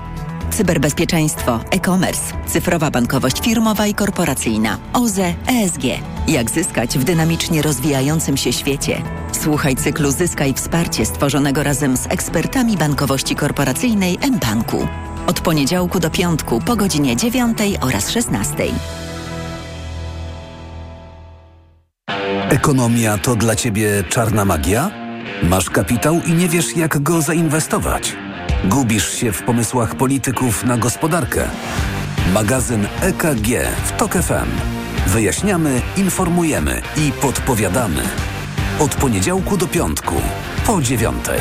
Cyberbezpieczeństwo, 0.52 1.60
e-commerce, 1.72 2.34
cyfrowa 2.48 2.92
bankowość 2.92 3.42
firmowa 3.42 3.88
i 3.88 3.94
korporacyjna, 3.94 4.78
OZE, 4.94 5.34
ESG. 5.48 5.84
Jak 6.28 6.52
zyskać 6.52 6.98
w 6.98 7.04
dynamicznie 7.04 7.62
rozwijającym 7.62 8.38
się 8.38 8.54
świecie? 8.54 9.02
Słuchaj 9.32 9.76
cyklu 9.76 10.12
Zyskaj 10.12 10.54
Wsparcie 10.54 11.06
stworzonego 11.06 11.64
razem 11.64 11.98
z 11.98 12.08
ekspertami 12.08 12.78
bankowości 12.78 13.36
korporacyjnej 13.36 14.18
mBanku. 14.32 14.88
Od 15.28 15.42
poniedziałku 15.42 16.00
do 16.00 16.10
piątku 16.10 16.62
po 16.66 16.76
godzinie 16.76 17.16
9 17.16 17.58
oraz 17.82 18.10
16. 18.10 18.56
Ekonomia 22.50 23.18
to 23.18 23.36
dla 23.36 23.56
ciebie 23.56 24.04
czarna 24.10 24.46
magia? 24.46 24.92
Masz 25.44 25.70
kapitał 25.70 26.20
i 26.28 26.34
nie 26.34 26.48
wiesz, 26.48 26.78
jak 26.78 27.04
go 27.04 27.22
zainwestować? 27.22 28.16
Gubisz 28.66 29.14
się 29.14 29.32
w 29.32 29.44
pomysłach 29.44 29.96
polityków 29.96 30.64
na 30.64 30.78
gospodarkę? 30.78 31.48
Magazyn 32.34 32.88
EKG 33.02 33.48
w 33.86 33.92
TOK 33.92 34.14
FM. 34.14 34.50
Wyjaśniamy, 35.08 35.82
informujemy 35.98 36.82
i 36.98 37.12
podpowiadamy. 37.12 38.02
Od 38.80 38.96
poniedziałku 38.96 39.58
do 39.58 39.68
piątku, 39.68 40.16
po 40.66 40.82
dziewiątej. 40.82 41.40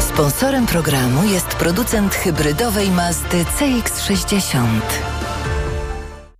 Sponsorem 0.00 0.66
programu 0.66 1.24
jest 1.24 1.46
producent 1.46 2.14
hybrydowej 2.14 2.90
Mazdy 2.90 3.44
CX-60. 3.58 4.66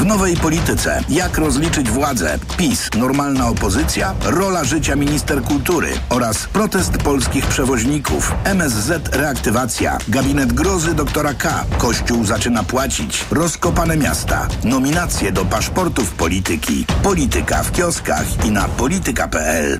W 0.00 0.04
nowej 0.04 0.36
polityce. 0.36 1.00
Jak 1.08 1.38
rozliczyć 1.38 1.90
władzę? 1.90 2.38
PiS, 2.56 2.88
normalna 2.98 3.48
opozycja, 3.48 4.14
rola 4.24 4.64
życia 4.64 4.96
minister 4.96 5.42
kultury 5.42 5.88
oraz 6.08 6.46
protest 6.46 6.96
polskich 6.96 7.46
przewoźników. 7.46 8.34
MSZ 8.44 9.16
reaktywacja. 9.16 9.98
Gabinet 10.08 10.52
grozy 10.52 10.94
doktora 10.94 11.34
K. 11.34 11.64
Kościół 11.78 12.24
zaczyna 12.24 12.62
płacić. 12.62 13.24
Rozkopane 13.30 13.96
miasta. 13.96 14.48
Nominacje 14.64 15.32
do 15.32 15.44
paszportów 15.44 16.12
polityki. 16.12 16.86
Polityka 17.02 17.62
w 17.62 17.72
kioskach 17.72 18.44
i 18.46 18.50
na 18.50 18.68
polityka.pl. 18.68 19.79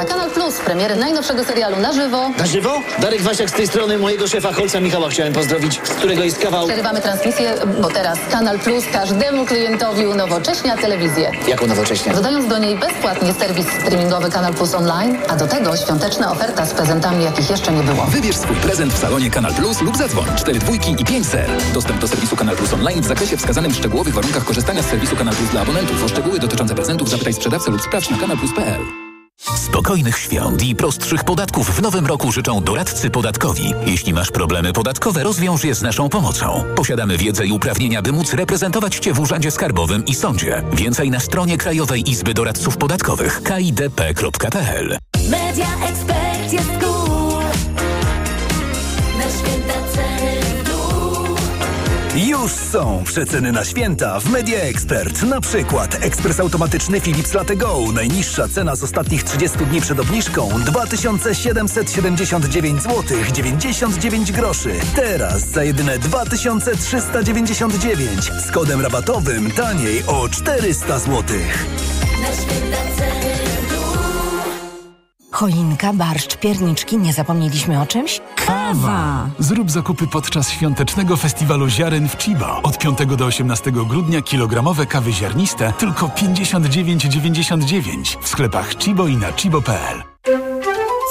Dla 0.00 0.08
Kanal 0.08 0.30
Plus 0.30 0.58
premiery 0.58 0.96
najnowszego 0.96 1.44
serialu 1.44 1.76
na 1.76 1.92
żywo. 1.92 2.30
Na 2.38 2.46
żywo? 2.46 2.80
Darek 2.98 3.22
Wasiak 3.22 3.50
z 3.50 3.52
tej 3.52 3.66
strony 3.66 3.98
mojego 3.98 4.28
szefa 4.28 4.52
Holca 4.52 4.80
Michała 4.80 5.08
chciałem 5.08 5.32
pozdrowić, 5.32 5.80
z 5.84 5.90
którego 5.90 6.24
jest 6.24 6.38
kawał... 6.38 6.66
Przerywamy 6.66 7.00
transmisję, 7.00 7.54
bo 7.80 7.88
teraz 7.88 8.18
Kanal 8.30 8.58
Plus 8.58 8.84
każdemu 8.92 9.46
klientowi 9.46 10.06
unowocześnia 10.06 10.76
telewizję. 10.76 11.32
Jaką 11.48 11.66
nowocześnie? 11.66 12.12
Dodając 12.12 12.48
do 12.48 12.58
niej 12.58 12.78
bezpłatnie 12.78 13.34
serwis 13.34 13.66
streamingowy 13.80 14.30
Kanal 14.30 14.54
Plus 14.54 14.74
Online, 14.74 15.18
a 15.28 15.36
do 15.36 15.46
tego 15.46 15.76
świąteczna 15.76 16.32
oferta 16.32 16.66
z 16.66 16.74
prezentami, 16.74 17.24
jakich 17.24 17.50
jeszcze 17.50 17.72
nie 17.72 17.82
było. 17.82 18.04
Wybierz 18.04 18.36
swój 18.36 18.56
prezent 18.56 18.92
w 18.92 18.98
salonie 18.98 19.30
Kanal 19.30 19.54
Plus 19.54 19.80
lub 19.80 19.96
zadzwoń 19.96 20.26
4 20.36 20.58
dwójki 20.58 20.96
i 20.98 21.04
5 21.04 21.26
ser. 21.26 21.50
Dostęp 21.74 22.00
do 22.00 22.08
serwisu 22.08 22.36
Kanal 22.36 22.56
Plus 22.56 22.72
Online 22.72 23.02
w 23.02 23.06
zakresie 23.06 23.36
wskazanym 23.36 23.72
w 23.72 23.76
szczegółowych 23.76 24.14
warunkach 24.14 24.44
korzystania 24.44 24.82
z 24.82 24.86
serwisu 24.86 25.16
Kanal 25.16 25.34
Plus 25.34 25.50
dla 25.50 25.60
abonentów. 25.60 26.04
O 26.04 26.08
szczegóły 26.08 26.38
dotyczące 26.38 26.74
prezentów 26.74 27.08
zapytaj 27.10 27.32
sprzedawcę 27.34 27.70
lub 27.70 27.82
sprawdź 27.82 28.10
na 28.10 28.18
kanalplus.pl. 28.18 29.09
Spokojnych 29.56 30.18
świąt 30.18 30.62
i 30.62 30.74
prostszych 30.74 31.24
podatków 31.24 31.76
w 31.76 31.82
nowym 31.82 32.06
roku 32.06 32.32
życzą 32.32 32.64
doradcy 32.64 33.10
podatkowi. 33.10 33.74
Jeśli 33.86 34.12
masz 34.12 34.30
problemy 34.30 34.72
podatkowe, 34.72 35.22
rozwiąż 35.22 35.64
je 35.64 35.74
z 35.74 35.82
naszą 35.82 36.08
pomocą. 36.08 36.64
Posiadamy 36.76 37.18
wiedzę 37.18 37.46
i 37.46 37.52
uprawnienia, 37.52 38.02
by 38.02 38.12
móc 38.12 38.34
reprezentować 38.34 38.96
Cię 38.96 39.12
w 39.12 39.20
Urzędzie 39.20 39.50
Skarbowym 39.50 40.04
i 40.04 40.14
Sądzie. 40.14 40.62
Więcej 40.72 41.10
na 41.10 41.20
stronie 41.20 41.58
Krajowej 41.58 42.10
Izby 42.10 42.34
Doradców 42.34 42.76
Podatkowych 42.76 43.42
kidp.pl 43.42 44.98
Media 45.30 45.68
Expert 45.88 46.09
Już 52.14 52.52
są 52.52 53.02
przeceny 53.04 53.52
na 53.52 53.64
święta 53.64 54.20
w 54.20 54.30
Media 54.30 54.60
Expert. 54.60 55.22
Na 55.22 55.40
przykład 55.40 56.04
ekspres 56.04 56.40
automatyczny 56.40 57.00
Philips 57.00 57.34
Latte 57.34 57.56
Go. 57.56 57.78
Najniższa 57.94 58.48
cena 58.48 58.76
z 58.76 58.82
ostatnich 58.82 59.24
30 59.24 59.58
dni 59.58 59.80
przed 59.80 60.00
obniżką 60.00 60.48
2779 60.66 62.82
zł 62.82 63.02
99 63.32 64.32
groszy. 64.32 64.72
Teraz 64.96 65.48
za 65.48 65.64
jedyne 65.64 65.98
2399 65.98 68.30
z 68.46 68.50
kodem 68.50 68.80
rabatowym 68.80 69.50
taniej 69.50 70.02
o 70.06 70.28
400 70.28 70.98
zł. 70.98 71.22
Na 72.22 72.32
święta 72.32 72.78
ceny. 72.96 73.29
Choinka, 75.40 75.92
barszcz, 75.92 76.36
pierniczki, 76.36 76.98
nie 76.98 77.12
zapomnieliśmy 77.12 77.80
o 77.80 77.86
czymś? 77.86 78.20
Kawa! 78.46 79.28
Zrób 79.38 79.70
zakupy 79.70 80.06
podczas 80.06 80.50
świątecznego 80.50 81.16
festiwalu 81.16 81.68
ziaren 81.68 82.08
w 82.08 82.16
Chiba. 82.16 82.60
Od 82.62 82.78
5 82.78 82.98
do 83.16 83.24
18 83.24 83.72
grudnia 83.72 84.22
kilogramowe 84.22 84.86
kawy 84.86 85.12
ziarniste 85.12 85.72
tylko 85.78 86.06
59,99 86.06 88.22
w 88.22 88.28
sklepach 88.28 88.76
Chibo 88.76 89.06
i 89.06 89.16
na 89.16 89.32
chibo.pl. 89.32 90.09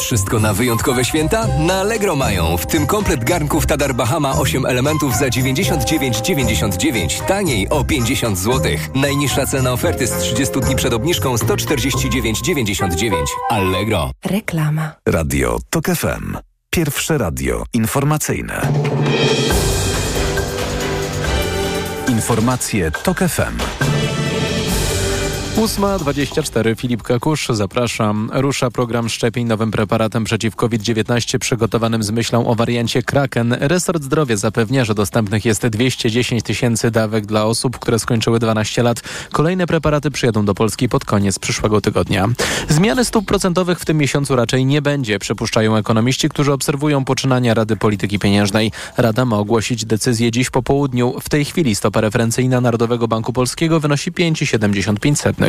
Wszystko 0.01 0.39
na 0.39 0.53
wyjątkowe 0.53 1.05
święta? 1.05 1.47
Na 1.47 1.73
Allegro 1.79 2.15
mają, 2.15 2.57
w 2.57 2.65
tym 2.65 2.87
komplet 2.87 3.23
garnków 3.23 3.65
Tadar 3.65 3.95
Bahama 3.95 4.31
8 4.31 4.65
elementów 4.65 5.15
za 5.15 5.25
99,99, 5.27 7.25
taniej 7.25 7.69
o 7.69 7.83
50 7.83 8.37
zł. 8.37 8.71
Najniższa 8.95 9.45
cena 9.45 9.73
oferty 9.73 10.07
z 10.07 10.17
30 10.17 10.59
dni 10.59 10.75
przed 10.75 10.93
obniżką 10.93 11.35
149,99. 11.35 13.15
Allegro. 13.49 14.11
Reklama. 14.25 14.91
Radio 15.05 15.59
TOK 15.69 15.85
FM. 15.85 16.37
Pierwsze 16.69 17.17
radio 17.17 17.63
informacyjne. 17.73 18.71
Informacje 22.07 22.91
TOK 22.91 23.17
FM. 23.19 23.57
8.24 25.59 26.75
Filip 26.77 27.03
Kakusz, 27.03 27.47
zapraszam. 27.49 28.29
Rusza 28.33 28.71
program 28.71 29.09
szczepień 29.09 29.47
nowym 29.47 29.71
preparatem 29.71 30.23
przeciw 30.23 30.55
COVID-19 30.55 31.39
przygotowanym 31.39 32.03
z 32.03 32.11
myślą 32.11 32.47
o 32.47 32.55
wariancie 32.55 33.03
Kraken. 33.03 33.55
Resort 33.59 34.03
Zdrowia 34.03 34.35
zapewnia, 34.35 34.85
że 34.85 34.95
dostępnych 34.95 35.45
jest 35.45 35.67
210 35.67 36.43
tysięcy 36.43 36.91
dawek 36.91 37.25
dla 37.25 37.45
osób, 37.45 37.79
które 37.79 37.99
skończyły 37.99 38.39
12 38.39 38.83
lat. 38.83 39.01
Kolejne 39.31 39.67
preparaty 39.67 40.11
przyjadą 40.11 40.45
do 40.45 40.53
Polski 40.53 40.89
pod 40.89 41.05
koniec 41.05 41.39
przyszłego 41.39 41.81
tygodnia. 41.81 42.27
Zmiany 42.69 43.05
stóp 43.05 43.25
procentowych 43.25 43.79
w 43.79 43.85
tym 43.85 43.97
miesiącu 43.97 44.35
raczej 44.35 44.65
nie 44.65 44.81
będzie, 44.81 45.19
przypuszczają 45.19 45.75
ekonomiści, 45.75 46.29
którzy 46.29 46.53
obserwują 46.53 47.05
poczynania 47.05 47.53
Rady 47.53 47.75
Polityki 47.75 48.19
Pieniężnej. 48.19 48.71
Rada 48.97 49.25
ma 49.25 49.37
ogłosić 49.37 49.85
decyzję 49.85 50.31
dziś 50.31 50.49
po 50.49 50.63
południu. 50.63 51.15
W 51.21 51.29
tej 51.29 51.45
chwili 51.45 51.75
stopa 51.75 52.01
referencyjna 52.01 52.61
Narodowego 52.61 53.07
Banku 53.07 53.33
Polskiego 53.33 53.79
wynosi 53.79 54.11
5,75. 54.11 55.48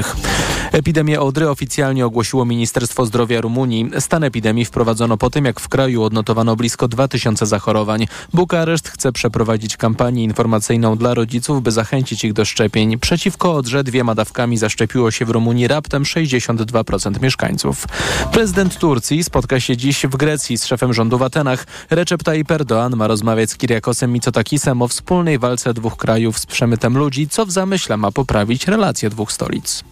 Epidemię 0.73 1.21
Odry 1.21 1.51
oficjalnie 1.51 2.07
ogłosiło 2.07 2.45
Ministerstwo 2.45 3.07
Zdrowia 3.07 3.41
Rumunii. 3.41 3.91
Stan 3.99 4.25
epidemii 4.25 4.65
wprowadzono 4.65 5.17
po 5.17 5.31
tym, 5.31 5.45
jak 5.45 5.61
w 5.61 5.69
kraju 5.69 6.03
odnotowano 6.03 6.57
blisko 6.57 6.89
2000 6.89 7.47
zachorowań. 7.47 8.07
Bukareszt 8.35 8.89
chce 8.89 9.13
przeprowadzić 9.13 9.77
kampanię 9.77 10.25
informacyjną 10.25 10.97
dla 10.97 11.15
rodziców, 11.15 11.63
by 11.63 11.71
zachęcić 11.71 12.25
ich 12.25 12.33
do 12.33 12.45
szczepień. 12.45 12.99
Przeciwko 12.99 13.55
Odrze 13.55 13.85
dwiema 13.85 14.15
dawkami 14.15 14.57
zaszczepiło 14.59 15.11
się 15.11 15.25
w 15.25 15.31
Rumunii 15.31 15.69
raptem 15.69 16.03
62% 16.03 17.23
mieszkańców. 17.23 17.87
Prezydent 18.33 18.79
Turcji 18.79 19.25
spotka 19.25 19.61
się 19.61 19.77
dziś 19.77 20.07
w 20.07 20.17
Grecji 20.17 20.59
z 20.59 20.67
szefem 20.67 20.95
rządu 20.95 21.19
w 21.19 21.23
Atenach. 21.23 21.67
Recep 21.91 22.23
Tayyip 22.23 22.49
Erdoğan 22.49 22.97
ma 22.97 23.07
rozmawiać 23.07 23.51
z 23.51 23.57
Kiriakosem 23.57 24.13
Mitsotakisem 24.13 24.83
o 24.83 24.89
wspólnej 24.89 25.39
walce 25.39 25.75
dwóch 25.75 25.97
krajów 25.97 26.39
z 26.39 26.47
przemytem 26.47 26.99
ludzi, 26.99 27.29
co 27.29 27.47
w 27.47 27.51
zamyśle 27.51 27.97
ma 27.97 28.13
poprawić 28.13 28.67
relacje 28.67 29.11
dwóch 29.11 29.33
stolic. 29.33 29.90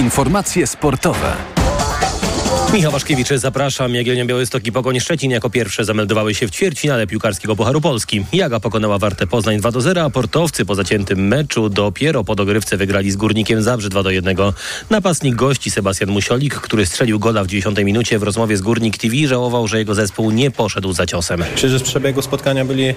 Informacje 0.00 0.66
sportowe. 0.66 1.59
Michał 2.74 2.92
Waszkiewicz, 2.92 3.28
zapraszam. 3.28 3.94
Jagiellonia 3.94 4.24
Białystok 4.24 4.66
i 4.66 4.72
Pogoń 4.72 5.00
Szczecin 5.00 5.30
jako 5.30 5.50
pierwsze 5.50 5.84
zameldowały 5.84 6.34
się 6.34 6.46
w 6.46 6.50
ćwierćfinale 6.50 7.06
piłkarskiego 7.06 7.56
Pucharu 7.56 7.80
Polski. 7.80 8.24
Jaga 8.32 8.60
pokonała 8.60 8.98
Wartę 8.98 9.26
Poznań 9.26 9.58
2 9.58 9.70
do 9.70 9.80
0, 9.80 10.02
a 10.04 10.10
portowcy 10.10 10.64
po 10.64 10.74
zaciętym 10.74 11.28
meczu 11.28 11.68
dopiero 11.68 12.24
po 12.24 12.34
dogrywce 12.34 12.76
wygrali 12.76 13.10
z 13.10 13.16
Górnikiem 13.16 13.62
Zabrze 13.62 13.88
2 13.88 14.02
do 14.02 14.10
1. 14.10 14.36
Napastnik 14.90 15.34
gości 15.34 15.70
Sebastian 15.70 16.10
Musiolik, 16.10 16.54
który 16.54 16.86
strzelił 16.86 17.18
gola 17.18 17.44
w 17.44 17.46
90 17.46 17.84
minucie 17.84 18.18
w 18.18 18.22
rozmowie 18.22 18.56
z 18.56 18.62
Górnik 18.62 18.98
TV 18.98 19.16
żałował, 19.26 19.68
że 19.68 19.78
jego 19.78 19.94
zespół 19.94 20.30
nie 20.30 20.50
poszedł 20.50 20.92
za 20.92 21.06
ciosem. 21.06 21.44
Myślę, 21.54 21.68
że 21.68 21.78
z 21.78 21.82
przebiegu 21.82 22.22
spotkania 22.22 22.64
byli 22.64 22.94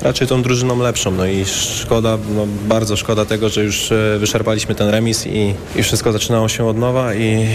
raczej 0.00 0.26
tą 0.26 0.42
drużyną 0.42 0.78
lepszą. 0.78 1.10
No 1.10 1.26
i 1.26 1.44
szkoda, 1.80 2.18
no 2.34 2.46
bardzo 2.68 2.96
szkoda 2.96 3.24
tego, 3.24 3.48
że 3.48 3.64
już 3.64 3.92
e, 3.92 4.18
wyczerpaliśmy 4.18 4.74
ten 4.74 4.88
remis 4.88 5.26
i, 5.26 5.54
i 5.76 5.82
wszystko 5.82 6.12
zaczynało 6.12 6.48
się 6.48 6.66
od 6.66 6.78
nowa 6.78 7.14
i 7.14 7.46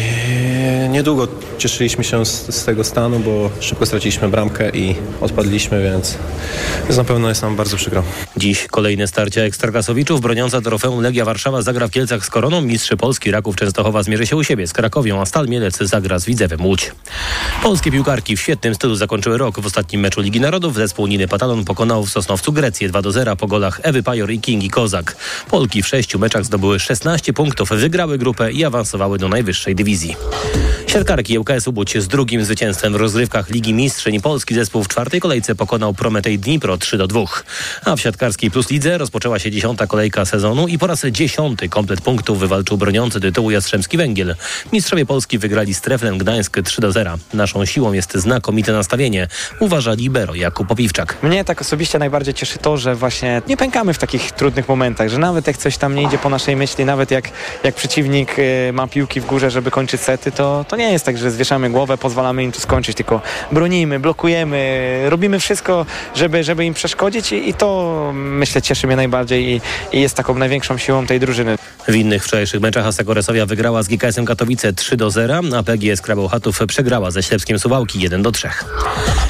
niedługo 0.89 1.27
cieszyliśmy 1.57 2.03
się 2.03 2.25
z, 2.25 2.55
z 2.55 2.65
tego 2.65 2.83
stanu, 2.83 3.19
bo 3.19 3.49
szybko 3.59 3.85
straciliśmy 3.85 4.29
bramkę 4.29 4.69
i 4.69 4.95
odpadliśmy, 5.21 5.83
więc, 5.83 6.17
więc 6.83 6.97
na 6.97 7.03
pewno 7.03 7.29
jest 7.29 7.41
nam 7.41 7.55
bardzo 7.55 7.77
przykro. 7.77 8.03
Dziś 8.37 8.67
kolejne 8.67 9.07
starcia 9.07 9.41
ekstraklasowiczów. 9.41 10.21
Broniąca 10.21 10.61
trofeum 10.61 11.01
Legia 11.01 11.25
Warszawa 11.25 11.61
zagra 11.61 11.87
w 11.87 11.91
Kielcach 11.91 12.25
z 12.25 12.29
Koroną. 12.29 12.61
Mistrz 12.61 12.95
Polski 12.97 13.31
Raków 13.31 13.55
Częstochowa 13.55 14.03
zmierzy 14.03 14.27
się 14.27 14.35
u 14.35 14.43
siebie 14.43 14.67
z 14.67 14.73
Krakowią, 14.73 15.21
a 15.21 15.25
Stal 15.25 15.47
Mielec 15.47 15.77
zagra 15.77 16.19
z 16.19 16.25
Widzewem 16.25 16.65
Łódź. 16.65 16.91
Polskie 17.63 17.91
piłkarki 17.91 18.37
w 18.37 18.41
świetnym 18.41 18.75
stylu 18.75 18.95
zakończyły 18.95 19.37
rok. 19.37 19.59
W 19.59 19.65
ostatnim 19.65 20.01
meczu 20.01 20.21
Ligi 20.21 20.39
Narodów 20.39 20.75
zespół 20.75 21.07
Niny 21.07 21.27
Patalon 21.27 21.65
pokonał 21.65 22.05
w 22.05 22.09
Sosnowcu 22.09 22.51
Grecję 22.51 22.89
2 22.89 23.01
do 23.01 23.11
0 23.11 23.35
po 23.35 23.47
golach 23.47 23.79
Ewy 23.83 24.03
Pajor 24.03 24.31
i 24.31 24.39
Kingi 24.39 24.69
Kozak. 24.69 25.15
Polki 25.49 25.83
w 25.83 25.87
sześciu 25.87 26.19
meczach 26.19 26.45
zdobyły 26.45 26.79
16 26.79 27.33
punktów, 27.33 27.69
wygrały 27.69 28.17
grupę 28.17 28.51
i 28.51 28.65
awansowały 28.65 29.17
do 29.17 29.27
najwyższej 29.27 29.75
dywizji. 29.75 30.15
Siatkarki 30.87 31.39
ŁKS 31.39 31.67
Łódź 31.75 31.97
z 31.97 32.07
drugim 32.07 32.45
zwycięstwem 32.45 32.93
w 32.93 32.95
rozgrywkach 32.95 33.49
Ligi 33.49 33.73
Mistrzyń 33.73 34.21
Polski 34.21 34.55
zespół 34.55 34.83
w 34.83 34.87
czwartej 34.87 35.19
kolejce 35.19 35.55
pokonał 35.55 35.93
Prometej 35.93 36.39
Dnipro 36.39 36.77
3 36.77 36.97
do 36.97 37.07
2. 37.07 37.21
A 37.85 37.95
w 37.95 38.01
siatkarskiej 38.01 38.51
Plus 38.51 38.69
Lidze 38.69 38.97
rozpoczęła 38.97 39.39
się 39.39 39.51
dziesiąta 39.51 39.87
kolejka 39.87 40.25
sezonu 40.25 40.67
i 40.67 40.77
po 40.77 40.87
raz 40.87 41.05
dziesiąty 41.05 41.69
komplet 41.69 42.01
punktów 42.01 42.39
wywalczył 42.39 42.77
broniący 42.77 43.19
tytułu 43.19 43.51
Jastrzębski 43.51 43.97
Węgiel. 43.97 44.35
Mistrzowie 44.73 45.05
Polski 45.05 45.37
wygrali 45.37 45.73
z 45.73 45.81
Treflem 45.81 46.17
Gdańsk 46.17 46.57
3 46.65 46.81
do 46.81 46.91
0. 46.91 47.17
Naszą 47.33 47.65
siłą 47.65 47.93
jest 47.93 48.15
znakomite 48.15 48.73
nastawienie, 48.73 49.27
uważa 49.59 49.93
libero 49.93 50.35
Jakub 50.35 50.67
Popiwczak. 50.67 51.17
Mnie 51.23 51.43
tak 51.43 51.61
osobiście 51.61 51.99
najbardziej 51.99 52.33
cieszy 52.33 52.57
to, 52.57 52.77
że 52.77 52.95
właśnie 52.95 53.41
nie 53.47 53.57
pękamy 53.57 53.93
w 53.93 53.97
takich 53.97 54.31
trudnych 54.31 54.69
momentach, 54.69 55.09
że 55.09 55.17
nawet 55.17 55.47
jak 55.47 55.57
coś 55.57 55.77
tam 55.77 55.95
nie 55.95 56.03
idzie 56.03 56.17
po 56.17 56.29
naszej 56.29 56.55
myśli, 56.55 56.85
nawet 56.85 57.11
jak, 57.11 57.29
jak 57.63 57.75
przeciwnik 57.75 58.39
y, 58.39 58.73
ma 58.73 58.87
piłki 58.87 59.21
w 59.21 59.25
górze, 59.25 59.51
żeby 59.51 59.71
kończyć 59.71 60.01
sety, 60.01 60.31
to, 60.31 60.65
to 60.67 60.76
nie 60.77 60.91
jest 60.91 61.05
tak, 61.05 61.17
że 61.17 61.31
zwieszamy 61.31 61.69
głowę, 61.69 61.97
pozwalamy 61.97 62.43
im 62.43 62.51
to 62.51 62.59
skończyć, 62.59 62.97
tylko 62.97 63.21
bronimy, 63.51 63.99
blokujemy, 63.99 65.01
robimy 65.09 65.39
wszystko, 65.39 65.85
żeby, 66.15 66.43
żeby 66.43 66.65
im 66.65 66.73
przeszkodzić 66.73 67.31
i, 67.31 67.49
i 67.49 67.53
to 67.53 68.11
myślę 68.13 68.61
cieszy 68.61 68.87
mnie 68.87 68.95
najbardziej 68.95 69.49
i, 69.49 69.61
i 69.91 70.01
jest 70.01 70.15
taką 70.15 70.35
największą 70.35 70.77
siłą 70.77 71.05
tej 71.05 71.19
drużyny. 71.19 71.57
W 71.87 71.95
innych 71.95 72.23
wczorajszych 72.23 72.61
meczach 72.61 72.85
Aseko 72.85 73.13
Resowia 73.13 73.45
wygrała 73.45 73.83
z 73.83 73.87
GKS-em 73.87 74.25
Katowice 74.25 74.73
3 74.73 74.97
do 74.97 75.11
0, 75.11 75.41
a 75.57 75.63
PGS 75.63 76.01
Krabełchatów 76.01 76.59
przegrała 76.67 77.11
ze 77.11 77.23
Ślepskiem 77.23 77.59
Suwałki 77.59 77.99
1 77.99 78.21
do 78.21 78.31
3. 78.31 78.49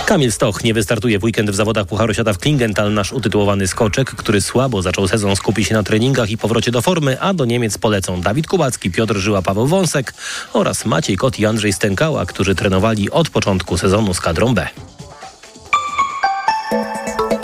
Kamil 0.06 0.32
Stoch 0.32 0.64
nie 0.64 0.74
wystartuje 0.74 1.20
w 1.20 1.24
weekend 1.24 1.52
w 1.52 1.56
zawodach 1.56 1.88
Pucharu 1.88 2.14
Świata 2.14 2.34
w 2.34 2.38
Klingenthal. 2.38 2.94
Nasz 2.94 3.14
utytułowany 3.14 3.68
skoczek, 3.68 4.12
który 4.12 4.42
słabo 4.42 4.82
zaczął 4.82 5.08
sezon, 5.08 5.36
skupi 5.36 5.66
się 5.66 5.74
na 5.74 5.84
treningach 5.84 6.30
i 6.30 6.38
powrocie 6.38 6.72
do 6.72 6.82
formy, 6.82 7.22
a 7.22 7.34
do 7.34 7.46
Niemiec 7.46 7.78
polecą 7.78 8.22
Dawid 8.22 8.48
Kubacki, 8.48 8.92
Piotr 8.92 9.16
Żyła, 9.16 9.42
Paweł 9.42 9.68
Wąsek 9.68 10.14
oraz 10.54 10.86
Maciej 10.86 11.18
Kot 11.18 11.37
i 11.40 11.46
Andrzej 11.46 11.74
Stękała, 11.74 12.26
którzy 12.26 12.56
trenowali 12.56 13.12
od 13.12 13.30
początku 13.30 13.78
sezonu 13.78 14.14
z 14.14 14.22
kadrą 14.22 14.54
B. 14.54 14.68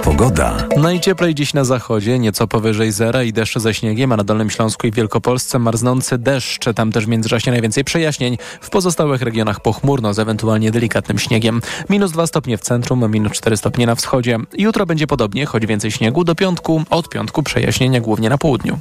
Pogoda. 0.04 0.68
Najcieplej 0.78 1.36
dziś 1.36 1.54
na 1.54 1.64
zachodzie, 1.64 2.20
nieco 2.20 2.48
powyżej 2.48 2.92
zera 2.92 3.24
i 3.24 3.34
deszcz 3.34 3.60
ze 3.60 3.74
śniegiem, 3.74 4.12
a 4.12 4.18
na 4.18 4.24
Dolnym 4.24 4.50
Śląsku 4.50 4.88
i 4.88 4.92
Wielkopolsce 4.92 5.60
marznący 5.60 6.18
deszcz. 6.18 6.74
Tam 6.76 6.92
też 6.92 7.06
w 7.06 7.08
międzyczasie 7.08 7.52
najwięcej 7.52 7.84
przejaśnień. 7.84 8.38
W 8.62 8.70
pozostałych 8.70 9.22
regionach 9.22 9.60
pochmurno 9.60 10.14
z 10.14 10.20
ewentualnie 10.20 10.72
delikatnym 10.72 11.20
śniegiem. 11.20 11.62
Minus 11.90 12.12
2 12.12 12.28
stopnie 12.28 12.58
w 12.58 12.62
centrum, 12.62 13.12
minus 13.12 13.32
4 13.32 13.58
stopnie 13.58 13.86
na 13.86 13.96
wschodzie. 13.96 14.38
Jutro 14.58 14.86
będzie 14.86 15.08
podobnie, 15.08 15.46
choć 15.46 15.66
więcej 15.66 15.92
śniegu 15.92 16.24
do 16.24 16.36
piątku. 16.36 16.84
Od 16.90 17.10
piątku 17.10 17.44
przejaśnienia 17.44 18.02
głównie 18.02 18.30
na 18.30 18.38
południu. 18.38 18.80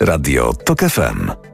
Radio 0.00 0.52
TOK 0.64 0.80
FM. 0.80 1.53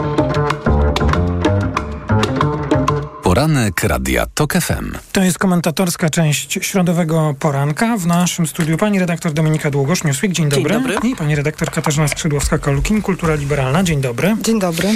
Poranek 3.31 3.83
Radia 3.83 4.25
TOK 4.25 4.53
FM. 4.53 4.91
To 5.11 5.23
jest 5.23 5.39
komentatorska 5.39 6.09
część 6.09 6.59
środowego 6.61 7.35
poranka. 7.39 7.97
W 7.97 8.07
naszym 8.07 8.47
studiu 8.47 8.77
pani 8.77 8.99
redaktor 8.99 9.33
Dominika 9.33 9.71
Długosz-Newsweek. 9.71 10.31
Dzień 10.31 10.49
dobry. 10.49 10.73
Dzień 10.73 10.83
dobry. 10.83 11.09
I 11.09 11.15
pani 11.15 11.35
redaktor 11.35 11.71
Katarzyna 11.71 12.07
Skrzydłowska-Kalukin, 12.07 13.01
Kultura 13.01 13.35
Liberalna. 13.35 13.83
Dzień 13.83 14.01
dobry. 14.01 14.37
Dzień 14.41 14.59
dobry. 14.59 14.89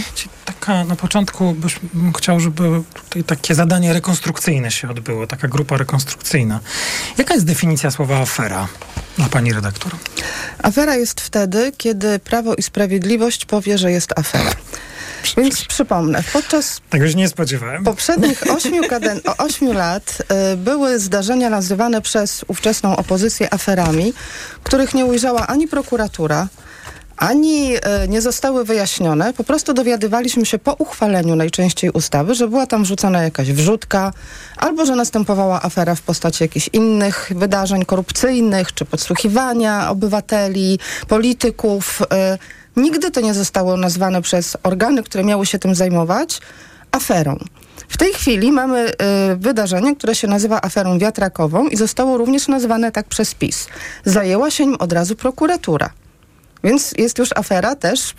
Taka 0.45 0.83
na 0.83 0.95
początku 0.95 1.53
byś, 1.53 1.79
bym 1.93 2.13
chciał, 2.13 2.39
żeby 2.39 2.81
tutaj 2.93 3.23
takie 3.23 3.55
zadanie 3.55 3.93
rekonstrukcyjne 3.93 4.71
się 4.71 4.89
odbyło, 4.89 5.27
taka 5.27 5.47
grupa 5.47 5.77
rekonstrukcyjna. 5.77 6.59
Jaka 7.17 7.33
jest 7.33 7.45
definicja 7.45 7.91
słowa 7.91 8.19
afera 8.19 8.67
dla 9.17 9.29
pani 9.29 9.53
redaktor? 9.53 9.91
Afera 10.63 10.95
jest 10.95 11.21
wtedy, 11.21 11.71
kiedy 11.77 12.19
Prawo 12.19 12.55
i 12.55 12.63
Sprawiedliwość 12.63 13.45
powie, 13.45 13.77
że 13.77 13.91
jest 13.91 14.19
afera. 14.19 14.51
Więc 15.37 15.65
przypomnę, 15.65 16.23
podczas 16.33 16.81
Tego 16.89 17.07
się 17.09 17.15
nie 17.15 17.27
spodziewałem. 17.29 17.83
poprzednich 17.83 18.43
ośmiu, 18.57 18.83
kaden- 18.83 19.19
ośmiu 19.37 19.73
lat 19.73 20.17
y, 20.53 20.57
były 20.57 20.99
zdarzenia 20.99 21.49
nazywane 21.49 22.01
przez 22.01 22.45
ówczesną 22.47 22.95
opozycję 22.97 23.53
aferami, 23.53 24.13
których 24.63 24.93
nie 24.93 25.05
ujrzała 25.05 25.47
ani 25.47 25.67
prokuratura, 25.67 26.47
ani 27.17 27.75
y, 27.75 27.79
nie 28.07 28.21
zostały 28.21 28.65
wyjaśnione. 28.65 29.33
Po 29.33 29.43
prostu 29.43 29.73
dowiadywaliśmy 29.73 30.45
się 30.45 30.59
po 30.59 30.73
uchwaleniu 30.73 31.35
najczęściej 31.35 31.89
ustawy, 31.89 32.35
że 32.35 32.47
była 32.47 32.67
tam 32.67 32.83
wrzucona 32.83 33.23
jakaś 33.23 33.51
wrzutka, 33.51 34.13
albo 34.57 34.85
że 34.85 34.95
następowała 34.95 35.61
afera 35.63 35.95
w 35.95 36.01
postaci 36.01 36.43
jakichś 36.43 36.69
innych 36.73 37.31
wydarzeń 37.35 37.85
korupcyjnych, 37.85 38.73
czy 38.73 38.85
podsłuchiwania 38.85 39.89
obywateli, 39.89 40.79
polityków. 41.07 42.01
y, 42.01 42.64
Nigdy 42.75 43.11
to 43.11 43.21
nie 43.21 43.33
zostało 43.33 43.77
nazwane 43.77 44.21
przez 44.21 44.57
organy, 44.63 45.03
które 45.03 45.23
miały 45.23 45.45
się 45.45 45.59
tym 45.59 45.75
zajmować, 45.75 46.41
aferą. 46.91 47.37
W 47.89 47.97
tej 47.97 48.13
chwili 48.13 48.51
mamy 48.51 48.89
y, 48.89 48.95
wydarzenie, 49.35 49.95
które 49.95 50.15
się 50.15 50.27
nazywa 50.27 50.61
aferą 50.61 50.99
wiatrakową 50.99 51.67
i 51.67 51.75
zostało 51.75 52.17
również 52.17 52.47
nazwane 52.47 52.91
tak 52.91 53.07
przez 53.07 53.35
PiS. 53.35 53.67
Zajęła 54.05 54.51
się 54.51 54.65
nim 54.65 54.75
od 54.79 54.93
razu 54.93 55.15
prokuratura. 55.15 55.89
Więc 56.63 56.93
jest 56.97 57.17
już 57.17 57.29
afera 57.35 57.75
też 57.75 58.13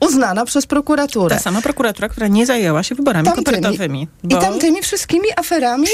uznana 0.00 0.44
przez 0.44 0.66
prokuraturę. 0.66 1.36
Ta 1.36 1.42
sama 1.42 1.62
prokuratura, 1.62 2.08
która 2.08 2.28
nie 2.28 2.46
zajęła 2.46 2.82
się 2.82 2.94
wyborami 2.94 3.24
Tamtymi. 3.26 3.44
kopertowymi. 3.44 4.08
I 4.24 4.28
tamtymi 4.28 4.82
wszystkimi 4.82 5.28
aferami, 5.36 5.86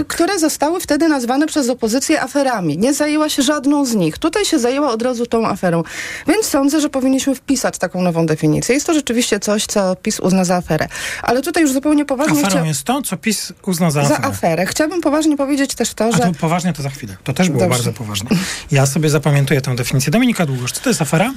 y, 0.00 0.04
które 0.04 0.38
zostały 0.38 0.80
wtedy 0.80 1.08
nazwane 1.08 1.46
przez 1.46 1.68
opozycję 1.68 2.22
aferami. 2.22 2.78
Nie 2.78 2.94
zajęła 2.94 3.28
się 3.28 3.42
żadną 3.42 3.84
z 3.84 3.94
nich. 3.94 4.18
Tutaj 4.18 4.44
się 4.44 4.58
zajęła 4.58 4.90
od 4.92 5.02
razu 5.02 5.26
tą 5.26 5.46
aferą. 5.46 5.82
Więc 6.28 6.46
sądzę, 6.46 6.80
że 6.80 6.88
powinniśmy 6.88 7.34
wpisać 7.34 7.78
taką 7.78 8.02
nową 8.02 8.26
definicję. 8.26 8.74
Jest 8.74 8.86
to 8.86 8.94
rzeczywiście 8.94 9.40
coś, 9.40 9.66
co 9.66 9.96
PiS 9.96 10.20
uzna 10.20 10.44
za 10.44 10.56
aferę. 10.56 10.88
Ale 11.22 11.42
tutaj 11.42 11.62
już 11.62 11.72
zupełnie 11.72 12.04
poważnie... 12.04 12.40
Aferą 12.46 12.62
chcia- 12.62 12.66
jest 12.66 12.84
to, 12.84 13.02
co 13.02 13.16
PiS 13.16 13.52
uzna 13.66 13.90
za 13.90 14.04
za 14.04 14.14
aferę. 14.14 14.28
aferę. 14.28 14.66
Chciałabym 14.66 15.00
poważnie 15.00 15.36
powiedzieć 15.36 15.74
też 15.74 15.94
to, 15.94 16.04
A 16.04 16.12
że... 16.12 16.18
to 16.18 16.32
poważnie 16.40 16.72
to 16.72 16.82
za 16.82 16.90
chwilę. 16.90 17.16
To 17.24 17.32
też 17.32 17.48
było 17.48 17.60
Dobrze. 17.60 17.76
bardzo 17.76 17.92
poważnie. 17.92 18.30
Ja 18.72 18.86
sobie 18.86 19.10
zapamiętuję 19.10 19.60
tę 19.60 19.74
definicję. 19.76 20.10
Dominika 20.10 20.46
Długosz, 20.46 20.72
co 20.72 20.80
to 20.80 20.90
jest 20.90 21.02
afera? 21.02 21.32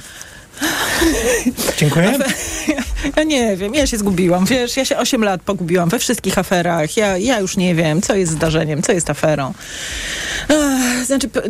Dziękuję. 1.78 2.18
Ja 3.16 3.24
nie 3.24 3.58
wiem, 3.58 3.74
ja 3.76 3.88
się 3.88 3.98
zgubiłam. 3.98 4.46
Wiesz, 4.46 4.78
ja 4.78 4.86
się 4.86 4.98
8 4.98 5.24
lat 5.24 5.42
pogubiłam 5.42 5.90
we 5.90 6.00
wszystkich 6.00 6.38
aferach. 6.38 6.98
Ja, 6.98 7.18
ja 7.18 7.40
już 7.40 7.58
nie 7.58 7.76
wiem, 7.76 8.02
co 8.02 8.16
jest 8.16 8.32
zdarzeniem, 8.32 8.82
co 8.82 8.92
jest 8.92 9.10
aferą. 9.10 9.54
Znaczy, 11.06 11.30
p- 11.30 11.42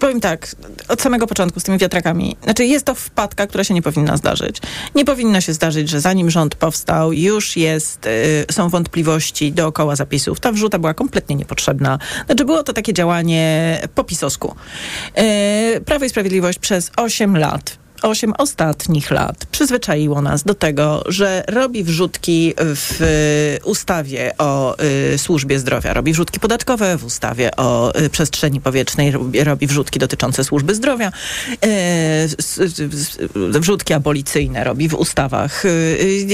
powiem 0.00 0.20
tak, 0.20 0.56
od 0.88 1.02
samego 1.02 1.26
początku 1.26 1.60
z 1.60 1.62
tymi 1.62 1.78
wiatrakami. 1.78 2.36
Znaczy, 2.44 2.64
jest 2.64 2.84
to 2.86 2.94
wpadka, 2.94 3.46
która 3.46 3.64
się 3.64 3.74
nie 3.74 3.82
powinna 3.82 4.16
zdarzyć. 4.16 4.58
Nie 4.94 5.04
powinno 5.04 5.40
się 5.40 5.52
zdarzyć, 5.52 5.88
że 5.88 6.00
zanim 6.00 6.30
rząd 6.30 6.54
powstał, 6.54 7.12
już 7.12 7.56
jest, 7.56 8.06
y, 8.06 8.46
są 8.52 8.68
wątpliwości 8.68 9.52
dookoła 9.52 9.96
zapisów. 9.96 10.40
Ta 10.40 10.52
wrzuta 10.52 10.78
była 10.78 10.94
kompletnie 10.94 11.36
niepotrzebna. 11.36 11.98
Znaczy, 12.26 12.44
było 12.44 12.62
to 12.62 12.72
takie 12.72 12.92
działanie 12.92 13.80
po 13.94 14.04
pisowsku. 14.04 14.54
Y, 15.76 15.80
Prawo 15.80 16.04
i 16.04 16.08
Sprawiedliwość 16.08 16.58
przez 16.58 16.90
8 16.96 17.36
lat 17.36 17.83
osiem 18.02 18.32
ostatnich 18.38 19.10
lat 19.10 19.46
przyzwyczaiło 19.46 20.22
nas 20.22 20.42
do 20.42 20.54
tego, 20.54 21.04
że 21.06 21.44
robi 21.48 21.84
wrzutki 21.84 22.54
w 22.58 23.00
y, 23.64 23.64
ustawie 23.64 24.32
o 24.38 24.76
y, 25.14 25.18
służbie 25.18 25.58
zdrowia, 25.58 25.92
robi 25.92 26.12
wrzutki 26.12 26.40
podatkowe 26.40 26.98
w 26.98 27.04
ustawie 27.04 27.56
o 27.56 27.98
y, 28.00 28.10
przestrzeni 28.10 28.60
powietrznej, 28.60 29.12
robi, 29.44 29.66
wrzutki 29.66 29.98
dotyczące 29.98 30.44
służby 30.44 30.74
zdrowia, 30.74 31.12
wrzutki 33.34 33.92
abolicyjne 33.92 34.64
robi 34.64 34.88
w 34.88 34.94
ustawach 34.94 35.62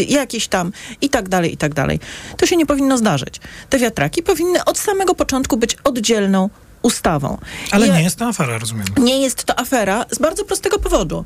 jakieś 0.08 0.48
tam 0.48 0.72
i 1.00 1.08
tak 1.08 1.28
dalej, 1.28 1.54
i 1.54 1.56
tak 1.56 1.74
dalej. 1.74 2.00
To 2.36 2.46
się 2.46 2.56
nie 2.56 2.66
powinno 2.66 2.98
zdarzyć. 2.98 3.40
Te 3.70 3.78
wiatraki 3.78 4.22
powinny 4.22 4.64
od 4.64 4.78
samego 4.78 5.14
początku 5.14 5.56
być 5.56 5.76
oddzielną 5.84 6.50
ustawą. 6.82 7.38
Ale 7.70 7.86
Ja- 7.86 7.94
nie 7.96 8.02
jest 8.02 8.16
to 8.16 8.26
afera, 8.26 8.58
rozumiem. 8.58 8.86
nie 8.98 9.22
jest 9.22 9.44
to 9.44 9.58
afera 9.58 10.04
z 10.10 10.18
bardzo 10.18 10.44
prostego 10.44 10.78
powodu. 10.78 11.24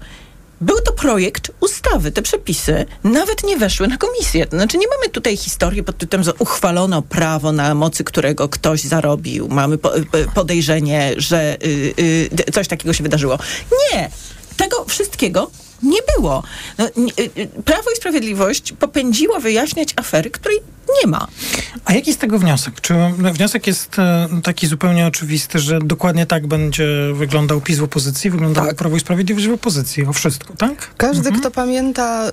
Był 0.61 0.81
to 0.81 0.93
projekt 0.93 1.51
ustawy. 1.61 2.13
Te 2.13 2.23
przepisy 2.23 2.87
nawet 3.05 3.45
nie 3.45 3.57
weszły 3.57 3.89
na 3.89 3.97
komisję. 3.97 4.47
To 4.47 4.57
znaczy 4.57 4.79
nie 4.79 4.87
mamy 4.89 5.09
tutaj 5.09 5.37
historii 5.37 5.83
pod 5.83 5.99
tytułem, 5.99 6.25
że 6.25 6.35
uchwalono 6.35 7.03
prawo, 7.03 7.53
na 7.53 7.75
mocy 7.75 8.05
którego 8.05 8.49
ktoś 8.49 8.81
zarobił. 8.81 9.49
Mamy 9.49 9.79
po, 9.79 9.97
y, 9.99 10.05
podejrzenie, 10.35 11.13
że 11.17 11.57
y, 11.65 11.95
y, 12.49 12.53
coś 12.53 12.69
takiego 12.69 12.93
się 12.93 13.03
wydarzyło. 13.03 13.39
Nie! 13.93 14.11
Tego 14.57 14.85
wszystkiego 14.85 15.51
nie 15.83 15.99
było. 16.17 16.43
No, 16.79 16.89
nie, 16.97 17.13
Prawo 17.65 17.91
i 17.91 17.97
Sprawiedliwość 17.97 18.73
popędziło 18.73 19.41
wyjaśniać 19.41 19.89
afery, 19.97 20.31
której 20.31 20.59
nie 21.03 21.11
ma. 21.11 21.27
A 21.85 21.93
jaki 21.93 22.11
jest 22.11 22.21
tego 22.21 22.39
wniosek? 22.39 22.81
Czy 22.81 22.95
wniosek 23.19 23.67
jest 23.67 23.99
e, 23.99 24.29
taki 24.43 24.67
zupełnie 24.67 25.07
oczywisty, 25.07 25.59
że 25.59 25.79
dokładnie 25.79 26.27
tak 26.27 26.47
będzie 26.47 26.87
wyglądał 27.15 27.61
PiS 27.61 27.79
w 27.79 27.83
opozycji, 27.83 28.31
wyglądało 28.31 28.75
Prawo 28.75 28.97
i 28.97 29.01
Sprawiedliwość 29.01 29.49
w 29.49 29.53
opozycji, 29.53 30.07
o 30.07 30.13
wszystko, 30.13 30.55
tak? 30.59 30.91
Każdy, 30.97 31.33
kto 31.33 31.51
pamięta 31.51 32.29
y, 32.29 32.33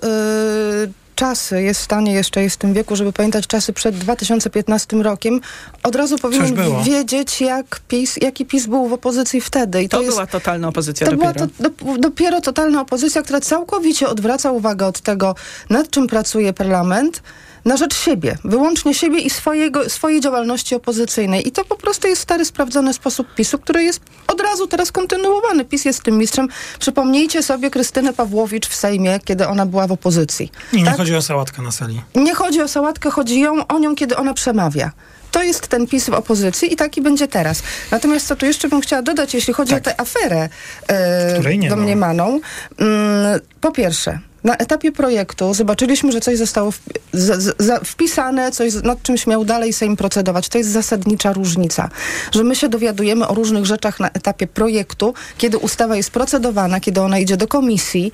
czasy, 1.16 1.62
jest 1.62 1.82
w 1.82 1.84
stanie 1.84 2.14
jeszcze, 2.14 2.44
jest 2.44 2.56
w 2.56 2.60
tym 2.60 2.74
wieku, 2.74 2.96
żeby 2.96 3.14
pamiętać 3.14 3.48
czasy 3.48 3.74
przed 3.74 3.98
2015 3.98 4.98
rokiem, 4.98 5.42
od 5.84 5.96
razu 5.96 6.18
powinien 6.18 6.56
wiedzieć, 6.84 7.42
jak 7.42 7.80
PiS, 7.88 8.18
jaki 8.22 8.46
PiS 8.46 8.66
był 8.68 8.88
w 8.88 8.94
opozycji 8.94 9.42
wtedy. 9.42 9.84
I 9.84 9.90
To, 9.90 9.98
to, 9.98 10.04
jest, 10.04 10.16
była 10.16 10.28
totalna 10.28 10.68
opozycja 10.68 11.08
to 11.08 11.12
dopiero. 11.16 11.34
była 11.34 11.48
to, 11.48 11.70
do, 11.70 11.98
dopiero 11.98 12.42
totalna 12.42 12.82
opozycja, 12.82 13.22
która 13.22 13.40
całkowicie 13.40 14.10
odwraca 14.10 14.52
uwagę 14.52 14.86
od 14.86 15.02
tego, 15.02 15.36
nad 15.70 15.90
czym 15.90 16.08
pracuje 16.08 16.54
parlament, 16.54 17.24
na 17.66 17.78
rzecz 17.78 17.96
siebie, 17.96 18.38
wyłącznie 18.44 18.94
siebie 18.94 19.20
i 19.20 19.30
swojego, 19.30 19.90
swojej 19.90 20.22
działalności 20.22 20.76
opozycyjnej. 20.76 21.48
I 21.48 21.52
to 21.52 21.66
po 21.66 21.76
prostu 21.76 22.08
jest 22.08 22.22
stary, 22.22 22.46
sprawdzony 22.46 22.94
sposób 22.94 23.28
PiSu, 23.36 23.60
który 23.60 23.84
jest 23.84 24.02
od 24.28 24.42
razu 24.42 24.68
teraz 24.68 24.92
kontynuowany. 24.92 25.66
PiS 25.66 25.86
jest 25.86 26.04
tym 26.04 26.18
mistrzem. 26.18 26.48
Przypomnijcie 26.80 27.44
sobie 27.44 27.70
Krystynę 27.72 28.14
Pawłowicz 28.14 28.68
w 28.68 28.76
Sejmie, 28.76 29.20
kiedy 29.26 29.48
ona 29.48 29.66
była 29.66 29.88
w 29.88 29.92
opozycji. 29.92 30.52
I 30.74 30.78
nie 30.78 30.86
Tak? 30.86 30.98
chodzi 30.98 31.16
o 31.16 31.22
sałatkę 31.22 31.62
na 31.62 31.72
sali. 31.72 32.02
Nie 32.16 32.36
chodzi 32.36 32.62
o 32.62 32.68
sałatkę, 32.68 33.12
chodzi 33.12 33.40
ją, 33.40 33.68
o 33.68 33.80
nią, 33.80 33.96
kiedy 33.96 34.18
ona 34.18 34.34
przemawia. 34.34 34.92
To 35.32 35.44
jest 35.44 35.68
ten 35.68 35.88
PiS 35.88 36.10
w 36.10 36.14
opozycji 36.14 36.74
i 36.74 36.76
taki 36.76 37.02
będzie 37.02 37.28
teraz. 37.28 37.64
Natomiast 37.92 38.28
co 38.28 38.36
tu 38.36 38.46
jeszcze 38.46 38.70
bym 38.70 38.82
chciała 38.82 39.02
dodać, 39.02 39.34
jeśli 39.34 39.54
chodzi 39.54 39.76
o 39.76 39.80
tę 39.80 40.00
aferę 40.00 40.50
e, 40.88 41.58
nie 41.58 41.70
ma. 41.70 41.76
domniemaną. 41.76 42.40
Mm, 42.78 43.40
po 43.62 43.72
pierwsze, 43.72 44.20
na 44.44 44.58
etapie 44.58 44.92
projektu 44.92 45.54
zobaczyliśmy, 45.54 46.12
że 46.12 46.22
coś 46.22 46.38
zostało 46.38 46.70
wpi- 46.72 47.00
z, 47.14 47.56
z, 47.60 47.88
wpisane, 47.88 48.52
coś 48.52 48.74
nad 48.84 49.04
czymś 49.04 49.28
miał 49.28 49.46
dalej 49.46 49.74
Sejm 49.74 49.96
procedować. 49.96 50.50
To 50.50 50.58
jest 50.58 50.70
zasadnicza 50.70 51.34
różnica, 51.34 51.90
że 52.32 52.44
my 52.44 52.56
się 52.56 52.70
dowiadujemy 52.70 53.28
o 53.28 53.34
różnych 53.34 53.66
rzeczach 53.66 54.00
na 54.00 54.10
etapie 54.10 54.48
projektu, 54.48 55.14
kiedy 55.38 55.58
ustawa 55.58 55.96
jest 55.96 56.12
procedowana, 56.12 56.80
kiedy 56.80 57.02
ona 57.02 57.20
idzie 57.20 57.38
do 57.38 57.48
komisji 57.48 58.12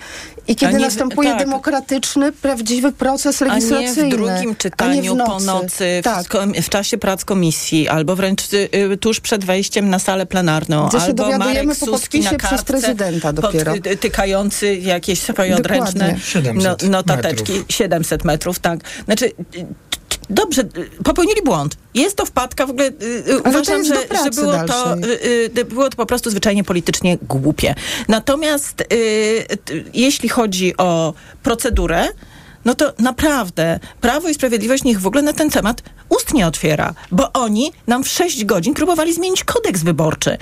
i 0.48 0.56
kiedy 0.56 0.74
nie 0.74 0.80
w- 0.80 0.82
następuje 0.82 1.30
tak. 1.30 1.40
demokratyczny, 1.40 2.32
prawdziwy 2.32 2.92
proces 2.92 3.42
A 3.42 3.46
nie 3.46 3.52
legislacyjny. 3.52 4.10
w 4.10 4.12
drugim 4.12 4.56
czytaniu 4.56 5.16
w 5.16 5.18
po 5.18 5.40
nocy, 5.40 6.00
w, 6.02 6.04
Tak. 6.04 6.28
kom- 6.28 6.54
w 6.54 6.70
czasie 6.70 6.98
prac 6.98 7.26
komisji, 7.26 7.88
albo 7.88 8.16
wręcz 8.16 8.54
y, 8.54 8.70
y, 8.94 8.98
tuż 8.98 9.20
przed 9.20 9.46
wejściem 9.46 9.90
na 9.90 10.00
salę 10.00 10.26
plenarną, 10.26 10.88
Gdzie 10.88 10.98
się 11.00 11.06
albo 11.06 11.24
dowiadujemy 11.24 11.64
Marek 11.66 11.80
po 11.80 11.86
Suski 11.86 12.20
na 12.20 12.30
podpisie 12.30 12.38
przez 12.38 12.50
kartce 12.50 12.66
prezydenta 12.66 13.34
dopiero. 13.34 13.74
Pod, 13.74 13.88
y, 13.88 13.98
tykający 13.98 14.76
jakieś 14.76 15.20
swoje 15.22 15.56
odręczne 15.56 16.17
700 16.24 16.84
no, 16.84 16.90
notateczki. 16.90 17.52
metrów. 17.54 17.66
700 17.76 18.24
metrów, 18.24 18.60
tak. 18.60 18.80
Znaczy... 19.06 19.26
y, 19.56 19.66
Dobrze, 20.30 20.62
y, 20.62 21.04
popełnili 21.04 21.42
błąd. 21.42 21.78
Jest 21.94 22.16
to 22.18 22.26
wpadka, 22.26 22.66
w 22.68 22.70
ogóle 22.70 22.88
y, 22.88 22.92
y, 22.92 23.24
to 23.44 23.50
uważam, 23.50 23.84
że, 23.86 23.96
że 24.24 24.30
było, 24.30 24.52
to, 24.52 24.66
dalszej. 24.68 25.12
y, 25.56 25.60
y, 25.60 25.66
było 25.66 25.90
to 25.90 25.98
po 25.98 26.06
prostu 26.06 26.30
zwyczajnie 26.30 26.64
politycznie 26.64 27.18
głupie. 27.22 27.76
Natomiast 28.08 28.82
y, 28.82 28.86
t- 29.66 29.74
jeśli 29.94 30.30
chodzi 30.30 30.78
o 30.78 31.14
procedurę, 31.44 32.08
no 32.66 32.76
to 32.76 32.94
naprawdę 33.00 33.80
Prawo 34.02 34.30
i 34.30 34.34
Sprawiedliwość 34.34 34.84
niech 34.84 35.02
w 35.02 35.08
ogóle 35.08 35.22
na 35.22 35.34
ten 35.34 35.50
temat 35.50 35.82
ust 36.10 36.34
nie 36.34 36.48
otwiera, 36.48 36.94
bo 37.12 37.34
oni 37.34 37.72
nam 37.88 38.04
w 38.04 38.08
6 38.08 38.46
godzin 38.46 38.74
próbowali 38.74 39.14
zmienić 39.14 39.44
kodeks 39.44 39.84
wyborczy, 39.84 40.38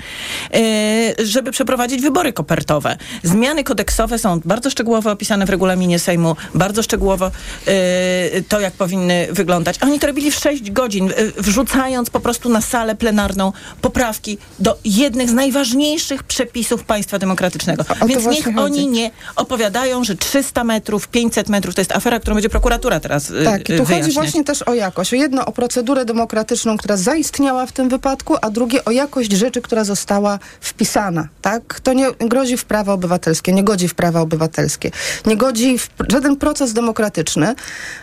yy, 1.18 1.26
żeby 1.26 1.50
przeprowadzić 1.50 2.02
wybory 2.02 2.32
kopertowe. 2.32 2.96
Zmiany 3.22 3.64
kodeksowe 3.64 4.18
są 4.18 4.40
bardzo 4.44 4.70
szczegółowo 4.70 5.10
opisane 5.10 5.46
w 5.46 5.50
regulaminie 5.50 5.98
Sejmu, 5.98 6.36
bardzo 6.54 6.82
szczegółowo 6.82 7.30
yy, 7.66 8.42
to, 8.48 8.60
jak 8.60 8.74
powinny 8.74 9.28
wyglądać. 9.30 9.76
Oni 9.82 9.98
to 9.98 10.06
robili 10.06 10.30
w 10.30 10.34
6 10.34 10.70
godzin, 10.70 11.06
yy, 11.06 11.32
wrzucając 11.36 12.10
po 12.10 12.20
prostu 12.20 12.48
na 12.48 12.60
salę 12.60 12.94
plenarną 12.94 13.52
poprawki 13.82 14.38
do 14.58 14.78
jednych 14.84 15.30
z 15.30 15.32
najważniejszych 15.32 16.22
przepisów 16.22 16.84
państwa 16.84 17.18
demokratycznego. 17.18 17.84
Więc 18.06 18.26
niech 18.26 18.44
chodzi. 18.44 18.58
oni 18.58 18.86
nie 18.86 19.10
opowiadają, 19.36 20.04
że 20.04 20.16
300 20.16 20.64
metrów, 20.64 21.08
500 21.08 21.48
metrów 21.48 21.74
to 21.74 21.80
jest 21.80 21.92
afera, 21.92 22.15
którą 22.20 22.34
będzie 22.34 22.48
prokuratura 22.48 23.00
teraz 23.00 23.30
yy, 23.30 23.44
Tak, 23.44 23.60
i 23.60 23.64
tu 23.64 23.84
wyjaśniać. 23.84 24.02
chodzi 24.02 24.12
właśnie 24.14 24.44
też 24.44 24.62
o 24.62 24.74
jakość. 24.74 25.12
O 25.12 25.16
jedno 25.16 25.46
o 25.46 25.52
procedurę 25.52 26.04
demokratyczną, 26.04 26.76
która 26.76 26.96
zaistniała 26.96 27.66
w 27.66 27.72
tym 27.72 27.88
wypadku, 27.88 28.36
a 28.42 28.50
drugie 28.50 28.84
o 28.84 28.90
jakość 28.90 29.32
rzeczy, 29.32 29.62
która 29.62 29.84
została 29.84 30.38
wpisana. 30.60 31.28
Tak? 31.42 31.80
To 31.80 31.92
nie 31.92 32.06
grozi 32.20 32.56
w 32.56 32.64
prawa 32.64 32.92
obywatelskie, 32.92 33.52
nie 33.52 33.64
godzi 33.64 33.88
w 33.88 33.94
prawa 33.94 34.20
obywatelskie, 34.20 34.90
nie 35.26 35.36
godzi 35.36 35.78
w 35.78 35.88
żaden 36.08 36.36
proces 36.36 36.72
demokratyczny. 36.72 37.54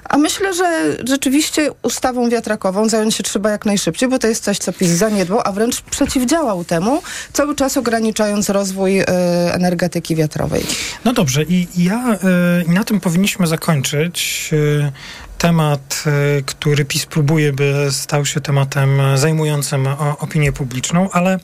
A 0.03 0.17
myślę, 0.17 0.53
że 0.53 0.97
rzeczywiście 1.07 1.71
ustawą 1.81 2.29
wiatrakową 2.29 2.89
zająć 2.89 3.15
się 3.15 3.23
trzeba 3.23 3.51
jak 3.51 3.65
najszybciej, 3.65 4.09
bo 4.09 4.19
to 4.19 4.27
jest 4.27 4.43
coś, 4.43 4.57
co 4.57 4.73
PiS 4.73 4.89
zaniedbał, 4.89 5.39
a 5.45 5.51
wręcz 5.51 5.81
przeciwdziałał 5.81 6.63
temu, 6.63 7.01
cały 7.33 7.55
czas 7.55 7.77
ograniczając 7.77 8.49
rozwój 8.49 8.99
e, 8.99 9.05
energetyki 9.53 10.15
wiatrowej. 10.15 10.65
No 11.05 11.13
dobrze, 11.13 11.43
i 11.43 11.67
ja 11.77 12.13
y, 12.13 12.63
i 12.67 12.69
na 12.69 12.83
tym 12.83 12.99
powinniśmy 12.99 13.47
zakończyć. 13.47 13.92
Y, 13.93 14.91
Temat, 15.37 16.03
y, 16.39 16.43
który 16.43 16.85
PiS 16.85 17.05
próbuje, 17.05 17.53
by 17.53 17.87
stał 17.91 18.25
się 18.25 18.41
tematem 18.41 19.01
zajmującym 19.15 19.87
opinię 20.19 20.51
publiczną, 20.51 21.09
ale 21.11 21.39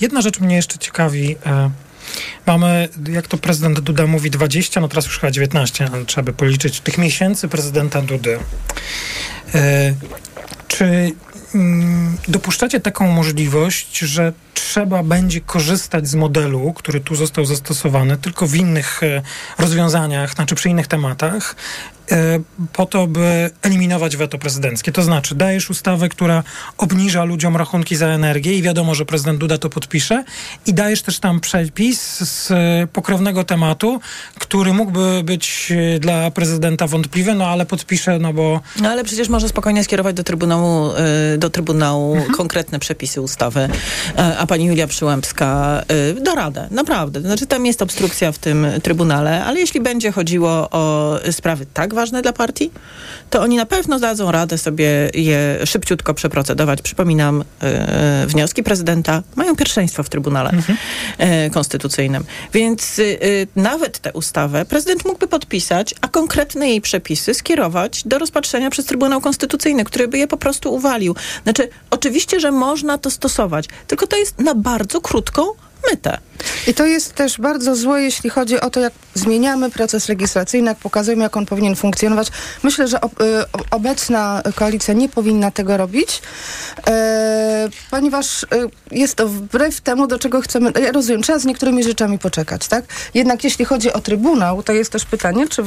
jedna 0.00 0.20
rzecz 0.20 0.40
mnie 0.40 0.56
jeszcze 0.56 0.78
ciekawi. 0.78 1.30
y, 1.30 1.36
Mamy, 2.46 2.88
jak 3.08 3.28
to 3.28 3.38
prezydent 3.38 3.80
Duda 3.80 4.06
mówi, 4.06 4.30
20, 4.30 4.80
no 4.80 4.88
teraz 4.88 5.06
już 5.06 5.18
chyba 5.18 5.30
19, 5.30 5.88
ale 5.92 6.04
trzeba 6.04 6.24
by 6.24 6.32
policzyć 6.32 6.80
tych 6.80 6.98
miesięcy 6.98 7.48
prezydenta 7.48 8.02
Dudy. 8.02 8.38
E, 9.54 9.94
czy 10.68 11.12
mm, 11.54 12.16
dopuszczacie 12.28 12.80
taką 12.80 13.06
możliwość, 13.06 13.98
że 13.98 14.32
trzeba 14.54 15.02
będzie 15.02 15.40
korzystać 15.40 16.08
z 16.08 16.14
modelu, 16.14 16.72
który 16.72 17.00
tu 17.00 17.14
został 17.14 17.44
zastosowany, 17.44 18.16
tylko 18.16 18.46
w 18.46 18.54
innych 18.54 19.02
e, 19.02 19.22
rozwiązaniach, 19.58 20.34
znaczy 20.34 20.54
przy 20.54 20.68
innych 20.68 20.86
tematach, 20.86 21.56
e, 22.10 22.16
po 22.72 22.86
to, 22.86 23.06
by 23.06 23.50
eliminować 23.62 24.16
weto 24.16 24.38
prezydenckie. 24.38 24.92
To 24.92 25.02
znaczy, 25.02 25.34
dajesz 25.34 25.70
ustawę, 25.70 26.08
która 26.08 26.42
obniża 26.78 27.24
ludziom 27.24 27.56
rachunki 27.56 27.96
za 27.96 28.06
energię 28.06 28.54
i 28.54 28.62
wiadomo, 28.62 28.94
że 28.94 29.04
prezydent 29.04 29.38
Duda 29.38 29.58
to 29.58 29.70
podpisze 29.70 30.24
i 30.66 30.74
dajesz 30.74 31.02
też 31.02 31.18
tam 31.18 31.40
przepis 31.40 32.18
z 32.18 32.52
pokrewnego 32.90 33.44
tematu, 33.44 34.00
który 34.38 34.72
mógłby 34.72 35.22
być 35.24 35.72
e, 35.96 35.98
dla 35.98 36.30
prezydenta 36.30 36.86
wątpliwy, 36.86 37.34
no 37.34 37.46
ale 37.46 37.66
podpisze, 37.66 38.18
no 38.18 38.32
bo... 38.32 38.60
No 38.80 38.88
ale 38.88 39.04
przecież 39.04 39.28
może 39.28 39.48
spokojnie 39.48 39.84
skierować 39.84 40.16
do 40.16 40.24
Trybunału, 40.24 40.90
do 41.38 41.50
trybunału 41.50 42.16
konkretne 42.36 42.78
przepisy 42.78 43.20
ustawy, 43.20 43.68
a 44.42 44.46
pani 44.46 44.64
Julia 44.64 44.86
Przyłębska 44.86 45.82
y, 46.16 46.20
da 46.20 46.34
radę, 46.34 46.68
naprawdę. 46.70 47.20
Znaczy 47.20 47.46
tam 47.46 47.66
jest 47.66 47.82
obstrukcja 47.82 48.32
w 48.32 48.38
tym 48.38 48.66
Trybunale, 48.82 49.44
ale 49.44 49.60
jeśli 49.60 49.80
będzie 49.80 50.12
chodziło 50.12 50.68
o 50.70 51.18
sprawy 51.30 51.66
tak 51.74 51.94
ważne 51.94 52.22
dla 52.22 52.32
partii, 52.32 52.70
to 53.30 53.40
oni 53.40 53.56
na 53.56 53.66
pewno 53.66 53.98
dadzą 53.98 54.32
radę 54.32 54.58
sobie 54.58 55.10
je 55.14 55.58
szybciutko 55.64 56.14
przeprocedować. 56.14 56.82
Przypominam, 56.82 57.44
y, 58.24 58.26
wnioski 58.26 58.62
prezydenta 58.62 59.22
mają 59.36 59.56
pierwszeństwo 59.56 60.02
w 60.02 60.08
Trybunale 60.08 60.50
y, 61.46 61.50
Konstytucyjnym. 61.50 62.24
Więc 62.52 62.98
y, 62.98 63.02
y, 63.02 63.46
nawet 63.56 63.98
tę 63.98 64.12
ustawę 64.12 64.64
prezydent 64.64 65.04
mógłby 65.04 65.26
podpisać, 65.26 65.94
a 66.00 66.08
konkretne 66.08 66.68
jej 66.68 66.80
przepisy 66.80 67.34
skierować 67.34 68.02
do 68.04 68.18
rozpatrzenia 68.18 68.70
przez 68.70 68.86
Trybunał 68.86 69.20
Konstytucyjny, 69.20 69.84
który 69.84 70.08
by 70.08 70.18
je 70.18 70.28
po 70.28 70.36
prostu 70.36 70.74
uwalił. 70.74 71.14
Znaczy, 71.42 71.68
oczywiście, 71.90 72.40
że 72.40 72.52
można 72.52 72.98
to 72.98 73.10
stosować, 73.10 73.64
tylko 73.86 74.06
to 74.06 74.16
jest 74.16 74.31
na 74.38 74.54
bardzo 74.54 75.00
krótką 75.00 75.46
mytę. 75.90 76.18
I 76.66 76.74
to 76.74 76.86
jest 76.86 77.14
też 77.14 77.38
bardzo 77.38 77.76
złe, 77.76 78.02
jeśli 78.02 78.30
chodzi 78.30 78.60
o 78.60 78.70
to, 78.70 78.80
jak 78.80 78.92
zmieniamy 79.14 79.70
proces 79.70 80.08
legislacyjny, 80.08 80.68
jak 80.68 80.78
pokazujemy, 80.78 81.22
jak 81.22 81.36
on 81.36 81.46
powinien 81.46 81.76
funkcjonować. 81.76 82.28
Myślę, 82.62 82.88
że 82.88 83.00
ob, 83.00 83.20
y, 83.20 83.24
obecna 83.70 84.42
koalicja 84.54 84.94
nie 84.94 85.08
powinna 85.08 85.50
tego 85.50 85.76
robić, 85.76 86.22
e, 86.88 87.68
ponieważ 87.90 88.42
y, 88.42 88.46
jest 88.90 89.14
to 89.14 89.28
wbrew 89.28 89.80
temu, 89.80 90.06
do 90.06 90.18
czego 90.18 90.40
chcemy. 90.40 90.72
Ja 90.82 90.92
rozumiem, 90.92 91.22
trzeba 91.22 91.38
z 91.38 91.44
niektórymi 91.44 91.84
rzeczami 91.84 92.18
poczekać, 92.18 92.68
tak? 92.68 92.84
Jednak 93.14 93.44
jeśli 93.44 93.64
chodzi 93.64 93.92
o 93.92 94.00
Trybunał, 94.00 94.62
to 94.62 94.72
jest 94.72 94.92
też 94.92 95.04
pytanie, 95.04 95.48
czy 95.48 95.62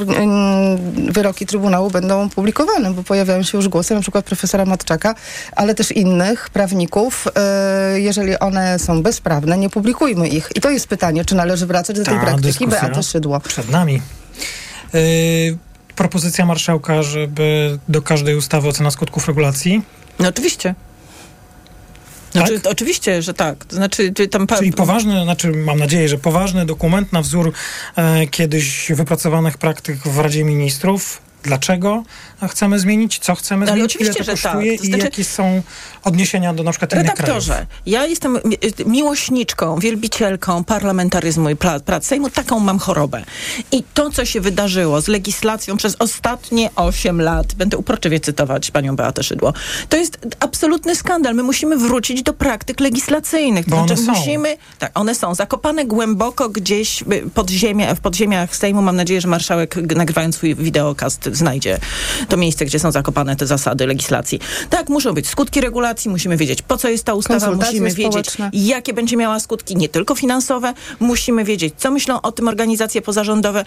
wyroki 1.08 1.46
Trybunału 1.46 1.90
będą 1.90 2.30
publikowane, 2.30 2.90
bo 2.90 3.02
pojawiają 3.02 3.42
się 3.42 3.58
już 3.58 3.68
głosy, 3.68 3.94
na 3.94 4.00
przykład 4.00 4.24
profesora 4.24 4.64
Matczaka, 4.64 5.14
ale 5.56 5.74
też 5.74 5.92
innych 5.92 6.50
prawników. 6.50 7.24
E, 7.36 8.00
jeżeli 8.00 8.38
one 8.38 8.78
są 8.78 9.02
bezprawne, 9.02 9.58
nie 9.58 9.70
publikujmy 9.70 10.28
ich. 10.28 10.48
I 10.54 10.60
to 10.60 10.70
jest 10.70 10.88
pytanie, 10.88 11.24
czy 11.24 11.34
należy 11.34 11.66
wracać 11.66 11.96
do 11.96 12.04
tej 12.04 12.14
Ta 12.14 12.20
praktyki 12.20 12.46
dyskusja 12.46 12.80
Beaty 12.80 13.02
Szydło. 13.02 13.35
Przed 13.40 13.70
nami. 13.70 14.02
Yy, 14.92 15.00
propozycja 15.96 16.46
marszałka, 16.46 17.02
żeby 17.02 17.78
do 17.88 18.02
każdej 18.02 18.36
ustawy 18.36 18.68
ocena 18.68 18.90
skutków 18.90 19.28
regulacji. 19.28 19.82
No 20.18 20.28
oczywiście. 20.28 20.74
Znaczy, 22.32 22.60
to 22.60 22.70
Oczywiście, 22.70 23.22
że 23.22 23.34
tak. 23.34 23.64
Znaczy, 23.70 24.12
czy 24.12 24.28
tam 24.28 24.46
pa- 24.46 24.58
Czyli 24.58 24.72
poważny, 24.72 25.22
znaczy 25.22 25.50
mam 25.50 25.78
nadzieję, 25.78 26.08
że 26.08 26.18
poważny 26.18 26.66
dokument 26.66 27.12
na 27.12 27.22
wzór 27.22 27.52
e, 27.96 28.26
kiedyś 28.26 28.92
wypracowanych 28.92 29.58
praktyk 29.58 29.98
w 29.98 30.18
Radzie 30.18 30.44
Ministrów. 30.44 31.25
Dlaczego 31.46 32.02
chcemy 32.48 32.78
zmienić? 32.78 33.18
Co 33.18 33.34
chcemy 33.34 33.66
Ale 33.66 33.72
zmienić? 33.72 33.96
Ile 33.96 34.10
oczywiście, 34.10 34.24
to 34.32 34.36
że 34.36 34.42
tak. 34.42 34.52
kosztuje? 34.52 34.78
To 34.78 34.84
I 34.84 34.86
znaczy- 34.86 35.04
jakie 35.04 35.24
są 35.24 35.62
odniesienia 36.04 36.54
do 36.54 36.62
na 36.62 36.70
przykład 36.70 36.92
innych 36.92 37.04
krajów? 37.04 37.18
Redaktorze, 37.20 37.66
ja 37.86 38.06
jestem 38.06 38.38
mi- 38.44 38.58
miłośniczką, 38.86 39.78
wielbicielką 39.78 40.64
parlamentaryzmu 40.64 41.50
i 41.50 41.56
pla- 41.56 41.80
prac 41.80 42.06
Sejmu. 42.06 42.30
Taką 42.30 42.58
mam 42.60 42.78
chorobę. 42.78 43.24
I 43.72 43.82
to, 43.94 44.10
co 44.10 44.24
się 44.24 44.40
wydarzyło 44.40 45.00
z 45.00 45.08
legislacją 45.08 45.76
przez 45.76 45.96
ostatnie 45.98 46.70
8 46.76 47.20
lat, 47.20 47.54
będę 47.54 47.76
uporczywie 47.76 48.20
cytować 48.20 48.70
panią 48.70 48.96
Beatę 48.96 49.22
Szydło, 49.22 49.52
to 49.88 49.96
jest 49.96 50.18
absolutny 50.40 50.96
skandal. 50.96 51.34
My 51.34 51.42
musimy 51.42 51.76
wrócić 51.76 52.22
do 52.22 52.32
praktyk 52.32 52.80
legislacyjnych. 52.80 53.64
To 53.64 53.70
Bo 53.70 53.76
one 53.76 53.86
znaczy, 53.96 54.02
są. 54.04 54.12
musimy, 54.12 54.56
tak, 54.78 54.90
one 54.94 55.14
są 55.14 55.34
zakopane 55.34 55.84
głęboko 55.84 56.48
gdzieś 56.48 57.02
y, 57.02 57.30
pod 57.34 57.50
ziemię, 57.50 57.94
w 57.94 58.00
podziemiach 58.00 58.56
Sejmu. 58.56 58.82
Mam 58.82 58.96
nadzieję, 58.96 59.20
że 59.20 59.28
marszałek 59.28 59.76
nagrywając 59.96 60.36
swój 60.36 60.54
wideokast 60.54 61.28
znajdzie 61.36 61.78
to 62.28 62.36
miejsce, 62.36 62.64
gdzie 62.64 62.78
są 62.78 62.92
zakopane 62.92 63.36
te 63.36 63.46
zasady 63.46 63.86
legislacji. 63.86 64.40
Tak, 64.70 64.88
muszą 64.88 65.12
być 65.12 65.28
skutki 65.28 65.60
regulacji, 65.60 66.10
musimy 66.10 66.36
wiedzieć, 66.36 66.62
po 66.62 66.76
co 66.76 66.88
jest 66.88 67.04
ta 67.04 67.14
ustawa, 67.14 67.50
musimy 67.50 67.90
wiedzieć, 67.90 68.36
jakie 68.52 68.92
będzie 68.92 69.16
miała 69.16 69.40
skutki, 69.40 69.76
nie 69.76 69.88
tylko 69.88 70.14
finansowe, 70.14 70.74
musimy 71.00 71.44
wiedzieć, 71.44 71.74
co 71.76 71.90
myślą 71.90 72.20
o 72.20 72.32
tym 72.32 72.48
organizacje 72.48 73.02
pozarządowe. 73.02 73.64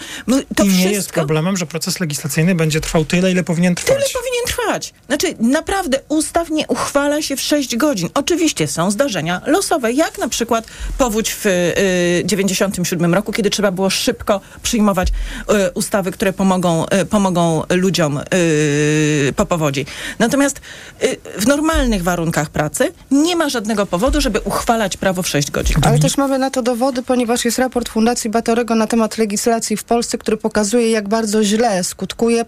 To 0.55 0.63
I 0.63 0.67
nie 0.67 0.73
wszystko 0.73 0.89
jest 0.89 1.11
problemem, 1.11 1.57
że 1.57 1.65
proces 1.65 1.99
legislacyjny 1.99 2.55
będzie 2.55 2.81
trwał 2.81 3.05
tyle, 3.05 3.31
ile 3.31 3.43
powinien 3.43 3.75
trwać. 3.75 3.97
Tyle 3.97 4.07
powinien 4.13 4.45
trwać. 4.47 4.93
Znaczy, 5.07 5.35
naprawdę 5.39 5.99
ustaw 6.09 6.49
nie 6.49 6.67
uchwala 6.67 7.21
się 7.21 7.35
w 7.35 7.41
6 7.41 7.75
godzin. 7.75 8.09
Oczywiście 8.13 8.67
są 8.67 8.91
zdarzenia 8.91 9.41
losowe, 9.45 9.93
jak 9.93 10.17
na 10.17 10.27
przykład 10.27 10.65
powódź 10.97 11.33
w 11.33 11.45
y, 11.45 12.25
97 12.25 13.13
roku, 13.13 13.31
kiedy 13.31 13.49
trzeba 13.49 13.71
było 13.71 13.89
szybko 13.89 14.41
przyjmować 14.63 15.07
y, 15.09 15.71
ustawy, 15.73 16.11
które 16.11 16.33
pomogą, 16.33 16.85
y, 16.85 17.05
pomogą 17.05 17.58
ludziom 17.69 18.19
y, 18.33 19.33
po 19.35 19.45
powodzi. 19.45 19.85
Natomiast 20.19 20.61
y, 21.03 21.17
w 21.39 21.47
normalnych 21.47 22.03
warunkach 22.03 22.49
pracy 22.49 22.91
nie 23.11 23.35
ma 23.35 23.49
żadnego 23.49 23.85
powodu, 23.85 24.21
żeby 24.21 24.39
uchwalać 24.39 24.97
prawo 24.97 25.23
w 25.23 25.27
6 25.27 25.51
godzin. 25.51 25.75
Ale 25.81 25.99
też 25.99 26.17
mamy 26.17 26.39
na 26.39 26.49
to 26.49 26.61
dowody, 26.61 27.03
ponieważ 27.03 27.45
jest 27.45 27.59
raport 27.59 27.89
Fundacji 27.89 28.29
Batorego 28.29 28.75
na 28.75 28.87
temat 28.87 29.17
legislacji 29.17 29.77
w 29.77 29.83
Polsce, 29.83 30.17
który 30.17 30.37
pokazuje, 30.37 30.91
jak 30.91 31.07
bardzo 31.07 31.43
źle 31.43 31.83
skutkuje 31.83 32.45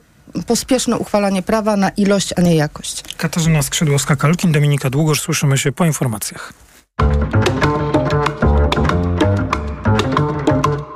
pospieszne 0.47 0.97
uchwalanie 0.97 1.41
prawa 1.41 1.78
na 1.78 1.89
ilość, 1.89 2.34
a 2.38 2.41
nie 2.41 2.56
jakość. 2.56 3.04
Katarzyna 3.17 3.60
Skrzydłowska-Kalkin, 3.60 4.52
Dominika 4.52 4.89
Długosz. 4.89 5.21
Słyszymy 5.21 5.58
się 5.58 5.71
po 5.71 5.86
informacjach. 5.86 6.54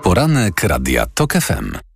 Poranek 0.04 0.64
Radia 0.64 1.06
TOK 1.14 1.34
FM. 1.34 1.95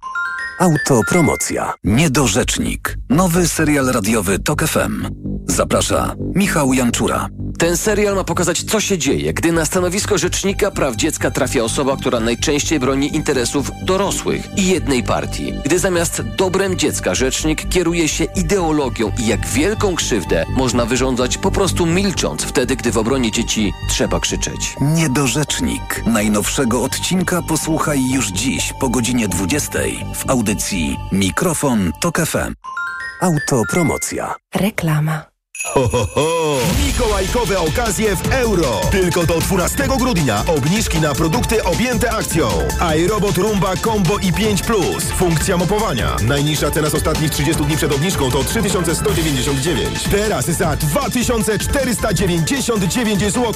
Autopromocja. 0.59 1.73
Niedorzecznik. 1.83 2.97
Nowy 3.09 3.47
serial 3.47 3.85
radiowy 3.85 4.39
TOK 4.39 4.63
FM. 4.63 5.07
Zaprasza 5.47 6.15
Michał 6.35 6.73
Janczura. 6.73 7.27
Ten 7.59 7.77
serial 7.77 8.15
ma 8.15 8.23
pokazać, 8.23 8.63
co 8.63 8.79
się 8.79 8.97
dzieje, 8.97 9.33
gdy 9.33 9.51
na 9.51 9.65
stanowisko 9.65 10.17
rzecznika 10.17 10.71
praw 10.71 10.95
dziecka 10.95 11.31
trafia 11.31 11.63
osoba, 11.63 11.97
która 11.97 12.19
najczęściej 12.19 12.79
broni 12.79 13.15
interesów 13.15 13.71
dorosłych 13.83 14.57
i 14.57 14.67
jednej 14.67 15.03
partii. 15.03 15.53
Gdy 15.65 15.79
zamiast 15.79 16.21
dobrem 16.21 16.77
dziecka 16.77 17.15
rzecznik 17.15 17.69
kieruje 17.69 18.07
się 18.07 18.23
ideologią 18.23 19.11
i 19.19 19.27
jak 19.27 19.47
wielką 19.47 19.95
krzywdę 19.95 20.45
można 20.55 20.85
wyrządzać 20.85 21.37
po 21.37 21.51
prostu 21.51 21.85
milcząc 21.85 22.43
wtedy, 22.43 22.75
gdy 22.75 22.91
w 22.91 22.97
obronie 22.97 23.31
dzieci 23.31 23.73
trzeba 23.89 24.19
krzyczeć. 24.19 24.75
Niedorzecznik. 24.81 26.03
Najnowszego 26.05 26.83
odcinka 26.83 27.41
posłuchaj 27.41 28.11
już 28.11 28.27
dziś 28.27 28.73
po 28.79 28.89
godzinie 28.89 29.27
20 29.27 29.79
w 30.15 30.29
audycji 30.29 30.48
Mikrofon 31.11 31.91
TOK 32.01 32.19
FM. 32.25 32.53
Autopromocja. 33.21 34.35
Reklama. 34.55 35.28
Ho, 35.65 35.87
ho, 35.87 36.07
ho! 36.15 36.57
Mikołajkowe 36.85 37.59
okazje 37.59 38.15
w 38.15 38.31
euro. 38.31 38.81
Tylko 38.91 39.25
do 39.25 39.39
12 39.39 39.87
grudnia 39.97 40.43
obniżki 40.47 40.99
na 40.99 41.15
produkty 41.15 41.63
objęte 41.63 42.11
akcją. 42.11 42.49
iRobot 42.97 43.37
Rumba 43.37 43.77
Combo 43.77 44.17
i 44.17 44.33
5 44.33 44.61
Plus. 44.61 45.03
Funkcja 45.03 45.57
mopowania. 45.57 46.15
Najniższa 46.21 46.71
cena 46.71 46.89
z 46.89 46.95
ostatnich 46.95 47.31
30 47.31 47.63
dni 47.63 47.77
przed 47.77 47.91
obniżką 47.91 48.31
to 48.31 48.43
3199. 48.43 50.03
Teraz 50.03 50.45
za 50.45 50.75
2499 50.75 53.21
zł. 53.21 53.53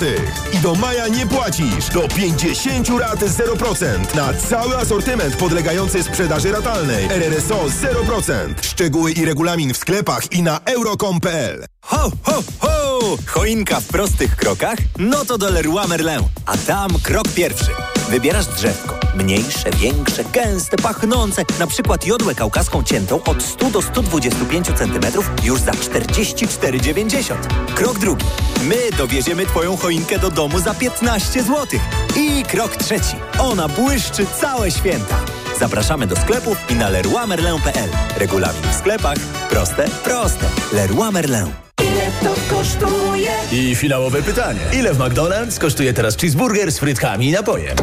I 0.54 0.58
do 0.58 0.76
maja 0.76 1.08
nie 1.08 1.28
płacisz. 1.28 1.90
Do 1.94 2.08
50 2.08 2.90
rat 3.00 3.20
0%. 3.20 4.16
Na 4.16 4.34
cały 4.34 4.78
asortyment 4.78 5.36
podlegający 5.36 6.04
sprzedaży 6.04 6.52
ratalnej. 6.52 7.06
RRSO 7.06 7.66
0%. 7.66 8.54
Szczegóły 8.62 9.12
i 9.12 9.26
regulamin 9.26 9.74
w 9.74 9.78
sklepach 9.78 10.32
i 10.32 10.44
na 10.44 10.60
euro.com.pl 10.66 11.66
Ho, 11.94 12.12
ho, 12.24 12.44
ho! 12.60 13.18
Choinka 13.28 13.80
w 13.80 13.88
prostych 13.88 14.36
krokach? 14.36 14.78
No 15.00 15.26
to 15.26 15.38
do 15.38 15.50
Leroy 15.50 15.88
Merlin. 15.88 16.20
A 16.46 16.58
tam 16.58 16.92
krok 17.04 17.28
pierwszy. 17.28 17.72
Wybierasz 18.10 18.46
drzewko, 18.46 19.00
Mniejsze, 19.16 19.72
większe, 19.72 20.24
gęste, 20.24 20.78
pachnące. 20.78 21.46
Na 21.60 21.68
przykład 21.68 22.06
jodłę 22.06 22.36
kaukaską 22.36 22.84
ciętą 22.84 23.24
od 23.24 23.44
100 23.44 23.72
do 23.72 23.82
125 23.82 24.68
cm 24.68 25.22
już 25.44 25.60
za 25.60 25.72
44,90. 25.72 27.36
Krok 27.76 28.00
drugi. 28.00 28.26
My 28.64 28.98
dowieziemy 28.98 29.46
Twoją 29.46 29.78
choinkę 29.78 30.20
do 30.20 30.32
domu 30.32 30.60
za 30.60 30.74
15 30.74 31.44
zł. 31.44 31.80
I 32.16 32.44
krok 32.44 32.76
trzeci. 32.76 33.16
Ona 33.40 33.68
błyszczy 33.68 34.26
całe 34.42 34.72
święta. 34.72 35.16
Zapraszamy 35.60 36.08
do 36.08 36.16
sklepów 36.16 36.58
i 36.70 36.76
na 36.76 36.90
leroymerlin.pl. 36.90 37.90
Regulamin 38.18 38.62
w 38.72 38.76
sklepach. 38.76 39.18
Proste, 39.50 39.86
proste. 40.04 40.46
Leroy 40.74 41.12
Merlin. 41.12 41.46
Ile 41.82 42.12
to 42.24 42.56
kosztuje? 42.56 43.32
I 43.52 43.76
finałowe 43.76 44.22
pytanie. 44.22 44.60
Ile 44.74 44.94
w 44.94 44.98
McDonald's 44.98 45.60
kosztuje 45.60 45.94
teraz 45.94 46.18
cheeseburger 46.18 46.72
z 46.72 46.80
frytkami 46.80 47.30
i 47.30 47.32
napojem? 47.32 47.76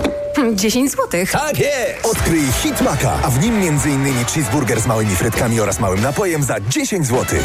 10 0.54 0.90
zł. 0.90 1.06
Tak 1.32 1.58
jest! 1.58 2.06
Odkryj 2.06 2.52
Hit 2.62 2.80
Maka, 2.80 3.12
a 3.22 3.30
w 3.30 3.40
nim 3.42 3.54
m.in. 3.54 4.24
cheeseburger 4.24 4.80
z 4.80 4.86
małymi 4.86 5.16
frytkami 5.16 5.60
oraz 5.60 5.80
małym 5.80 6.02
napojem 6.02 6.42
za 6.42 6.60
10 6.60 7.06
zł. 7.06 7.38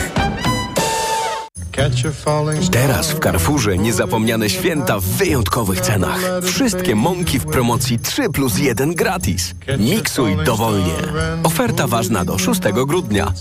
Teraz 2.71 3.11
w 3.11 3.19
Carrefourze 3.19 3.77
niezapomniane 3.77 4.49
święta 4.49 4.99
w 4.99 5.03
wyjątkowych 5.03 5.81
cenach. 5.81 6.19
Wszystkie 6.43 6.95
mąki 6.95 7.39
w 7.39 7.45
promocji 7.45 7.99
3 7.99 8.29
plus 8.29 8.57
1 8.57 8.95
gratis. 8.95 9.53
Miksuj 9.79 10.37
dowolnie. 10.45 10.93
Oferta 11.43 11.87
ważna 11.87 12.25
do 12.25 12.37
6 12.37 12.61
grudnia. 12.85 13.33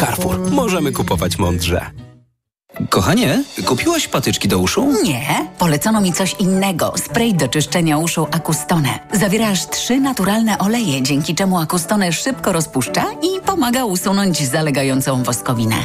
Carrefour. 0.00 0.50
Możemy 0.50 0.92
kupować 0.92 1.38
mądrze. 1.38 1.90
Kochanie, 2.88 3.44
kupiłaś 3.66 4.08
patyczki 4.08 4.48
do 4.48 4.58
uszu? 4.58 4.92
Nie, 5.02 5.48
polecono 5.58 6.00
mi 6.00 6.12
coś 6.12 6.36
innego. 6.38 6.94
Spray 6.96 7.34
do 7.34 7.48
czyszczenia 7.48 7.98
uszu 7.98 8.26
Akustone. 8.30 8.98
Zawiera 9.12 9.48
aż 9.48 9.66
trzy 9.70 10.00
naturalne 10.00 10.58
oleje, 10.58 11.02
dzięki 11.02 11.34
czemu 11.34 11.58
Akustone 11.58 12.12
szybko 12.12 12.52
rozpuszcza 12.52 13.06
i 13.22 13.40
pomaga 13.46 13.84
usunąć 13.84 14.48
zalegającą 14.48 15.22
woskowinę. 15.22 15.76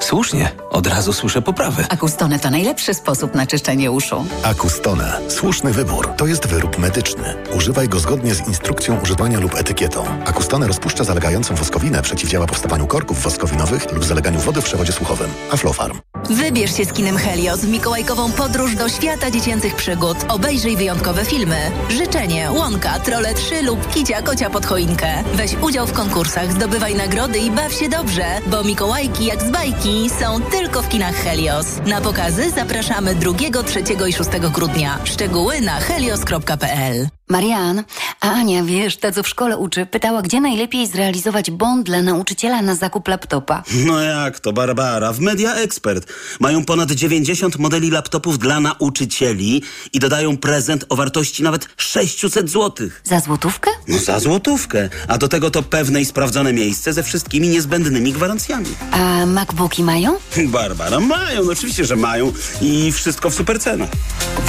Słusznie, 0.00 0.50
od 0.70 0.86
razu 0.86 1.12
słyszę 1.12 1.42
poprawy. 1.42 1.84
Akustone 1.88 2.38
to 2.38 2.50
najlepszy 2.50 2.94
sposób 2.94 3.34
na 3.34 3.46
czyszczenie 3.46 3.90
uszu. 3.90 4.24
Akustone. 4.42 5.20
Słuszny 5.28 5.72
wybór. 5.72 6.08
To 6.16 6.26
jest 6.26 6.46
wyrób 6.46 6.78
medyczny. 6.78 7.34
Używaj 7.56 7.88
go 7.88 8.00
zgodnie 8.00 8.34
z 8.34 8.48
instrukcją 8.48 9.00
używania 9.00 9.40
lub 9.40 9.54
etykietą. 9.54 10.04
Akustone 10.26 10.66
rozpuszcza 10.66 11.04
zalegającą 11.04 11.54
woskowinę, 11.54 12.02
przeciwdziała 12.02 12.46
powstawaniu 12.46 12.86
korków 12.86 13.22
woskowinowych 13.22 13.92
lub 13.92 14.04
zaleganiu 14.04 14.40
wody 14.40 14.60
w 14.60 14.64
przewodzie 14.64 14.92
słuchowym. 14.92 15.30
Aflofarm. 15.52 16.00
Wybierz 16.30 16.76
się 16.76 16.84
z 16.84 16.92
kinem 16.92 17.16
Helios 17.16 17.60
w 17.60 17.68
mikołajkową 17.68 18.32
podróż 18.32 18.74
do 18.74 18.88
świata 18.88 19.30
dziecięcych 19.30 19.76
przygód. 19.76 20.16
Obejrzyj 20.28 20.76
wyjątkowe 20.76 21.24
filmy. 21.24 21.56
Życzenie, 21.88 22.52
Łąka, 22.52 22.98
Trole 22.98 23.34
3 23.34 23.62
lub 23.62 23.92
Kicia 23.94 24.22
Kocia 24.22 24.50
pod 24.50 24.66
choinkę. 24.66 25.24
Weź 25.34 25.54
udział 25.62 25.86
w 25.86 25.92
konkursach, 25.92 26.52
zdobywaj 26.52 26.94
nagrody 26.94 27.38
i 27.38 27.50
baw 27.50 27.72
się 27.72 27.88
dobrze, 27.88 28.24
bo 28.46 28.64
Mikołajki 28.64 29.24
jak 29.26 29.42
z 29.42 29.50
bajki 29.50 29.89
są 30.10 30.42
tylko 30.42 30.82
w 30.82 30.88
kinach 30.88 31.14
Helios. 31.14 31.66
Na 31.86 32.00
pokazy 32.00 32.50
zapraszamy 32.50 33.14
2, 33.14 33.32
3 33.66 33.80
i 34.08 34.12
6 34.12 34.30
grudnia. 34.52 34.98
Szczegóły 35.04 35.60
na 35.60 35.80
helios.pl 35.80 37.19
Marian, 37.30 37.84
a 38.20 38.30
Ania, 38.30 38.64
wiesz, 38.64 38.96
ta 38.96 39.12
co 39.12 39.22
w 39.22 39.28
szkole 39.28 39.56
uczy, 39.56 39.86
pytała, 39.86 40.22
gdzie 40.22 40.40
najlepiej 40.40 40.86
zrealizować 40.86 41.50
bond 41.50 41.86
dla 41.86 42.02
nauczyciela 42.02 42.62
na 42.62 42.74
zakup 42.74 43.08
laptopa. 43.08 43.62
No 43.86 44.00
jak 44.00 44.40
to, 44.40 44.52
Barbara? 44.52 45.12
W 45.12 45.20
Media 45.20 45.54
Expert 45.54 46.12
mają 46.40 46.64
ponad 46.64 46.90
90 46.90 47.58
modeli 47.58 47.90
laptopów 47.90 48.38
dla 48.38 48.60
nauczycieli 48.60 49.62
i 49.92 49.98
dodają 49.98 50.36
prezent 50.36 50.84
o 50.88 50.96
wartości 50.96 51.42
nawet 51.42 51.68
600 51.76 52.50
zł. 52.50 52.88
Za 53.04 53.20
złotówkę? 53.20 53.70
No 53.88 53.98
za 53.98 54.20
złotówkę. 54.20 54.88
A 55.08 55.18
do 55.18 55.28
tego 55.28 55.50
to 55.50 55.62
pewne 55.62 56.00
i 56.00 56.04
sprawdzone 56.04 56.52
miejsce 56.52 56.92
ze 56.92 57.02
wszystkimi 57.02 57.48
niezbędnymi 57.48 58.12
gwarancjami. 58.12 58.66
A 58.90 59.26
MacBooki 59.26 59.82
mają? 59.82 60.16
Barbara, 60.46 61.00
mają, 61.00 61.44
no 61.44 61.52
oczywiście, 61.52 61.84
że 61.84 61.96
mają 61.96 62.32
i 62.60 62.92
wszystko 62.92 63.30
w 63.30 63.34
super 63.34 63.60
cenach. 63.60 63.90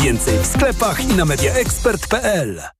Więcej 0.03 0.39
w 0.43 0.45
sklepach 0.45 1.03
i 1.03 1.07
na 1.07 1.25
mediaexpert.pl 1.25 2.70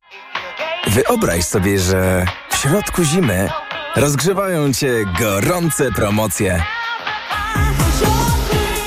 Wyobraź 0.87 1.43
sobie, 1.45 1.79
że 1.79 2.25
w 2.49 2.55
środku 2.57 3.03
zimy 3.03 3.49
rozgrzewają 3.95 4.73
cię 4.73 5.05
gorące 5.19 5.91
promocje. 5.91 6.63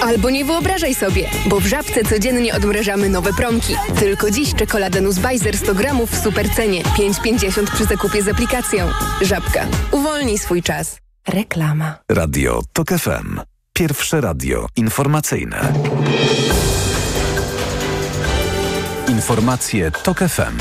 Albo 0.03 0.31
nie 0.31 0.45
wyobrażaj 0.45 0.95
sobie, 0.95 1.31
bo 1.47 1.61
w 1.61 1.67
Żabce 1.67 2.05
codziennie 2.05 2.55
odmrażamy 2.55 3.09
nowe 3.09 3.33
promki. 3.33 3.75
Tylko 3.99 4.31
dziś 4.31 4.55
czekolada 4.55 5.01
Nussbeiser 5.01 5.59
100 5.59 5.75
gramów 5.75 6.11
w 6.11 6.23
supercenie. 6.23 6.83
5,50 6.83 7.75
przy 7.75 7.85
zakupie 7.85 8.23
z 8.23 8.29
aplikacją. 8.29 8.89
Żabka. 9.23 9.67
Uwolnij 9.93 10.39
swój 10.39 10.63
czas. 10.63 10.99
Reklama. 11.29 11.99
Radio 12.11 12.63
TOK 12.73 12.89
FM. 12.89 13.41
Pierwsze 13.73 14.21
radio 14.21 14.67
informacyjne. 14.77 15.73
Informacje 19.09 19.91
TOK 19.91 20.19
FM. 20.19 20.59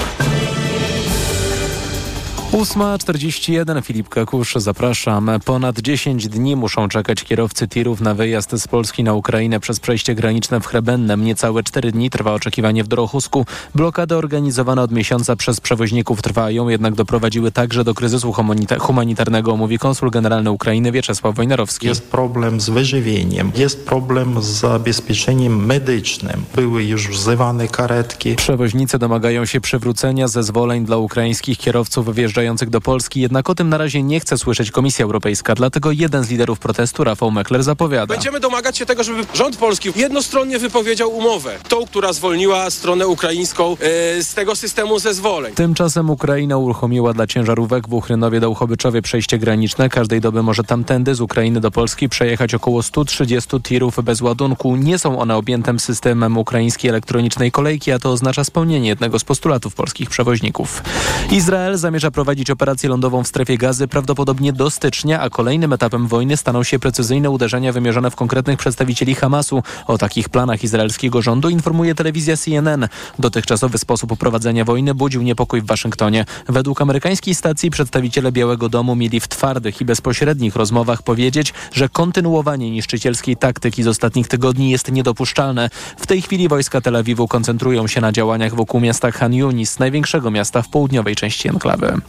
8.41 2.54 3.82
Filip 3.82 4.10
Kakusz, 4.10 4.56
zapraszam. 4.56 5.32
Ponad 5.46 5.80
10 5.80 6.28
dni 6.28 6.56
muszą 6.56 6.90
czekać 6.90 7.24
kierowcy 7.24 7.68
tirów 7.68 8.02
na 8.02 8.14
wyjazd 8.14 8.52
z 8.52 8.68
Polski 8.68 9.04
na 9.04 9.14
Ukrainę 9.14 9.60
przez 9.60 9.80
przejście 9.80 10.16
graniczne 10.16 10.60
w 10.60 10.66
Chrebennem. 10.66 11.26
Niecałe 11.26 11.64
4 11.64 11.92
dni 11.92 12.10
trwa 12.10 12.34
oczekiwanie 12.34 12.84
w 12.84 12.88
Dorochusku. 12.88 13.46
Blokady 13.76 14.16
organizowane 14.16 14.82
od 14.82 14.92
miesiąca 14.92 15.36
przez 15.36 15.62
przewoźników 15.62 16.22
trwają, 16.22 16.70
jednak 16.70 16.94
doprowadziły 16.96 17.52
także 17.52 17.84
do 17.84 17.94
kryzysu 17.94 18.34
humanita 18.34 18.80
humanitarnego, 18.80 19.58
mówi 19.58 19.80
konsul 19.80 20.10
generalny 20.12 20.52
Ukrainy 20.52 20.92
Wieczesław 20.92 21.36
Wojnarowski. 21.36 21.88
Jest 21.88 22.12
problem 22.12 22.62
z 22.62 22.70
wyżywieniem, 22.70 23.52
jest 23.56 23.86
problem 23.86 24.42
z 24.42 24.46
zabezpieczeniem 24.46 25.66
medycznym. 25.66 26.44
Były 26.56 26.84
już 26.84 27.08
wzywane 27.08 27.68
karetki. 27.68 28.36
Przewoźnicy 28.36 29.00
domagają 29.00 29.46
się 29.46 29.62
przywrócenia 29.62 30.28
zezwoleń 30.28 30.86
dla 30.86 30.98
ukraińskich 30.98 31.58
kierowców 31.58 32.16
wjeżdżających 32.16 32.43
do 32.68 32.82
Polski, 32.82 33.22
jednak 33.22 33.50
o 33.50 33.56
tym 33.56 33.70
na 33.70 33.78
razie 33.78 34.04
nie 34.04 34.20
chce 34.20 34.38
słyszeć 34.38 34.72
Komisja 34.72 35.06
Europejska. 35.06 35.56
Dlatego 35.56 35.92
jeden 35.92 36.24
z 36.24 36.30
liderów 36.30 36.60
protestu, 36.60 37.04
Rafał 37.04 37.32
Mekler, 37.32 37.64
zapowiada. 37.64 38.14
Będziemy 38.14 38.40
domagać 38.40 38.78
się 38.78 38.86
tego, 38.86 39.04
żeby 39.04 39.26
rząd 39.34 39.58
polski 39.58 39.90
jednostronnie 39.96 40.60
wypowiedział 40.60 41.12
umowę, 41.12 41.58
tą, 41.70 41.86
która 41.86 42.14
zwolniła 42.14 42.70
stronę 42.70 43.08
ukraińską 43.08 43.72
e, 43.72 44.24
z 44.24 44.34
tego 44.34 44.56
systemu 44.56 45.00
zezwoleń. 45.00 45.56
Tymczasem 45.56 46.10
Ukraina 46.10 46.58
uruchomiła 46.58 47.14
dla 47.14 47.28
ciężarówek 47.28 47.88
w 47.88 47.94
Uchrynowie 47.94 48.40
Dołchobyczowie 48.40 49.02
przejście 49.02 49.38
graniczne. 49.38 49.90
Każdej 49.90 50.22
doby 50.22 50.44
może 50.44 50.64
tamtędy 50.64 51.16
z 51.16 51.22
Ukrainy 51.22 51.60
do 51.60 51.72
Polski 51.72 52.10
przejechać 52.10 52.54
około 52.54 52.84
130 52.84 53.62
tirów 53.62 54.04
bez 54.04 54.22
ładunku. 54.22 54.76
Nie 54.76 55.00
są 55.00 55.20
one 55.20 55.36
objęte 55.36 55.80
systemem 55.80 56.38
ukraińskiej 56.38 56.90
elektronicznej 56.90 57.52
kolejki, 57.52 57.92
a 57.92 58.00
to 58.00 58.12
oznacza 58.12 58.44
spełnienie 58.44 58.90
jednego 58.90 59.20
z 59.20 59.24
postulatów 59.24 59.76
polskich 59.76 60.10
przewoźników. 60.10 60.84
Izrael 61.32 61.78
zamierza 61.78 62.12
prowadzić 62.34 62.50
operację 62.50 62.90
lądową 62.90 63.24
w 63.24 63.28
strefie 63.28 63.58
gazy 63.58 63.88
prawdopodobnie 63.88 64.54
do 64.54 64.70
stycznia, 64.70 65.22
a 65.22 65.30
kolejnym 65.30 65.74
etapem 65.74 66.08
wojny 66.08 66.38
staną 66.38 66.64
się 66.64 66.80
precyzyjne 66.80 67.30
uderzenia 67.30 67.72
wymierzone 67.72 68.12
w 68.12 68.16
konkretnych 68.16 68.60
przedstawicieli 68.60 69.16
Hamasu. 69.16 69.64
O 69.88 69.98
takich 69.98 70.30
planach 70.30 70.64
izraelskiego 70.64 71.22
rządu 71.22 71.50
informuje 71.50 71.96
telewizja 71.96 72.38
CNN. 72.38 72.88
Dotychczasowy 73.20 73.78
sposób 73.78 74.18
prowadzenia 74.18 74.66
wojny 74.66 74.94
budził 74.94 75.22
niepokój 75.22 75.62
w 75.62 75.66
Waszyngtonie. 75.66 76.26
Według 76.50 76.82
amerykańskiej 76.82 77.36
stacji 77.36 77.70
przedstawiciele 77.70 78.32
Białego 78.32 78.70
Domu 78.70 78.96
mieli 78.96 79.20
w 79.20 79.28
twardych 79.28 79.82
i 79.82 79.86
bezpośrednich 79.86 80.56
rozmowach 80.56 81.04
powiedzieć, 81.04 81.54
że 81.74 81.90
kontynuowanie 81.90 82.72
niszczycielskiej 82.72 83.38
taktyki 83.38 83.84
z 83.84 83.88
ostatnich 83.88 84.28
tygodni 84.28 84.70
jest 84.70 84.92
niedopuszczalne. 84.92 85.70
W 85.98 86.08
tej 86.08 86.22
chwili 86.22 86.48
wojska 86.48 86.82
Tel 86.82 86.96
Awiwu 86.96 87.28
koncentrują 87.28 87.88
się 87.88 88.02
na 88.02 88.12
działaniach 88.12 88.56
wokół 88.56 88.80
miasta 88.80 89.12
Han 89.12 89.34
Yunis, 89.34 89.80
największego 89.80 90.32
miasta 90.32 90.62
w 90.62 90.70
południowej 90.70 91.16
części 91.16 91.50
enklawy. 91.50 92.02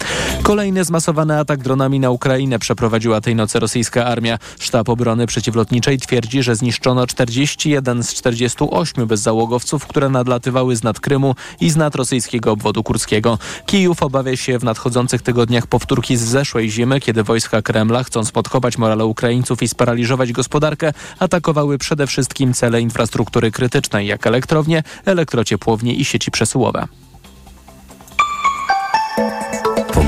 Kolejny 0.43 0.85
zmasowany 0.85 1.39
atak 1.39 1.63
dronami 1.63 2.01
na 2.01 2.11
Ukrainę 2.11 2.59
przeprowadziła 2.59 3.21
tej 3.21 3.35
nocy 3.35 3.61
rosyjska 3.61 4.05
armia. 4.05 4.39
Sztab 4.59 4.89
Obrony 4.89 5.27
Przeciwlotniczej 5.27 5.99
twierdzi, 5.99 6.43
że 6.43 6.57
zniszczono 6.57 7.07
41 7.07 8.03
z 8.03 8.15
48 8.15 9.07
bezzałogowców, 9.07 9.87
które 9.87 10.09
nadlatywały 10.09 10.77
z 10.77 10.83
nad 10.83 11.01
Krymu 11.01 11.35
i 11.61 11.71
z 11.71 11.77
nad 11.77 11.95
rosyjskiego 11.95 12.53
obwodu 12.53 12.83
kurskiego. 12.83 13.39
Kijów 13.67 14.03
obawia 14.03 14.37
się 14.37 14.59
w 14.59 14.65
nadchodzących 14.65 15.23
tygodniach 15.23 15.67
powtórki 15.67 16.17
z 16.17 16.23
zeszłej 16.23 16.71
zimy, 16.71 17.01
kiedy 17.01 17.23
wojska 17.23 17.63
Kremla, 17.63 18.03
chcąc 18.03 18.33
podkopać 18.33 18.79
morale 18.79 19.05
Ukraińców 19.05 19.63
i 19.63 19.69
sparaliżować 19.69 20.33
gospodarkę, 20.33 20.93
atakowały 21.19 21.79
przede 21.79 22.07
wszystkim 22.07 22.55
cele 22.55 22.81
infrastruktury 22.81 23.51
krytycznej, 23.51 24.07
jak 24.07 24.27
elektrownie, 24.27 24.83
elektrociepłownie 25.05 25.95
i 25.95 26.05
sieci 26.05 26.31
przesyłowe. 26.31 26.89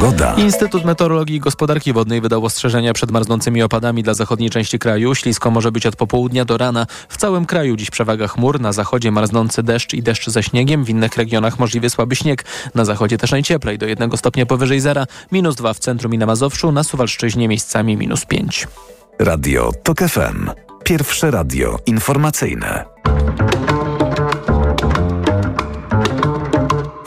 Pogoda. 0.00 0.34
Instytut 0.34 0.84
Meteorologii 0.84 1.36
i 1.36 1.40
Gospodarki 1.40 1.92
Wodnej 1.92 2.20
wydał 2.20 2.44
ostrzeżenia 2.44 2.92
przed 2.92 3.10
marznącymi 3.10 3.62
opadami 3.62 4.02
dla 4.02 4.14
zachodniej 4.14 4.50
części 4.50 4.78
kraju. 4.78 5.14
Ślisko 5.14 5.50
może 5.50 5.72
być 5.72 5.86
od 5.86 5.96
popołudnia 5.96 6.44
do 6.44 6.58
rana. 6.58 6.86
W 7.08 7.16
całym 7.16 7.46
kraju 7.46 7.76
dziś 7.76 7.90
przewaga 7.90 8.28
chmur. 8.28 8.60
Na 8.60 8.72
zachodzie 8.72 9.10
marznący 9.10 9.62
deszcz 9.62 9.94
i 9.94 10.02
deszcz 10.02 10.30
ze 10.30 10.42
śniegiem. 10.42 10.84
W 10.84 10.90
innych 10.90 11.16
regionach 11.16 11.58
możliwy 11.58 11.90
słaby 11.90 12.16
śnieg. 12.16 12.44
Na 12.74 12.84
zachodzie 12.84 13.18
też 13.18 13.30
najcieplej, 13.30 13.78
do 13.78 13.86
jednego 13.86 14.16
stopnia 14.16 14.46
powyżej 14.46 14.80
zera. 14.80 15.06
Minus 15.32 15.56
dwa 15.56 15.74
w 15.74 15.78
centrum 15.78 16.14
i 16.14 16.18
na 16.18 16.26
Mazowszu. 16.26 16.72
Na 16.72 16.84
Suwalszczyźnie 16.84 17.48
miejscami 17.48 17.96
minus 17.96 18.24
pięć. 18.24 18.68
Radio 19.18 19.72
TOK 19.82 19.98
FM. 19.98 20.50
Pierwsze 20.84 21.30
radio 21.30 21.78
informacyjne. 21.86 22.84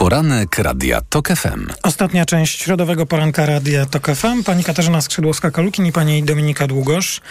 Poranek 0.10 0.60
Radia 0.60 1.02
TOK 1.10 1.28
FM. 1.28 1.68
Ostatnia 1.84 2.26
część 2.26 2.62
środowego 2.62 3.06
poranka 3.06 3.46
Radia 3.46 3.86
TOK 3.86 4.08
FM. 4.16 4.44
Pani 4.44 4.64
Katarzyna 4.64 5.00
Skrzydłowska-Kalukin 5.00 5.88
i 5.88 5.92
pani 5.92 6.24
Dominika 6.24 6.68
Długosz. 6.68 7.22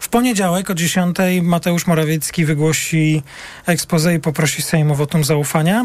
W 0.00 0.08
poniedziałek 0.08 0.70
o 0.70 0.74
10 0.74 1.16
Mateusz 1.42 1.86
Morawiecki 1.86 2.44
wygłosi 2.44 3.22
expose 3.66 4.14
i 4.14 4.20
poprosi 4.20 4.62
Sejm 4.62 4.90
o 4.90 4.94
wotum 4.94 5.24
zaufania. 5.24 5.84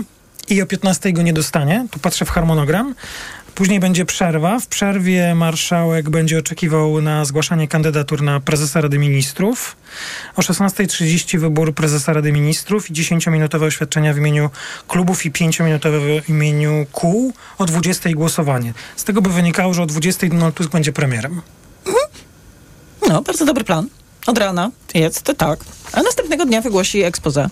I 0.49 0.61
o 0.61 0.65
15 0.65 1.13
go 1.13 1.21
nie 1.21 1.33
dostanie. 1.33 1.87
Tu 1.91 1.99
patrzę 1.99 2.25
w 2.25 2.29
harmonogram. 2.29 2.95
Później 3.55 3.79
będzie 3.79 4.05
przerwa. 4.05 4.59
W 4.59 4.67
przerwie 4.67 5.35
marszałek 5.35 6.09
będzie 6.09 6.39
oczekiwał 6.39 7.01
na 7.01 7.25
zgłaszanie 7.25 7.67
kandydatur 7.67 8.21
na 8.21 8.39
prezesa 8.39 8.81
Rady 8.81 8.97
Ministrów. 8.97 9.75
O 10.35 10.41
16.30 10.41 11.39
wybór 11.39 11.73
prezesa 11.73 12.13
Rady 12.13 12.31
Ministrów 12.31 12.89
i 12.89 12.93
10-minutowe 12.93 13.63
oświadczenia 13.63 14.13
w 14.13 14.17
imieniu 14.17 14.49
klubów 14.87 15.25
i 15.25 15.31
5-minutowe 15.31 16.21
w 16.21 16.29
imieniu 16.29 16.85
kół. 16.91 17.33
O 17.57 17.65
20.00 17.65 18.13
głosowanie. 18.13 18.73
Z 18.95 19.03
tego 19.03 19.21
by 19.21 19.29
wynikało, 19.29 19.73
że 19.73 19.83
o 19.83 19.85
20.00 19.85 20.29
Donald 20.29 20.55
Tusk 20.55 20.71
będzie 20.71 20.93
premierem. 20.93 21.41
No, 23.09 23.21
bardzo 23.21 23.45
dobry 23.45 23.63
plan. 23.63 23.87
Od 24.27 24.37
rana 24.37 24.71
jest, 24.93 25.21
to 25.21 25.33
tak. 25.33 25.59
A 25.91 26.01
następnego 26.01 26.45
dnia 26.45 26.61
wygłosi 26.61 27.03
expose. 27.03 27.49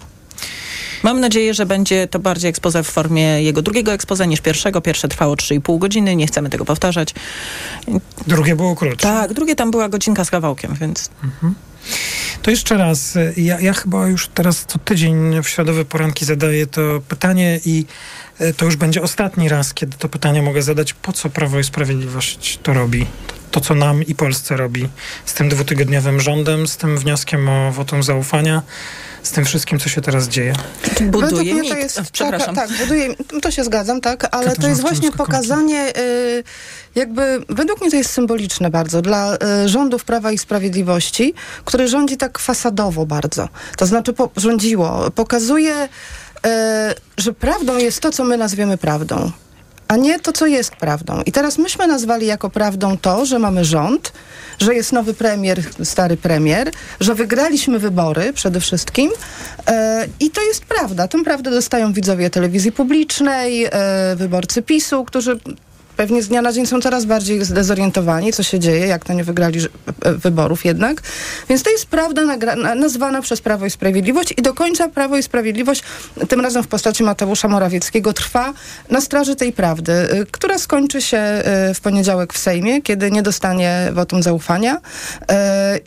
Mam 1.03 1.19
nadzieję, 1.19 1.53
że 1.53 1.65
będzie 1.65 2.07
to 2.07 2.19
bardziej 2.19 2.49
ekspoze 2.49 2.83
w 2.83 2.87
formie 2.87 3.43
jego 3.43 3.61
drugiego 3.61 3.93
ekspoze 3.93 4.27
niż 4.27 4.41
pierwszego. 4.41 4.81
Pierwsze 4.81 5.07
trwało 5.07 5.35
3,5 5.35 5.79
godziny, 5.79 6.15
nie 6.15 6.27
chcemy 6.27 6.49
tego 6.49 6.65
powtarzać. 6.65 7.13
Drugie 8.27 8.55
było 8.55 8.75
krótsze. 8.75 9.07
Tak, 9.07 9.33
drugie 9.33 9.55
tam 9.55 9.71
była 9.71 9.89
godzinka 9.89 10.25
z 10.25 10.31
kawałkiem, 10.31 10.75
więc... 10.81 11.09
Mhm. 11.23 11.55
To 12.41 12.51
jeszcze 12.51 12.77
raz, 12.77 13.17
ja, 13.37 13.59
ja, 13.59 13.73
chyba 13.73 14.07
już 14.07 14.27
teraz 14.27 14.65
co 14.67 14.79
tydzień 14.79 15.43
w 15.43 15.49
środowe 15.49 15.85
poranki 15.85 16.25
zadaję 16.25 16.67
to 16.67 16.81
pytanie 17.07 17.59
i 17.65 17.85
e, 18.39 18.53
to 18.53 18.65
już 18.65 18.75
będzie 18.75 19.01
ostatni 19.01 19.49
raz, 19.49 19.73
kiedy 19.73 19.97
to 19.97 20.09
pytanie 20.09 20.41
mogę 20.41 20.61
zadać, 20.61 20.93
po 20.93 21.13
co 21.13 21.29
Prawo 21.29 21.59
i 21.59 21.63
Sprawiedliwość 21.63 22.59
to 22.63 22.73
robi? 22.73 23.05
To, 23.51 23.61
co 23.61 23.75
nam 23.75 24.03
i 24.03 24.15
Polsce 24.15 24.57
robi 24.57 24.89
z 25.25 25.33
tym 25.33 25.49
dwutygodniowym 25.49 26.19
rządem, 26.19 26.67
z 26.67 26.77
tym 26.77 26.97
wnioskiem 26.97 27.49
o 27.49 27.71
wotum 27.71 28.03
zaufania 28.03 28.61
z 29.23 29.31
tym 29.31 29.45
wszystkim, 29.45 29.79
co 29.79 29.89
się 29.89 30.01
teraz 30.01 30.27
dzieje. 30.27 30.53
Buduje 31.01 31.53
mit. 31.53 31.71
To 31.71 31.77
jest, 31.77 32.01
Przepraszam. 32.11 32.55
Tak, 32.55 32.69
tak, 32.69 32.77
buduje, 32.77 33.15
to 33.41 33.51
się 33.51 33.63
zgadzam, 33.63 34.01
tak, 34.01 34.27
ale 34.31 34.55
to 34.55 34.67
jest 34.67 34.81
właśnie 34.81 35.11
pokazanie, 35.11 35.97
y, 35.97 36.43
jakby, 36.95 37.43
według 37.49 37.81
mnie 37.81 37.91
to 37.91 37.97
jest 37.97 38.09
symboliczne 38.09 38.69
bardzo 38.69 39.01
dla 39.01 39.35
y, 39.35 39.69
rządów 39.69 40.05
Prawa 40.05 40.31
i 40.31 40.37
Sprawiedliwości, 40.37 41.33
który 41.65 41.87
rządzi 41.87 42.17
tak 42.17 42.39
fasadowo 42.39 43.05
bardzo. 43.05 43.49
To 43.77 43.85
znaczy 43.85 44.13
po, 44.13 44.29
rządziło, 44.37 45.11
pokazuje, 45.11 45.83
y, 45.85 46.49
że 47.17 47.33
prawdą 47.33 47.77
jest 47.77 47.99
to, 47.99 48.11
co 48.11 48.23
my 48.23 48.37
nazwiemy 48.37 48.77
prawdą 48.77 49.31
a 49.91 49.97
nie 49.97 50.19
to, 50.19 50.31
co 50.31 50.47
jest 50.47 50.75
prawdą. 50.75 51.21
I 51.25 51.31
teraz 51.31 51.57
myśmy 51.57 51.87
nazwali 51.87 52.27
jako 52.27 52.49
prawdą 52.49 52.97
to, 52.97 53.25
że 53.25 53.39
mamy 53.39 53.65
rząd, 53.65 54.13
że 54.59 54.75
jest 54.75 54.91
nowy 54.91 55.13
premier, 55.13 55.63
stary 55.83 56.17
premier, 56.17 56.71
że 56.99 57.15
wygraliśmy 57.15 57.79
wybory 57.79 58.33
przede 58.33 58.59
wszystkim 58.59 59.11
e, 59.67 60.07
i 60.19 60.29
to 60.29 60.41
jest 60.41 60.65
prawda. 60.65 61.07
Tę 61.07 61.23
prawdę 61.23 61.51
dostają 61.51 61.93
widzowie 61.93 62.29
telewizji 62.29 62.71
publicznej, 62.71 63.65
e, 63.65 63.69
wyborcy 64.15 64.61
PiSu, 64.61 65.05
którzy 65.05 65.39
pewnie 66.01 66.23
z 66.23 66.27
dnia 66.27 66.41
na 66.41 66.53
dzień 66.53 66.65
są 66.65 66.81
coraz 66.81 67.05
bardziej 67.05 67.45
zdezorientowani, 67.45 68.33
co 68.33 68.43
się 68.43 68.59
dzieje, 68.59 68.87
jak 68.87 69.05
to 69.05 69.13
nie 69.13 69.23
wygrali 69.23 69.59
e, 70.01 70.13
wyborów 70.13 70.65
jednak. 70.65 71.01
Więc 71.49 71.63
to 71.63 71.69
jest 71.69 71.85
prawda 71.85 72.21
nazwana 72.75 73.21
przez 73.21 73.41
Prawo 73.41 73.65
i 73.65 73.69
Sprawiedliwość 73.69 74.33
i 74.37 74.41
do 74.41 74.53
końca 74.53 74.87
Prawo 74.87 75.17
i 75.17 75.23
Sprawiedliwość, 75.23 75.83
tym 76.29 76.41
razem 76.41 76.63
w 76.63 76.67
postaci 76.67 77.03
Mateusza 77.03 77.47
Morawieckiego, 77.47 78.13
trwa 78.13 78.53
na 78.89 79.01
straży 79.01 79.35
tej 79.35 79.53
prawdy, 79.53 79.91
e, 79.91 80.25
która 80.31 80.57
skończy 80.57 81.01
się 81.01 81.17
e, 81.17 81.73
w 81.73 81.81
poniedziałek 81.81 82.33
w 82.33 82.37
Sejmie, 82.37 82.81
kiedy 82.81 83.11
nie 83.11 83.21
dostanie 83.21 83.91
wotum 83.93 84.23
zaufania 84.23 84.77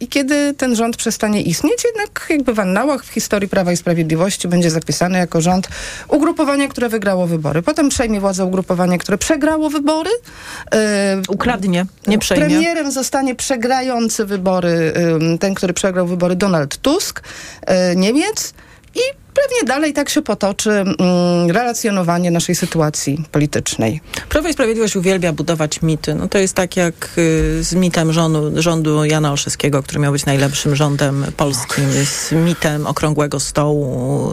i 0.00 0.08
kiedy 0.08 0.54
ten 0.54 0.76
rząd 0.76 0.96
przestanie 0.96 1.42
istnieć. 1.42 1.84
Jednak 1.84 2.26
jakby 2.30 2.54
w 2.54 2.60
annałach 2.60 3.04
w 3.04 3.08
historii 3.08 3.48
Prawa 3.48 3.72
i 3.72 3.76
Sprawiedliwości 3.76 4.48
będzie 4.48 4.70
zapisany 4.70 5.18
jako 5.18 5.40
rząd 5.40 5.68
ugrupowania, 6.08 6.68
które 6.68 6.88
wygrało 6.88 7.26
wybory. 7.26 7.62
Potem 7.62 7.88
przejmie 7.88 8.20
władzę 8.20 8.44
ugrupowanie, 8.44 8.98
które 8.98 9.18
przegrało 9.18 9.70
wybory, 9.70 10.03
wybory. 10.04 10.32
E, 10.74 11.22
Ukradnie, 11.28 11.86
nie 12.06 12.18
przejmie. 12.18 12.46
Premierem 12.46 12.92
zostanie 12.92 13.34
przegrający 13.34 14.24
wybory, 14.24 14.92
ten, 15.40 15.54
który 15.54 15.72
przegrał 15.72 16.06
wybory 16.06 16.36
Donald 16.36 16.76
Tusk, 16.76 17.22
e, 17.62 17.96
Niemiec 17.96 18.54
i 18.94 19.23
pewnie 19.34 19.68
dalej 19.68 19.92
tak 19.92 20.08
się 20.08 20.22
potoczy 20.22 20.70
mm, 20.70 21.50
relacjonowanie 21.50 22.30
naszej 22.30 22.54
sytuacji 22.54 23.24
politycznej. 23.32 24.00
Prawo 24.28 24.48
i 24.48 24.52
Sprawiedliwość 24.52 24.96
uwielbia 24.96 25.32
budować 25.32 25.82
mity. 25.82 26.14
No 26.14 26.28
to 26.28 26.38
jest 26.38 26.54
tak 26.54 26.76
jak 26.76 27.10
y, 27.18 27.64
z 27.64 27.74
mitem 27.74 28.12
rządu, 28.12 28.62
rządu 28.62 29.04
Jana 29.04 29.30
Olszewskiego, 29.30 29.82
który 29.82 30.00
miał 30.00 30.12
być 30.12 30.26
najlepszym 30.26 30.76
rządem 30.76 31.26
polskim, 31.36 31.84
z 32.04 32.32
mitem 32.32 32.86
okrągłego 32.86 33.40
stołu, 33.40 34.32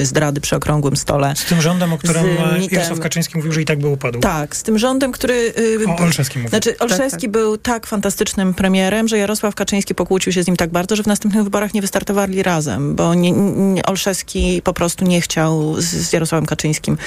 y, 0.00 0.06
zdrady 0.06 0.40
przy 0.40 0.56
okrągłym 0.56 0.96
stole. 0.96 1.34
Z 1.36 1.44
tym 1.44 1.62
rządem, 1.62 1.92
o 1.92 1.98
którym 1.98 2.26
mitem, 2.58 2.68
Jarosław 2.70 3.00
Kaczyński 3.00 3.36
mówił, 3.36 3.52
że 3.52 3.62
i 3.62 3.64
tak 3.64 3.78
by 3.78 3.88
upadł. 3.88 4.20
Tak, 4.20 4.56
z 4.56 4.62
tym 4.62 4.78
rządem, 4.78 5.12
który... 5.12 5.34
Y, 5.58 5.86
o 5.88 5.96
Olszewskim 5.96 6.42
mówił. 6.42 6.50
Znaczy 6.50 6.78
Olszewski 6.78 7.10
tak, 7.10 7.20
tak. 7.20 7.30
był 7.30 7.58
tak 7.58 7.86
fantastycznym 7.86 8.54
premierem, 8.54 9.08
że 9.08 9.18
Jarosław 9.18 9.54
Kaczyński 9.54 9.94
pokłócił 9.94 10.32
się 10.32 10.42
z 10.42 10.46
nim 10.46 10.56
tak 10.56 10.70
bardzo, 10.70 10.96
że 10.96 11.02
w 11.02 11.06
następnych 11.06 11.44
wyborach 11.44 11.74
nie 11.74 11.80
wystartowali 11.80 12.42
razem, 12.42 12.94
bo 12.94 13.14
nie, 13.14 13.32
nie, 13.32 13.86
Olszewski 13.86 14.35
Kaczyński 14.36 14.62
po 14.62 14.72
prostu 14.72 15.04
nie 15.04 15.20
chciał 15.20 15.80
z, 15.80 15.84
z 15.84 16.12
Jarosławem 16.12 16.46
Kaczyńskim 16.46 16.98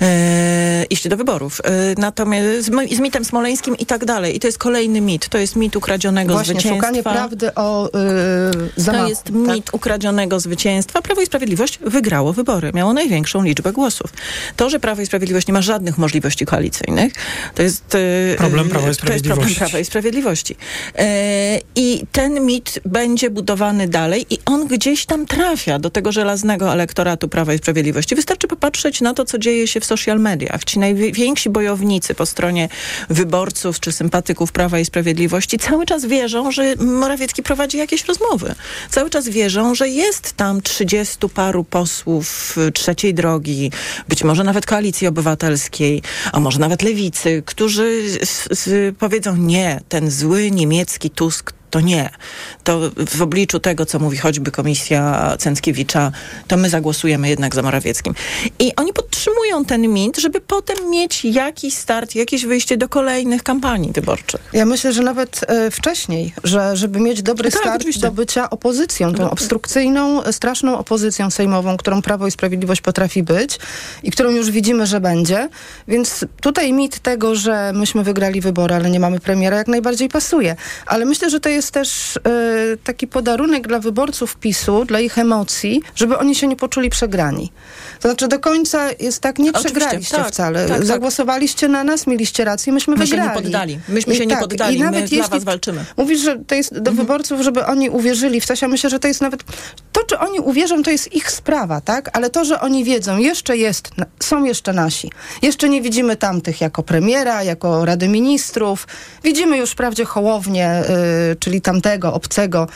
e, 0.00 0.84
iść 0.90 1.08
do 1.08 1.16
wyborów. 1.16 1.60
E, 1.64 1.70
natomiast 1.98 2.66
z, 2.66 2.96
z, 2.96 3.00
mitem 3.00 3.24
smoleńskim 3.24 3.78
i 3.78 3.86
tak 3.86 4.04
dalej. 4.04 4.36
I 4.36 4.40
to 4.40 4.48
jest 4.48 4.58
kolejny 4.58 5.00
mit. 5.00 5.28
To 5.28 5.38
jest 5.38 5.56
mit 5.56 5.76
ukradzionego 5.76 6.32
Właśnie, 6.32 6.54
zwycięstwa. 6.54 6.76
szukanie 6.76 7.02
prawdy 7.02 7.54
o 7.54 7.90
yy, 8.54 8.70
zamachu. 8.76 9.04
To 9.04 9.08
jest 9.08 9.24
tak? 9.24 9.34
mit 9.34 9.74
ukradzionego 9.74 10.40
zwycięstwa. 10.40 11.02
Prawo 11.02 11.20
i 11.20 11.26
Sprawiedliwość 11.26 11.78
wygrało 11.78 12.32
wybory. 12.32 12.70
Miało 12.74 12.92
największą 12.92 13.42
liczbę 13.42 13.72
głosów. 13.72 14.12
To, 14.56 14.70
że 14.70 14.80
Prawo 14.80 15.02
i 15.02 15.06
Sprawiedliwość 15.06 15.46
nie 15.46 15.54
ma 15.54 15.62
żadnych 15.62 15.98
możliwości 15.98 16.46
koalicyjnych, 16.46 17.12
to 17.54 17.62
jest... 17.62 17.94
Yy, 18.30 18.36
problem 18.36 18.68
Prawa 18.68 18.90
i 18.90 18.94
Sprawiedliwości. 18.94 19.42
To 19.42 19.48
jest 19.48 19.58
problem 19.58 19.70
Prawa 19.70 19.78
i 19.78 19.84
Sprawiedliwości. 19.84 20.56
E, 20.98 21.60
I 21.74 22.02
ten 22.12 22.46
mit 22.46 22.80
będzie 22.84 23.30
budowany 23.30 23.88
dalej 23.88 24.26
i 24.30 24.38
on 24.46 24.66
gdzieś 24.66 25.06
tam 25.06 25.26
trafia 25.26 25.78
do 25.78 25.90
tego 25.90 26.12
żelaznego 26.12 26.65
elektoratu 26.72 27.28
Prawa 27.28 27.54
i 27.54 27.58
Sprawiedliwości. 27.58 28.14
Wystarczy 28.14 28.48
popatrzeć 28.48 29.00
na 29.00 29.14
to, 29.14 29.24
co 29.24 29.38
dzieje 29.38 29.66
się 29.66 29.80
w 29.80 29.84
social 29.84 30.20
mediach. 30.20 30.64
Ci 30.64 30.78
najwięksi 30.78 31.50
bojownicy 31.50 32.14
po 32.14 32.26
stronie 32.26 32.68
wyborców 33.10 33.80
czy 33.80 33.92
sympatyków 33.92 34.52
Prawa 34.52 34.78
i 34.78 34.84
Sprawiedliwości 34.84 35.58
cały 35.58 35.86
czas 35.86 36.06
wierzą, 36.06 36.52
że 36.52 36.74
Morawiecki 36.76 37.42
prowadzi 37.42 37.78
jakieś 37.78 38.04
rozmowy. 38.04 38.54
Cały 38.90 39.10
czas 39.10 39.28
wierzą, 39.28 39.74
że 39.74 39.88
jest 39.88 40.32
tam 40.32 40.62
trzydziestu 40.62 41.28
paru 41.28 41.64
posłów 41.64 42.56
trzeciej 42.74 43.14
drogi, 43.14 43.72
być 44.08 44.24
może 44.24 44.44
nawet 44.44 44.66
koalicji 44.66 45.06
obywatelskiej, 45.06 46.02
a 46.32 46.40
może 46.40 46.58
nawet 46.58 46.82
lewicy, 46.82 47.42
którzy 47.46 48.02
powiedzą 48.98 49.36
nie, 49.36 49.80
ten 49.88 50.10
zły 50.10 50.50
niemiecki 50.50 51.10
Tusk 51.10 51.52
to 51.76 51.80
nie. 51.80 52.10
To 52.64 52.80
w 53.16 53.22
obliczu 53.22 53.60
tego, 53.60 53.86
co 53.86 53.98
mówi 53.98 54.16
choćby 54.16 54.50
komisja 54.50 55.32
Cęckiewicza, 55.38 56.12
to 56.48 56.56
my 56.56 56.70
zagłosujemy 56.70 57.28
jednak 57.28 57.54
za 57.54 57.62
Morawieckim. 57.62 58.14
I 58.58 58.72
oni 58.76 58.92
podtrzymują 58.92 59.64
ten 59.64 59.88
mit, 59.88 60.16
żeby 60.16 60.40
potem 60.40 60.90
mieć 60.90 61.24
jakiś 61.24 61.74
start, 61.74 62.14
jakieś 62.14 62.46
wyjście 62.46 62.76
do 62.76 62.88
kolejnych 62.88 63.42
kampanii 63.42 63.92
wyborczych. 63.92 64.40
Ja 64.52 64.66
myślę, 64.66 64.92
że 64.92 65.02
nawet 65.02 65.40
e, 65.48 65.70
wcześniej, 65.70 66.34
że 66.44 66.76
żeby 66.76 67.00
mieć 67.00 67.22
dobry 67.22 67.50
tak, 67.50 67.60
start 67.60 67.76
oczywiście. 67.76 68.00
do 68.00 68.10
bycia 68.10 68.50
opozycją, 68.50 69.14
tą 69.14 69.30
obstrukcyjną, 69.30 70.32
straszną 70.32 70.78
opozycją 70.78 71.30
sejmową, 71.30 71.76
którą 71.76 72.02
Prawo 72.02 72.26
i 72.26 72.30
Sprawiedliwość 72.30 72.80
potrafi 72.80 73.22
być 73.22 73.58
i 74.02 74.10
którą 74.10 74.30
już 74.30 74.50
widzimy, 74.50 74.86
że 74.86 75.00
będzie. 75.00 75.48
Więc 75.88 76.24
tutaj 76.40 76.72
mit 76.72 76.98
tego, 76.98 77.34
że 77.34 77.72
myśmy 77.74 78.04
wygrali 78.04 78.40
wybory, 78.40 78.74
ale 78.74 78.90
nie 78.90 79.00
mamy 79.00 79.20
premiera, 79.20 79.56
jak 79.56 79.68
najbardziej 79.68 80.08
pasuje. 80.08 80.56
Ale 80.86 81.04
myślę, 81.04 81.30
że 81.30 81.40
to 81.40 81.48
jest 81.48 81.65
jest 81.66 81.74
też 81.74 82.16
y, 82.16 82.20
taki 82.84 83.06
podarunek 83.06 83.68
dla 83.68 83.78
wyborców 83.78 84.36
PiSu, 84.36 84.84
dla 84.84 85.00
ich 85.00 85.18
emocji, 85.18 85.82
żeby 85.94 86.18
oni 86.18 86.34
się 86.34 86.46
nie 86.46 86.56
poczuli 86.56 86.90
przegrani. 86.90 87.52
To 88.00 88.08
znaczy 88.08 88.28
do 88.28 88.38
końca 88.38 88.88
jest 89.00 89.20
tak, 89.20 89.38
nie 89.38 89.50
Oczywiście, 89.50 89.80
przegraliście 89.80 90.16
tak, 90.16 90.28
wcale. 90.28 90.68
tak, 90.68 90.76
tak. 90.78 90.86
Zagłosowaliście 90.86 91.68
na 91.68 91.84
nas, 91.84 92.06
mieliście 92.06 92.44
rację, 92.44 92.72
myśmy 92.72 92.96
My 92.96 93.04
wygrali. 93.04 93.22
się 93.22 93.28
nie 93.36 93.42
poddali. 93.42 93.78
Myśmy 93.88 94.14
się 94.14 94.26
nie 94.26 94.36
poddali. 94.36 94.76
I 94.76 94.80
nawet 94.80 94.94
My 94.94 95.00
jeśli 95.00 95.16
dla 95.18 95.28
was 95.28 95.44
walczymy. 95.44 95.84
Mówisz, 95.96 96.20
że 96.20 96.38
to 96.46 96.54
jest 96.54 96.72
do 96.72 96.78
Mhm. 96.78 96.96
wyborców, 96.96 97.40
żeby 97.40 97.66
oni 97.66 97.90
uwierzyli 97.90 98.40
w 98.40 98.46
coś, 98.46 98.62
ja 98.62 98.68
myślę, 98.68 98.90
że 98.90 98.98
to 98.98 99.08
jest 99.08 99.20
nawet... 99.20 99.42
To, 99.92 100.04
czy 100.04 100.18
oni 100.18 100.40
uwierzą, 100.40 100.82
to 100.82 100.90
jest 100.90 101.12
ich 101.14 101.30
sprawa, 101.30 101.80
tak? 101.80 102.10
Ale 102.12 102.30
to, 102.30 102.44
że 102.44 102.60
oni 102.60 102.84
wiedzą, 102.84 103.18
jeszcze 103.18 103.56
jest, 103.56 103.90
są 104.22 104.44
jeszcze 104.44 104.72
nasi. 104.72 105.10
Jeszcze 105.42 105.68
nie 105.68 105.82
widzimy 105.82 106.16
tamtych 106.16 106.60
jako 106.60 106.82
premiera, 106.82 107.42
jako 107.42 107.84
Rady 107.84 108.08
Ministrów. 108.08 108.86
Widzimy 109.24 109.56
już 109.58 109.70
wprawdzie 109.70 110.04
Hołownię, 110.04 110.82
y, 111.32 111.36
czyli 111.46 111.60
tamtego, 111.60 112.14
obcego 112.14 112.66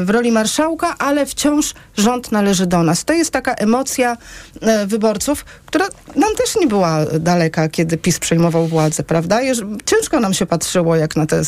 y, 0.00 0.04
w 0.04 0.10
roli 0.10 0.32
marszałka, 0.32 0.94
ale 0.98 1.26
wciąż 1.26 1.74
rząd 1.96 2.32
należy 2.32 2.66
do 2.66 2.82
nas. 2.82 3.04
To 3.04 3.12
jest 3.12 3.30
taka 3.30 3.54
emocja 3.54 4.16
y, 4.82 4.86
wyborców, 4.86 5.44
która 5.66 5.86
nam 6.16 6.34
też 6.36 6.56
nie 6.56 6.66
była 6.66 6.98
daleka, 7.20 7.68
kiedy 7.68 7.96
PiS 7.96 8.18
przejmował 8.18 8.66
władzę, 8.66 9.02
prawda? 9.02 9.40
Ciężko 9.84 10.20
nam 10.20 10.34
się 10.34 10.46
patrzyło, 10.46 10.96
jak 10.96 11.16
na 11.16 11.26
te 11.26 11.42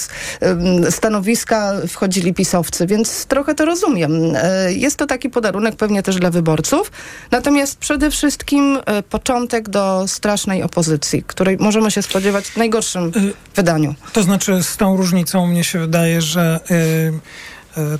stanowiska 0.90 1.72
wchodzili 1.88 2.34
pisowcy, 2.34 2.86
więc 2.86 3.26
trochę 3.26 3.54
to 3.54 3.64
rozumiem. 3.64 4.36
Y, 4.36 4.74
Jest 4.74 4.96
to 4.96 5.06
taki 5.06 5.30
podarunek 5.30 5.76
pewnie 5.76 6.02
też 6.02 6.16
dla 6.16 6.30
wyborców, 6.30 6.92
natomiast 7.30 7.78
przede 7.78 8.10
wszystkim 8.10 8.78
początek 9.10 9.68
do 9.68 10.04
strasznej 10.08 10.62
opozycji, 10.62 11.22
której 11.26 11.56
możemy 11.60 11.90
się 11.90 12.02
spodziewać 12.02 12.44
w 12.46 12.56
najgorszym 12.56 13.12
wydaniu. 13.56 13.94
To 14.12 14.22
znaczy, 14.22 14.62
z 14.62 14.76
tą 14.76 14.96
różnicą 14.96 15.46
mnie 15.46 15.64
się 15.64 15.78
wydaje, 15.78 16.22
że 16.22 16.60
Um. 16.70 17.22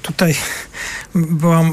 Tutaj 0.03 0.35
była, 1.15 1.65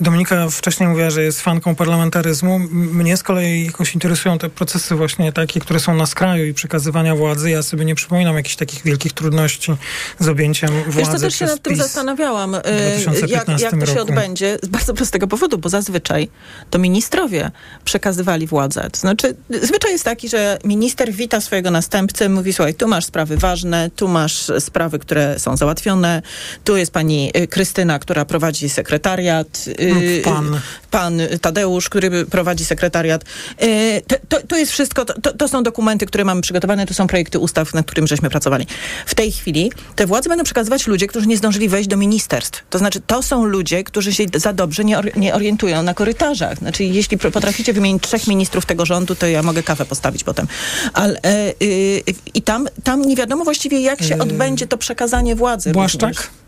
Dominika 0.00 0.48
wcześniej 0.50 0.88
mówiła, 0.88 1.10
że 1.10 1.22
jest 1.22 1.40
fanką 1.40 1.74
parlamentaryzmu. 1.74 2.58
Mnie 2.70 3.16
z 3.16 3.22
kolei 3.22 3.66
jakoś 3.66 3.94
interesują 3.94 4.38
te 4.38 4.48
procesy 4.50 4.94
właśnie 4.94 5.32
takie, 5.32 5.60
które 5.60 5.80
są 5.80 5.94
na 5.94 6.06
skraju 6.06 6.44
i 6.46 6.54
przekazywania 6.54 7.16
władzy. 7.16 7.50
Ja 7.50 7.62
sobie 7.62 7.84
nie 7.84 7.94
przypominam 7.94 8.36
jakichś 8.36 8.56
takich 8.56 8.82
wielkich 8.82 9.12
trudności 9.12 9.72
z 10.18 10.28
objęciem 10.28 10.70
władzy 10.70 10.98
Wiesz 10.98 11.08
co, 11.08 11.18
też 11.18 11.34
się 11.34 11.44
nad 11.44 11.62
tym 11.62 11.72
PiS. 11.72 11.82
zastanawiałam, 11.82 12.54
y, 12.54 12.58
jak, 12.58 13.44
2015 13.44 13.64
jak 13.64 13.80
to 13.80 13.86
się 13.86 13.94
roku. 13.94 14.10
odbędzie. 14.10 14.58
Z 14.62 14.68
bardzo 14.68 14.94
prostego 14.94 15.26
powodu, 15.26 15.58
bo 15.58 15.68
zazwyczaj 15.68 16.28
to 16.70 16.78
ministrowie 16.78 17.50
przekazywali 17.84 18.46
władzę. 18.46 18.88
To 18.92 19.00
znaczy, 19.00 19.36
zwyczaj 19.62 19.92
jest 19.92 20.04
taki, 20.04 20.28
że 20.28 20.58
minister 20.64 21.12
wita 21.12 21.40
swojego 21.40 21.70
następcę, 21.70 22.28
mówi, 22.28 22.52
słuchaj, 22.52 22.74
tu 22.74 22.88
masz 22.88 23.04
sprawy 23.04 23.36
ważne, 23.36 23.90
tu 23.96 24.08
masz 24.08 24.50
sprawy, 24.58 24.98
które 24.98 25.38
są 25.38 25.56
załatwione, 25.56 26.22
tu 26.64 26.76
jest 26.76 26.92
pani 26.92 27.33
Krystyna, 27.50 27.98
która 27.98 28.24
prowadzi 28.24 28.68
sekretariat, 28.68 29.64
y, 29.80 30.22
pan. 30.24 30.60
pan 30.90 31.20
Tadeusz, 31.40 31.88
który 31.88 32.26
prowadzi 32.26 32.64
sekretariat. 32.64 33.24
Y, 33.62 34.02
To, 34.08 34.16
to, 34.28 34.46
to 34.46 34.56
jest 34.56 34.72
wszystko, 34.72 35.04
to, 35.04 35.32
to 35.32 35.48
są 35.48 35.62
dokumenty, 35.62 36.06
które 36.06 36.24
mamy 36.24 36.40
przygotowane, 36.40 36.86
to 36.86 36.94
są 36.94 37.06
projekty 37.06 37.38
ustaw, 37.38 37.74
nad 37.74 37.86
którym 37.86 38.06
żeśmy 38.06 38.30
pracowali. 38.30 38.66
W 39.06 39.14
tej 39.14 39.32
chwili 39.32 39.72
te 39.96 40.06
władze 40.06 40.28
będą 40.28 40.44
przekazywać 40.44 40.86
ludzie, 40.86 41.06
którzy 41.06 41.26
nie 41.26 41.36
zdążyli 41.36 41.68
wejść 41.68 41.88
do 41.88 41.96
ministerstw. 41.96 42.62
To 42.70 42.78
znaczy, 42.78 43.00
to 43.06 43.22
są 43.22 43.44
ludzie, 43.44 43.84
którzy 43.84 44.14
się 44.14 44.24
za 44.34 44.52
dobrze 44.52 44.84
nie, 44.84 44.98
or- 44.98 45.16
nie 45.16 45.34
orientują 45.34 45.82
na 45.82 45.94
korytarzach. 45.94 46.58
Znaczy, 46.58 46.84
jeśli 46.84 47.18
potraficie 47.18 47.72
wymienić 47.72 48.02
trzech 48.02 48.26
ministrów 48.26 48.66
tego 48.66 48.86
rządu, 48.86 49.14
to 49.14 49.26
ja 49.26 49.42
mogę 49.42 49.62
kawę 49.62 49.84
postawić 49.84 50.24
potem. 50.24 50.46
Ale, 50.92 51.20
y, 51.62 52.02
I 52.34 52.42
tam, 52.42 52.68
tam 52.84 53.02
nie 53.02 53.16
wiadomo 53.16 53.44
właściwie, 53.44 53.80
jak 53.80 54.02
się 54.02 54.18
odbędzie 54.18 54.66
to 54.66 54.78
przekazanie 54.78 55.36
władzy. 55.36 55.70
Błaszczak? 55.72 56.10
również. 56.10 56.43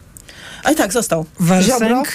Ale 0.67 0.75
tak, 0.77 0.93
został. 0.93 1.25
Werseng? 1.41 2.09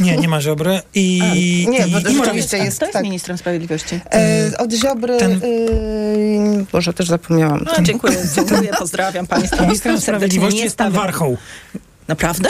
Nie, 0.00 0.16
nie 0.16 0.28
ma 0.28 0.40
Ziobry. 0.40 0.80
I, 0.94 1.20
A, 1.22 1.34
nie, 1.70 1.86
i, 1.86 1.90
bo 1.90 1.98
i 2.10 2.14
Morawiecki. 2.14 2.36
jest 2.36 2.76
Kto 2.76 2.86
jest 2.86 2.92
tak. 2.92 3.02
ministrem 3.02 3.38
sprawiedliwości? 3.38 4.00
E, 4.14 4.50
od 4.58 4.72
Ziobry... 4.72 5.16
Ten- 5.18 5.40
Y, 5.44 6.64
Boże, 6.72 6.92
też 6.92 7.08
zapomniałam. 7.08 7.64
No, 7.66 7.82
dziękuję, 7.82 8.16
dziękuję, 8.36 8.70
pozdrawiam 8.78 9.26
pani 9.26 9.44
Ministrem 9.60 10.00
Sprawiedliwości 10.00 10.60
jest 10.60 10.76
pan. 10.76 10.92
Warchoł. 10.92 11.36
Naprawdę? 12.08 12.48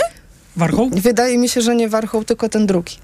Warchoł? 0.56 0.90
Wydaje 0.92 1.38
mi 1.38 1.48
się, 1.48 1.60
że 1.60 1.76
nie 1.76 1.88
Warchoł, 1.88 2.24
tylko 2.24 2.48
ten 2.48 2.66
drugi. 2.66 2.96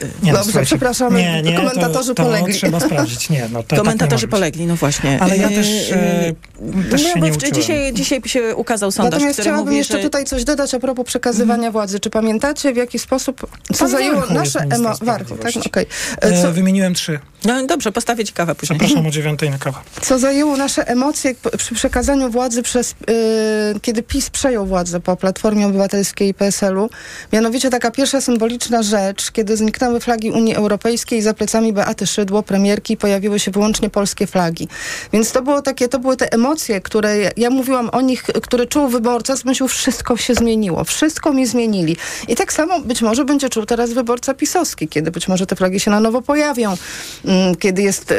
Nie, 0.00 0.06
no, 0.22 0.38
Dobrze, 0.38 0.44
słuchajcie, 0.44 0.66
przepraszamy, 0.66 1.22
nie, 1.22 1.42
nie, 1.42 1.56
komentatorzy 1.56 2.08
to, 2.08 2.14
to 2.14 2.22
polegli. 2.24 2.54
trzeba 2.54 2.80
sprawdzić. 2.80 3.30
Nie, 3.30 3.48
no, 3.52 3.62
to, 3.62 3.76
Komentatorzy 3.76 4.26
tak 4.26 4.30
polegli, 4.30 4.66
no 4.66 4.76
właśnie. 4.76 5.20
Ale 5.22 5.36
ja 5.36 5.50
Yy, 5.50 5.56
też, 5.56 5.92
e, 5.92 6.34
yy, 6.76 6.84
też 6.90 7.02
no, 7.02 7.08
się 7.08 7.20
nie 7.20 7.32
uczyłem. 7.32 7.54
dzisiaj, 7.54 7.92
dzisiaj 7.92 8.20
się 8.26 8.56
ukazał 8.56 8.90
sondaż, 8.90 9.12
Natomiast 9.12 9.34
który 9.36 9.44
chciałabym 9.44 9.66
mówi, 9.66 9.76
jeszcze 9.78 9.96
że... 9.96 10.02
Tutaj 10.02 10.24
coś 10.24 10.44
dodać 10.44 10.74
a 10.74 10.78
propos 10.80 11.06
przekazywania 11.06 11.70
władzy. 11.70 12.00
Czy 12.00 12.10
pamiętacie, 12.10 12.72
w 12.72 12.76
jaki 12.76 12.98
sposób, 12.98 13.46
co 13.72 13.78
Pan 13.78 13.88
zajęło 13.88 14.20
nasze 14.20 14.34
ministrem 14.34 14.72
emo... 14.72 14.94
Warchoł, 15.02 15.38
tak? 15.38 15.52
Okej. 15.66 15.86
E, 16.20 16.42
Co, 16.42 16.52
wymieniłem 16.52 16.94
trzy. 16.94 17.18
No 17.44 17.66
dobrze, 17.66 17.92
postawię 17.92 18.24
ci 18.24 18.32
kawę 18.32 18.54
później. 18.54 18.78
Zapraszam 18.78 19.06
o 19.06 19.10
dziewiątej 19.10 19.50
na 19.50 19.58
kawę. 19.58 19.78
co 20.02 20.18
zajęło 20.18 20.56
nasze 20.56 20.88
emocje 20.88 21.34
przy 21.58 21.74
przekazaniu 21.74 22.30
władzy 22.30 22.62
przez, 22.62 22.90
y, 22.90 23.80
kiedy 23.80 24.02
PiS 24.02 24.30
przejął 24.30 24.66
władzę 24.66 25.00
po 25.00 25.16
Platformie 25.16 25.66
Obywatelskiej 25.66 26.28
i 26.28 26.34
PSL-u. 26.34 26.90
Mianowicie 27.32 27.70
taka 27.70 27.90
pierwsza 27.90 28.20
symboliczna 28.20 28.82
rzecz, 28.82 29.30
kiedy 29.30 29.56
zniknęły 29.56 30.00
flagi 30.00 30.30
Unii 30.30 30.54
Europejskiej 30.54 31.18
i 31.18 31.22
za 31.22 31.34
plecami 31.34 31.72
Beaty 31.72 32.06
Szydło, 32.06 32.42
premierki, 32.42 32.96
pojawiły 32.96 33.38
się 33.38 33.50
wyłącznie 33.50 33.90
polskie 33.90 34.26
flagi. 34.26 34.68
Więc 35.12 35.32
to 35.32 35.42
było 35.42 35.62
takie, 35.62 35.88
to 35.88 35.98
były 35.98 36.16
te 36.16 36.32
emocje, 36.32 36.80
które 36.80 37.30
ja 37.36 37.50
mówiłam 37.50 37.90
o 37.92 38.00
nich, 38.00 38.22
które 38.22 38.66
czuł 38.66 38.88
wyborca, 38.88 39.36
zmyślił, 39.36 39.68
wszystko 39.68 40.16
się 40.16 40.34
zmieniło, 40.34 40.84
wszystko 40.84 41.32
mi 41.32 41.46
zmienili. 41.46 41.96
I 42.28 42.36
tak 42.36 42.52
samo 42.52 42.80
być 42.80 43.02
może 43.02 43.24
będzie 43.24 43.48
czuł 43.48 43.66
teraz 43.66 43.92
wyborca 43.92 44.34
pisowski, 44.34 44.88
kiedy 44.88 45.10
być 45.10 45.28
może 45.28 45.46
te 45.46 45.56
flagi 45.56 45.80
się 45.80 45.90
na 45.90 46.00
nowo 46.00 46.22
pojawią, 46.22 46.76
kiedy 47.58 47.82
jest 47.82 48.12
y, 48.12 48.14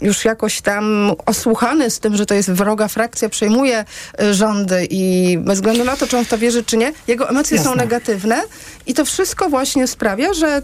już 0.00 0.24
jakoś 0.24 0.60
tam 0.60 1.12
osłuchany 1.26 1.90
z 1.90 2.00
tym, 2.00 2.16
że 2.16 2.26
to 2.26 2.34
jest 2.34 2.50
wroga 2.50 2.88
frakcja, 2.88 3.28
przejmuje 3.28 3.84
y, 4.22 4.34
rządy 4.34 4.86
i 4.90 5.38
bez 5.38 5.54
względu 5.54 5.84
na 5.84 5.96
to, 5.96 6.06
czy 6.06 6.18
on 6.18 6.24
w 6.24 6.28
to 6.28 6.38
wierzy, 6.38 6.64
czy 6.64 6.76
nie, 6.76 6.92
jego 7.08 7.28
emocje 7.30 7.58
są 7.58 7.64
Jasne. 7.64 7.82
negatywne 7.82 8.42
i 8.86 8.94
to 8.94 9.04
wszystko 9.04 9.50
właśnie 9.50 9.86
sprawia, 9.86 10.32
że 10.32 10.62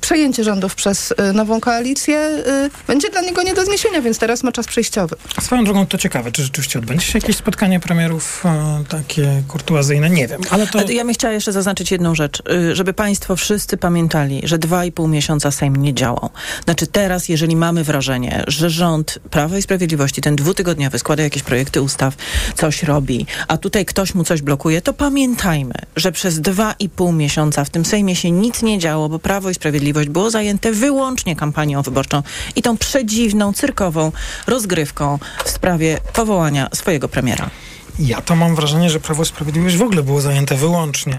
przejęcie 0.00 0.44
rządów 0.44 0.74
przez 0.74 1.10
y, 1.10 1.32
nową 1.32 1.60
koalicję 1.60 2.18
y, 2.66 2.86
będzie 2.86 3.10
dla 3.10 3.20
niego 3.20 3.42
nie 3.42 3.54
do 3.54 3.64
zniesienia, 3.64 4.02
więc 4.02 4.18
teraz 4.18 4.42
ma 4.42 4.52
czas 4.52 4.66
przejściowy. 4.66 5.16
Swoją 5.40 5.64
drogą 5.64 5.86
to 5.86 5.98
ciekawe, 5.98 6.32
czy 6.32 6.42
rzeczywiście 6.42 6.78
odbędzie 6.78 7.06
się 7.06 7.18
jakieś 7.18 7.36
spotkanie 7.36 7.80
premierów 7.80 8.42
e, 8.44 8.84
takie 8.88 9.42
kurtuazyjne? 9.48 10.10
Nie 10.10 10.28
wiem, 10.28 10.40
ale 10.50 10.66
to... 10.66 10.90
Ja 10.90 11.04
bym 11.04 11.14
chciała 11.14 11.34
jeszcze 11.34 11.52
zaznaczyć 11.52 11.90
jedną 11.90 12.14
rzecz, 12.14 12.42
y, 12.50 12.76
żeby 12.76 12.92
państwo 12.92 13.36
wszyscy 13.36 13.76
pamiętali, 13.76 14.40
że 14.44 14.58
dwa 14.58 14.84
i 14.84 14.92
pół 14.92 15.08
miesiąca 15.08 15.50
Sejm 15.50 15.76
nie 15.76 15.94
działał. 15.94 16.30
Znaczy 16.64 16.86
teraz, 16.86 17.28
jeżeli 17.28 17.56
mamy 17.56 17.84
wrażenie, 17.84 18.44
że 18.46 18.70
rząd 18.70 19.18
Prawa 19.30 19.58
i 19.58 19.62
Sprawiedliwości, 19.62 20.20
ten 20.20 20.36
dwutygodniowy, 20.36 20.98
składa 20.98 21.22
jakieś 21.22 21.42
projekty 21.42 21.82
ustaw, 21.82 22.14
coś 22.56 22.82
robi, 22.82 23.26
a 23.48 23.56
tutaj 23.56 23.84
ktoś 23.84 24.14
mu 24.14 24.24
coś 24.24 24.42
blokuje, 24.42 24.82
to 24.82 24.92
pamiętajmy, 24.92 25.74
że 25.96 26.12
przez 26.12 26.40
dwa 26.40 26.74
i 26.78 26.88
pół 26.88 27.12
miesiąca 27.12 27.64
w 27.64 27.70
tym 27.70 27.84
Sejmie 27.84 28.16
się 28.16 28.30
nic 28.30 28.62
nie 28.62 28.78
działo, 28.78 29.08
bo 29.08 29.18
Prawo 29.18 29.50
i 29.50 29.54
Sprawiedliwość 29.54 29.87
było 29.92 30.30
zajęte 30.30 30.72
wyłącznie 30.72 31.36
kampanią 31.36 31.82
wyborczą 31.82 32.22
i 32.56 32.62
tą 32.62 32.76
przedziwną, 32.76 33.52
cyrkową 33.52 34.12
rozgrywką 34.46 35.18
w 35.44 35.50
sprawie 35.50 35.98
powołania 36.12 36.68
swojego 36.74 37.08
premiera. 37.08 37.50
Ja 37.98 38.20
to 38.20 38.36
mam 38.36 38.54
wrażenie, 38.54 38.90
że 38.90 39.00
Prawo 39.00 39.22
i 39.22 39.26
Sprawiedliwość 39.26 39.76
w 39.76 39.82
ogóle 39.82 40.02
było 40.02 40.20
zajęte 40.20 40.56
wyłącznie 40.56 41.18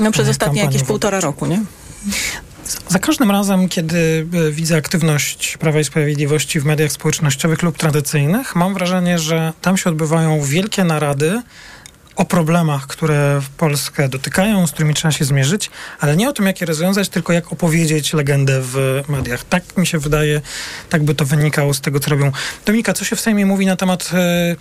No 0.00 0.10
przez 0.12 0.26
e, 0.26 0.30
ostatnie 0.30 0.62
jakieś 0.62 0.82
półtora 0.82 1.20
roku, 1.20 1.46
nie? 1.46 1.62
Za 2.88 2.98
każdym 2.98 3.30
razem, 3.30 3.68
kiedy 3.68 4.26
e, 4.48 4.50
widzę 4.50 4.76
aktywność 4.76 5.56
Prawa 5.56 5.80
i 5.80 5.84
Sprawiedliwości 5.84 6.60
w 6.60 6.64
mediach 6.64 6.92
społecznościowych 6.92 7.62
lub 7.62 7.78
tradycyjnych, 7.78 8.56
mam 8.56 8.74
wrażenie, 8.74 9.18
że 9.18 9.52
tam 9.62 9.76
się 9.76 9.90
odbywają 9.90 10.42
wielkie 10.42 10.84
narady 10.84 11.42
o 12.18 12.24
problemach, 12.24 12.86
które 12.86 13.40
w 13.42 13.48
Polskę 13.48 14.08
dotykają, 14.08 14.66
z 14.66 14.72
którymi 14.72 14.94
trzeba 14.94 15.12
się 15.12 15.24
zmierzyć, 15.24 15.70
ale 16.00 16.16
nie 16.16 16.28
o 16.28 16.32
tym, 16.32 16.46
jak 16.46 16.60
je 16.60 16.66
rozwiązać, 16.66 17.08
tylko 17.08 17.32
jak 17.32 17.52
opowiedzieć 17.52 18.12
legendę 18.12 18.60
w 18.62 19.02
mediach. 19.08 19.44
Tak 19.44 19.76
mi 19.76 19.86
się 19.86 19.98
wydaje, 19.98 20.40
tak 20.88 21.02
by 21.02 21.14
to 21.14 21.24
wynikało 21.24 21.74
z 21.74 21.80
tego, 21.80 22.00
co 22.00 22.10
robią. 22.10 22.32
Dominika, 22.66 22.92
co 22.92 23.04
się 23.04 23.16
w 23.16 23.20
Sejmie 23.20 23.46
mówi 23.46 23.66
na 23.66 23.76
temat 23.76 24.10
e, 24.14 24.56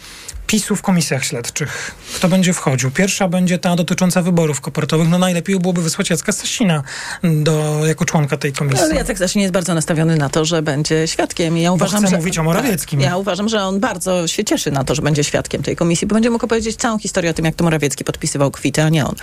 PiSu 0.47 0.75
w 0.75 0.81
komisjach 0.81 1.25
śledczych? 1.25 1.95
Kto 2.15 2.27
będzie 2.29 2.53
wchodził? 2.53 2.91
Pierwsza 2.91 3.27
będzie 3.27 3.57
ta 3.57 3.75
dotycząca 3.75 4.21
wyborów 4.21 4.61
kopertowych. 4.61 5.09
No 5.09 5.19
najlepiej 5.19 5.59
byłoby 5.59 5.81
wysłać 5.81 6.09
Jacka 6.09 6.31
Sasina 6.31 6.83
do, 7.23 7.81
jako 7.85 8.05
członka 8.05 8.37
tej 8.37 8.53
komisji. 8.53 8.85
Ale 8.85 8.95
Jacek 8.95 9.17
Sasin 9.17 9.41
jest 9.41 9.53
bardzo 9.53 9.73
nastawiony 9.73 10.17
na 10.17 10.29
to, 10.29 10.45
że 10.45 10.61
będzie 10.61 11.07
świadkiem. 11.07 11.57
I 11.57 11.61
ja 11.61 11.71
uważam, 11.71 12.07
że, 12.07 12.17
mówić 12.17 12.37
o 12.37 12.43
Morawieckim. 12.43 12.99
Tak, 12.99 13.09
ja 13.09 13.17
uważam, 13.17 13.49
że 13.49 13.63
on 13.63 13.79
bardzo 13.79 14.27
się 14.27 14.43
cieszy 14.43 14.71
na 14.71 14.83
to, 14.83 14.95
że 14.95 15.01
będzie 15.01 15.23
świadkiem 15.23 15.63
tej 15.63 15.75
komisji, 15.75 16.07
bo 16.07 16.13
będzie 16.13 16.29
mógł 16.29 16.45
opowiedzieć 16.45 16.75
całą 16.75 16.99
historię 16.99 17.31
o 17.31 17.33
tym, 17.33 17.45
jak 17.47 17.55
to 17.55 17.63
Morawiecki 17.63 18.03
podpisywał 18.03 18.51
kwity, 18.51 18.83
a 18.83 18.89
nie 18.89 19.05
on. 19.05 19.15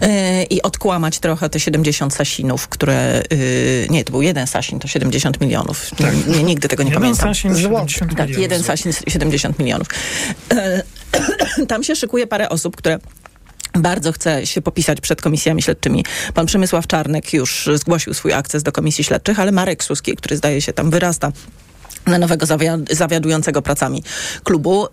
Yy, 0.00 0.08
I 0.50 0.62
odkłamać 0.62 1.18
trochę 1.18 1.48
te 1.48 1.60
70 1.60 2.14
Sasinów, 2.14 2.68
które... 2.68 3.22
Yy, 3.30 3.86
nie, 3.90 4.04
to 4.04 4.12
był 4.12 4.22
jeden 4.22 4.46
Sasin, 4.46 4.78
to 4.78 4.88
70 4.88 5.40
milionów. 5.40 5.90
Tak. 5.90 6.26
Nie, 6.26 6.42
nigdy 6.42 6.68
tego 6.68 6.82
nie 6.82 6.90
Jeden 6.90 7.02
pamiętam. 7.02 7.34
Sasin, 7.34 7.56
70 7.56 7.98
Tak, 7.98 8.28
milionów 8.28 8.42
jeden. 8.42 8.62
Sasin, 8.62 8.92
70 9.08 9.58
milionów. 9.58 9.88
Yy, 11.58 11.66
tam 11.72 11.84
się 11.84 11.96
szykuje 11.96 12.26
parę 12.26 12.48
osób, 12.48 12.76
które 12.76 12.98
bardzo 13.74 14.12
chce 14.12 14.46
się 14.46 14.62
popisać 14.62 15.00
przed 15.00 15.22
komisjami 15.22 15.62
śledczymi. 15.62 16.04
Pan 16.34 16.46
Przemysław 16.46 16.86
Czarnek 16.86 17.32
już 17.32 17.68
zgłosił 17.74 18.14
swój 18.14 18.32
akces 18.32 18.62
do 18.62 18.72
komisji 18.72 19.04
śledczych, 19.04 19.40
ale 19.40 19.52
Marek 19.52 19.84
Suski, 19.84 20.16
który 20.16 20.36
zdaje 20.36 20.60
się 20.60 20.72
tam 20.72 20.90
wyrasta 20.90 21.32
na 22.08 22.18
nowego 22.18 22.46
zawiadującego 22.90 23.62
pracami 23.62 24.02
klubu, 24.44 24.86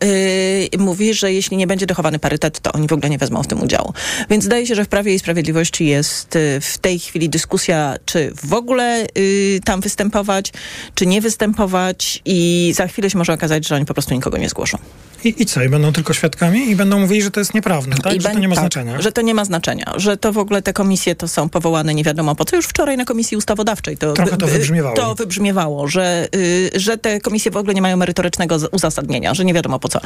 yy, 0.72 0.80
mówi, 0.80 1.14
że 1.14 1.34
jeśli 1.34 1.58
nie 1.58 1.68
będzie 1.68 1.86
dochowany 1.86 2.20
parytet, 2.20 2.60
to 2.60 2.72
oni 2.72 2.88
w 2.88 2.94
ogóle 2.94 3.10
nie 3.10 3.18
wezmą 3.18 3.44
w 3.44 3.48
tym 3.48 3.64
udziału. 3.64 3.94
Więc 4.30 4.44
zdaje 4.44 4.68
się, 4.68 4.76
że 4.76 4.86
w 4.86 4.88
Prawie 4.88 5.16
i 5.16 5.20
Sprawiedliwości 5.20 5.86
jest 5.86 6.36
yy, 6.36 6.62
w 6.62 6.78
tej 6.78 7.00
chwili 7.00 7.30
dyskusja, 7.30 7.96
czy 8.06 8.32
w 8.46 8.54
ogóle 8.54 9.06
yy, 9.16 9.60
tam 9.66 9.82
występować, 9.82 10.54
czy 10.96 11.06
nie 11.06 11.22
występować 11.22 12.22
i 12.26 12.72
za 12.76 12.88
chwilę 12.88 13.10
się 13.10 13.18
może 13.18 13.34
okazać, 13.34 13.68
że 13.68 13.76
oni 13.76 13.86
po 13.86 13.94
prostu 13.94 14.14
nikogo 14.14 14.38
nie 14.38 14.50
zgłoszą. 14.50 14.78
I, 15.26 15.42
I 15.42 15.46
co? 15.46 15.64
I 15.64 15.70
będą 15.70 15.94
tylko 15.94 16.14
świadkami? 16.14 16.70
I 16.70 16.76
będą 16.76 17.00
mówili, 17.00 17.22
że 17.22 17.32
to 17.32 17.40
jest 17.40 17.54
nieprawne, 17.54 17.96
tak? 18.04 18.14
I 18.16 18.22
że 18.22 18.30
to 18.30 18.40
nie 18.40 18.48
ma 18.48 18.56
tak, 18.56 18.62
znaczenia? 18.62 19.02
że 19.02 19.12
to 19.12 19.22
nie 19.22 19.34
ma 19.34 19.46
znaczenia. 19.46 19.94
Że 19.96 20.18
to 20.18 20.34
w 20.34 20.38
ogóle 20.38 20.62
te 20.62 20.74
komisje 20.74 21.16
to 21.16 21.28
są 21.28 21.50
powołane 21.50 21.94
nie 21.94 22.04
wiadomo 22.04 22.36
po 22.36 22.46
co. 22.46 22.56
Już 22.56 22.66
wczoraj 22.66 22.98
na 22.98 23.06
Komisji 23.06 23.38
Ustawodawczej 23.38 23.98
to, 23.98 24.14
Trochę 24.14 24.38
to 24.38 24.48
wybrzmiewało. 24.48 24.96
To 24.96 25.16
wybrzmiewało, 25.16 25.88
że, 25.88 26.28
y, 26.36 26.72
że 26.76 26.98
te 27.06 27.20
komisje 27.20 27.52
w 27.52 27.58
ogóle 27.58 27.74
nie 27.74 27.82
mają 27.82 27.98
merytorycznego 27.98 28.58
uzasadnienia, 28.72 29.34
że 29.34 29.46
nie 29.46 29.54
wiadomo 29.54 29.80
po 29.80 29.90
co 29.90 30.00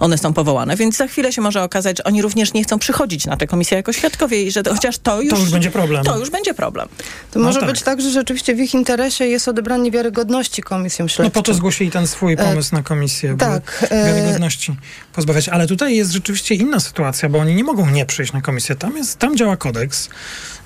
one 0.00 0.18
są 0.18 0.32
powołane. 0.32 0.76
Więc 0.76 0.96
za 0.96 1.06
chwilę 1.06 1.32
się 1.32 1.42
może 1.42 1.62
okazać, 1.62 1.96
że 1.96 2.04
oni 2.04 2.22
również 2.22 2.52
nie 2.52 2.64
chcą 2.64 2.78
przychodzić 2.78 3.26
na 3.26 3.36
te 3.36 3.46
komisje 3.46 3.76
jako 3.76 3.92
świadkowie 3.92 4.42
i 4.42 4.50
że 4.50 4.62
to, 4.62 4.74
chociaż 4.74 4.98
to 4.98 5.20
już... 5.20 5.34
To 5.34 5.40
już 5.40 5.50
będzie 5.50 5.70
problem. 5.70 6.04
To 6.04 6.18
już 6.18 6.30
będzie 6.30 6.54
problem. 6.54 6.88
To 7.30 7.40
może 7.40 7.60
no 7.60 7.66
tak. 7.66 7.74
być 7.74 7.82
tak, 7.82 8.00
że 8.00 8.10
rzeczywiście 8.10 8.54
w 8.54 8.60
ich 8.60 8.74
interesie 8.74 9.26
jest 9.26 9.48
odebranie 9.48 9.90
wiarygodności 9.90 10.62
komisjom 10.62 11.08
śledczym. 11.08 11.24
No 11.24 11.30
po 11.30 11.42
to 11.42 11.54
zgłosili 11.54 11.90
ten 11.90 12.06
swój 12.06 12.36
pomysł 12.36 12.74
e, 12.74 12.78
na 12.78 12.82
komisję. 12.82 13.36
Tak. 13.38 13.88
Wiarygodności 13.90 14.76
pozbawiać. 15.12 15.48
Ale 15.48 15.66
tutaj 15.66 15.96
jest 15.96 16.10
rzeczywiście 16.12 16.54
inna 16.54 16.80
sytuacja, 16.80 17.28
bo 17.28 17.38
oni 17.38 17.54
nie 17.54 17.64
mogą 17.64 17.90
nie 17.90 18.06
przyjść 18.06 18.32
na 18.32 18.40
komisję. 18.40 18.76
Tam, 18.76 18.96
jest, 18.96 19.18
tam 19.18 19.36
działa 19.36 19.56
kodeks. 19.56 20.08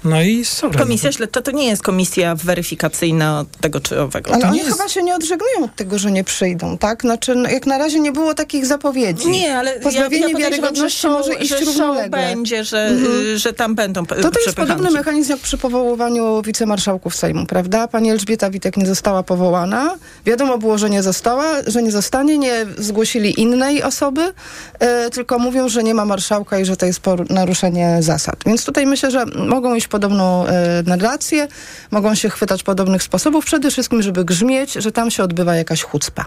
No 0.04 0.22
i 0.22 0.44
sorry. 0.44 0.78
Komisja 0.78 1.12
śledcza 1.12 1.42
to 1.42 1.50
nie 1.50 1.66
jest 1.66 1.82
komisja 1.82 2.34
weryfikacyjna 2.34 3.44
tego 3.60 3.80
czy 3.80 4.00
owego. 4.00 4.32
Ale 4.32 4.42
to 4.42 4.48
oni 4.48 4.58
jest... 4.58 4.70
chyba 4.70 4.88
się 4.88 5.02
nie 5.02 5.14
odżegnują 5.14 5.64
od 5.64 5.76
tego, 5.76 5.98
że 5.98 6.10
nie 6.10 6.24
przyjdą, 6.24 6.78
tak? 6.78 7.02
Znaczy, 7.02 7.34
no, 7.34 7.48
jak 7.48 7.66
na 7.66 7.78
razie 7.78 8.00
nie 8.00 8.12
było 8.12 8.34
takich 8.34 8.66
zapowiedzi. 8.66 9.30
Nie, 9.30 9.58
ale 9.58 9.80
Pozbawienie 9.80 10.32
ja, 10.32 10.38
ja 10.38 10.38
wiarygodności 10.38 11.00
show, 11.00 11.12
może 11.12 11.34
iść 11.34 11.60
równolegle. 11.60 12.10
będzie, 12.10 12.64
że, 12.64 12.86
mhm. 12.86 13.38
że 13.38 13.52
tam 13.52 13.74
będą 13.74 14.06
To 14.06 14.30
to 14.30 14.40
jest 14.40 14.56
podobny 14.56 14.90
mechanizm 14.90 15.30
jak 15.30 15.40
przy 15.40 15.58
powoływaniu 15.58 16.42
wicemarszałków 16.42 17.16
Sejmu, 17.16 17.46
prawda? 17.46 17.88
Pani 17.88 18.10
Elżbieta 18.10 18.50
Witek 18.50 18.76
nie 18.76 18.86
została 18.86 19.22
powołana. 19.22 19.96
Wiadomo 20.26 20.58
było, 20.58 20.78
że 20.78 20.90
nie 20.90 21.02
została, 21.02 21.44
że 21.66 21.82
nie 21.82 21.90
zostanie. 21.90 22.38
Nie 22.38 22.66
zgłosili 22.78 23.40
innej 23.40 23.82
osoby, 23.82 24.32
e, 24.78 25.10
tylko 25.10 25.38
mówią, 25.38 25.68
że 25.68 25.82
nie 25.82 25.94
ma 25.94 26.04
marszałka 26.04 26.58
i 26.58 26.64
że 26.64 26.76
to 26.76 26.86
jest 26.86 27.00
naruszenie 27.30 27.96
zasad. 28.00 28.36
Więc 28.46 28.64
tutaj 28.64 28.86
myślę, 28.86 29.10
że 29.10 29.26
mogą 29.26 29.74
iść 29.74 29.89
podobną 29.90 30.46
e, 30.46 30.82
narrację, 30.86 31.48
mogą 31.90 32.14
się 32.14 32.30
chwytać 32.30 32.62
podobnych 32.62 33.02
sposobów, 33.02 33.44
przede 33.44 33.70
wszystkim, 33.70 34.02
żeby 34.02 34.24
grzmieć, 34.24 34.72
że 34.72 34.92
tam 34.92 35.10
się 35.10 35.22
odbywa 35.22 35.56
jakaś 35.56 35.82
chucpa. 35.82 36.24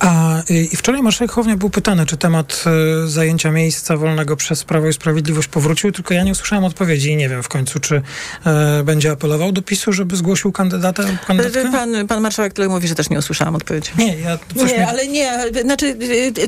A 0.00 0.42
i 0.48 0.76
wczoraj 0.76 1.02
marszałek 1.02 1.32
Hołownia 1.32 1.56
był 1.56 1.70
pytany, 1.70 2.06
czy 2.06 2.16
temat 2.16 2.64
y, 3.04 3.08
zajęcia 3.08 3.50
miejsca 3.50 3.96
wolnego 3.96 4.36
przez 4.36 4.64
Prawo 4.64 4.88
i 4.88 4.92
Sprawiedliwość 4.92 5.48
powrócił, 5.48 5.92
tylko 5.92 6.14
ja 6.14 6.22
nie 6.24 6.32
usłyszałem 6.32 6.64
odpowiedzi 6.64 7.10
i 7.10 7.16
nie 7.16 7.28
wiem 7.28 7.42
w 7.42 7.48
końcu, 7.48 7.80
czy 7.80 7.96
y, 7.96 8.84
będzie 8.84 9.10
apelował 9.10 9.52
do 9.52 9.62
PiSu, 9.62 9.92
żeby 9.92 10.16
zgłosił 10.16 10.52
kandydata 10.52 11.04
kandydatkę? 11.26 11.72
Pan, 11.72 12.06
pan 12.08 12.20
marszałek 12.20 12.52
tyle 12.52 12.68
mówi, 12.68 12.88
że 12.88 12.94
też 12.94 13.10
nie 13.10 13.18
usłyszałam 13.18 13.54
odpowiedzi. 13.54 13.90
Nie, 13.98 14.18
ja 14.18 14.38
nie 14.56 14.64
mnie... 14.64 14.88
ale 14.88 15.06
nie, 15.06 15.42
znaczy 15.62 15.96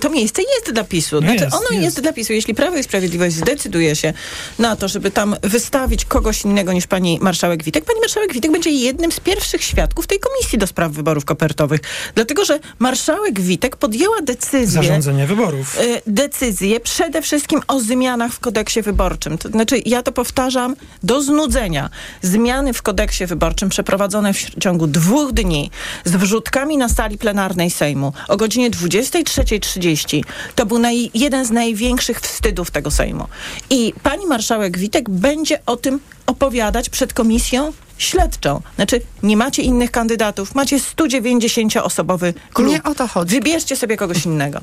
to 0.01 0.11
miejsce 0.11 0.43
jest 0.43 0.73
dla 0.73 0.85
PiSu. 0.85 1.19
Znaczy, 1.19 1.45
jest, 1.45 1.55
ono 1.55 1.67
jest. 1.71 1.83
jest 1.83 2.01
dla 2.01 2.13
PiSu. 2.13 2.33
Jeśli 2.33 2.55
Prawo 2.55 2.77
i 2.77 2.83
Sprawiedliwość 2.83 3.37
zdecyduje 3.37 3.97
się 3.97 4.13
na 4.59 4.77
to, 4.77 4.89
żeby 4.89 5.11
tam 5.11 5.37
wystawić 5.43 6.05
kogoś 6.05 6.45
innego 6.45 6.73
niż 6.73 6.87
pani 6.87 7.19
marszałek 7.21 7.65
Witek, 7.65 7.85
pani 7.85 8.01
marszałek 8.01 8.33
Witek 8.33 8.53
będzie 8.53 8.71
jednym 8.71 9.13
z 9.13 9.21
pierwszych 9.21 9.63
świadków 9.63 10.07
tej 10.07 10.19
komisji 10.21 10.59
do 10.59 10.67
spraw 10.67 10.93
wyborów 10.93 11.25
kopertowych. 11.25 11.81
Dlatego, 12.15 12.45
że 12.45 12.59
marszałek 12.79 13.42
Witek 13.43 13.77
podjęła 13.77 14.23
decyzję... 14.23 14.83
Zarządzenie 14.83 15.27
wyborów. 15.27 15.81
Y, 15.81 16.03
decyzję 16.07 16.81
przede 16.81 17.23
wszystkim 17.23 17.61
o 17.69 17.81
zmianach 17.81 18.33
w 18.33 18.41
kodeksie 18.41 18.83
wyborczym. 18.83 19.39
To 19.39 19.49
znaczy, 19.49 19.83
ja 19.87 20.03
to 20.03 20.13
powtarzam 20.13 20.77
do 21.03 21.23
znudzenia. 21.23 21.91
Zmiany 22.23 22.73
w 22.73 22.83
kodeksie 22.83 23.27
wyborczym 23.27 23.69
przeprowadzone 23.69 24.35
w 24.35 24.39
ciągu 24.61 24.87
dwóch 24.87 25.33
dni 25.33 25.71
z 26.05 26.17
wrzutkami 26.17 26.77
na 26.77 26.89
sali 26.89 27.19
plenarnej 27.19 27.71
Sejmu 27.71 28.13
o 28.29 28.37
godzinie 28.37 28.71
23.30 28.71 30.23
to 30.55 30.67
był 30.67 30.79
naj, 30.79 31.11
jeden 31.15 31.45
z 31.45 31.51
największych 31.51 32.21
wstydów 32.21 32.71
tego 32.71 32.91
Sejmu. 32.91 33.27
I 33.71 33.95
pani 34.03 34.27
marszałek 34.27 34.79
Witek 34.79 35.11
będzie 35.11 35.59
o 35.67 35.77
tym 35.77 36.01
opowiadać 36.27 36.91
przed 36.91 37.13
komisją 37.13 37.73
śledczą. 38.03 38.63
Znaczy, 38.77 39.01
nie 39.23 39.37
macie 39.37 39.63
innych 39.63 39.91
kandydatów, 39.91 40.55
macie 40.55 40.79
190-osobowy 40.79 42.35
klub. 42.53 42.69
Nie 42.69 42.83
o 42.83 42.95
to 42.95 43.09
chodzi. 43.09 43.35
Wybierzcie 43.35 43.77
sobie 43.77 43.97
kogoś 43.97 44.27
innego. 44.27 44.61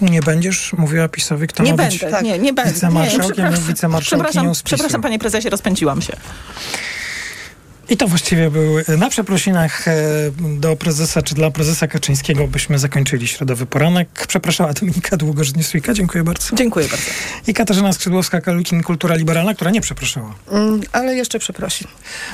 Nie 0.00 0.22
będziesz 0.22 0.72
mówiła 0.72 1.08
PiSowi, 1.08 1.46
kto 1.46 1.62
nie 1.62 1.70
ma 1.70 1.76
będę, 1.76 1.98
być 1.98 2.12
tak. 2.12 2.22
nie, 2.22 2.38
nie 2.38 2.52
będę. 2.52 2.72
wicemarszałkiem 2.72 3.28
nie, 3.28 3.32
przepraszam, 3.32 3.64
wicemarszałkinią 3.64 4.30
przepraszam, 4.30 4.64
przepraszam, 4.64 5.02
panie 5.02 5.18
prezesie, 5.18 5.50
rozpędziłam 5.50 6.02
się. 6.02 6.16
I 7.88 7.96
to 7.96 8.08
właściwie 8.08 8.50
był 8.50 8.76
na 8.98 9.10
przeprosinach 9.10 9.88
e, 9.88 9.94
do 10.58 10.76
prezesa, 10.76 11.22
czy 11.22 11.34
dla 11.34 11.50
prezesa 11.50 11.86
Kaczyńskiego 11.86 12.48
byśmy 12.48 12.78
zakończyli 12.78 13.28
środowy 13.28 13.66
poranek. 13.66 14.08
Przepraszała 14.28 14.72
Dominika 14.72 15.16
Długoż-Niesujka. 15.16 15.94
Dziękuję 15.94 16.24
bardzo. 16.24 16.56
Dziękuję 16.56 16.88
bardzo. 16.88 17.10
I 17.46 17.54
Katarzyna 17.54 17.90
Skrzydłowska-Kalukin, 17.90 18.82
Kultura 18.82 19.14
Liberalna, 19.14 19.54
która 19.54 19.70
nie 19.70 19.80
przepraszała. 19.80 20.34
Mm, 20.50 20.80
ale 20.92 21.14
jeszcze 21.14 21.38
przeprosi. 21.38 21.84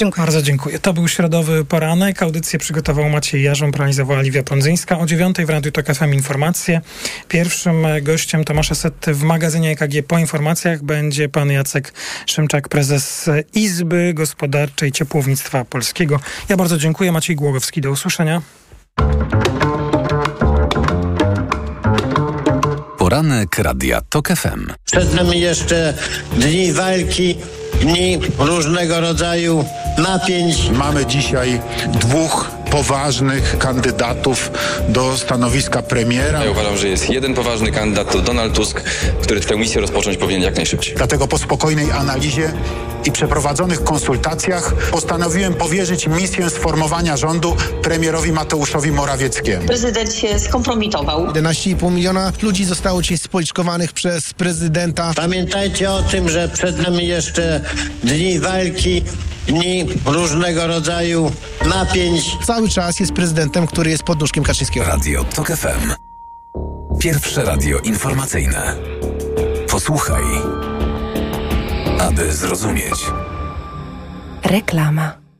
Dziękuję. 0.00 0.26
Bardzo 0.26 0.42
dziękuję. 0.42 0.78
To 0.78 0.92
był 0.92 1.08
środowy 1.08 1.64
poranek. 1.64 2.22
Audycję 2.22 2.58
przygotował 2.58 3.10
Maciej 3.10 3.42
Jarząb, 3.42 3.76
realizowała 3.76 4.22
Liwia 4.22 4.42
Prądzyńska. 4.42 4.98
O 4.98 5.06
dziewiątej 5.06 5.46
w 5.46 5.50
Radiu 5.50 5.72
Tok 5.72 5.86
FM 5.86 6.14
informacje. 6.14 6.80
Pierwszym 7.28 7.86
gościem 8.02 8.44
Tomasza 8.44 8.74
Setty 8.74 9.14
w 9.14 9.22
magazynie 9.22 9.70
EKG 9.70 10.06
po 10.08 10.18
informacjach 10.18 10.82
będzie 10.82 11.28
pan 11.28 11.50
Jacek 11.50 11.92
Szymczak, 12.26 12.68
prezes 12.68 13.30
Izby 13.54 14.12
Gospodarczej 14.14 14.92
Ciepłownictwa 15.40 15.64
Polskiego. 15.64 16.20
Ja 16.48 16.56
bardzo 16.56 16.78
dziękuję. 16.78 17.12
Maciej 17.12 17.36
Głogowski. 17.36 17.80
Do 17.80 17.90
usłyszenia. 17.90 18.42
Poranek 22.98 23.58
Radia 23.58 24.00
TOK 24.08 24.28
FM. 24.28 24.72
Przed 24.84 25.14
nami 25.14 25.40
jeszcze 25.40 25.94
dni 26.36 26.72
walki, 26.72 27.36
dni 27.80 28.18
różnego 28.38 29.00
rodzaju 29.00 29.64
napięć. 29.98 30.70
Mamy 30.70 31.06
dzisiaj 31.06 31.60
dwóch 31.88 32.50
poważnych 32.70 33.58
kandydatów 33.58 34.50
do 34.88 35.16
stanowiska 35.18 35.82
premiera. 35.82 36.44
Ja 36.44 36.50
uważam, 36.50 36.76
że 36.76 36.88
jest 36.88 37.10
jeden 37.10 37.34
poważny 37.34 37.72
kandydat, 37.72 38.12
to 38.12 38.18
Donald 38.18 38.54
Tusk, 38.54 38.80
który 39.22 39.40
tę 39.40 39.56
misję 39.56 39.80
rozpocząć 39.80 40.16
powinien 40.16 40.42
jak 40.42 40.56
najszybciej. 40.56 40.94
Dlatego 40.94 41.28
po 41.28 41.38
spokojnej 41.38 41.90
analizie 41.92 42.52
i 43.04 43.12
przeprowadzonych 43.12 43.84
konsultacjach 43.84 44.74
postanowiłem 44.74 45.54
powierzyć 45.54 46.06
misję 46.06 46.50
sformowania 46.50 47.16
rządu 47.16 47.56
premierowi 47.82 48.32
Mateuszowi 48.32 48.92
Morawieckiemu. 48.92 49.66
Prezydent 49.66 50.14
się 50.14 50.38
skompromitował. 50.38 51.26
11,5 51.26 51.92
miliona 51.92 52.32
ludzi 52.42 52.64
zostało 52.64 53.02
dzisiaj 53.02 53.18
spoliczkowanych 53.18 53.92
przez 53.92 54.34
prezydenta. 54.34 55.12
Pamiętajcie 55.16 55.90
o 55.90 56.02
tym, 56.02 56.28
że 56.28 56.48
przed 56.48 56.78
nami 56.78 57.06
jeszcze 57.06 57.60
dni 58.04 58.38
walki, 58.40 59.02
dni 59.50 59.86
różnego 60.06 60.66
rodzaju 60.66 61.32
napięć. 61.68 62.36
Cały 62.46 62.68
czas 62.68 63.00
jest 63.00 63.12
prezydentem, 63.12 63.66
który 63.66 63.90
jest 63.90 64.02
pod 64.02 64.20
nóżkiem 64.20 64.44
Kaczyńskiego. 64.44 64.86
Radio 64.86 65.24
TOK 65.24 65.48
FM. 65.48 65.92
Pierwsze 66.98 67.44
radio 67.44 67.78
informacyjne. 67.78 68.76
Posłuchaj, 69.70 70.22
aby 72.00 72.32
zrozumieć. 72.32 73.06
Reklama. 74.42 75.19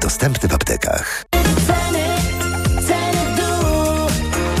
Dostępny 0.00 0.48
w 0.48 0.54
aptekach. 0.54 1.24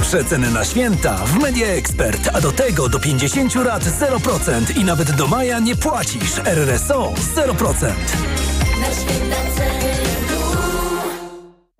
Przeceny 0.00 0.50
na 0.50 0.64
święta 0.64 1.16
w 1.16 1.38
Media 1.38 1.66
Expert, 1.66 2.30
a 2.32 2.40
do 2.40 2.52
tego 2.52 2.88
do 2.88 3.00
50 3.00 3.54
lat 3.54 3.82
0% 3.82 4.78
i 4.80 4.84
nawet 4.84 5.10
do 5.10 5.26
maja 5.26 5.58
nie 5.58 5.76
płacisz. 5.76 6.38
RRSO 6.44 7.12
0%. 7.36 7.92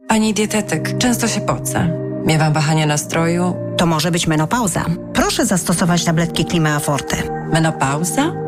Pani 0.09 0.35
dietetyk, 0.35 0.99
często 0.99 1.29
się 1.29 1.41
pocę. 1.41 1.89
Miewam 2.25 2.53
wahania 2.53 2.87
nastroju. 2.87 3.57
To 3.77 3.87
może 3.87 4.11
być 4.11 4.27
menopauza. 4.27 4.85
Proszę 5.15 5.47
zastosować 5.47 6.05
tabletki 6.05 6.45
Klimea 6.45 6.79
Forte. 6.81 7.17
Menopauza? 7.53 8.48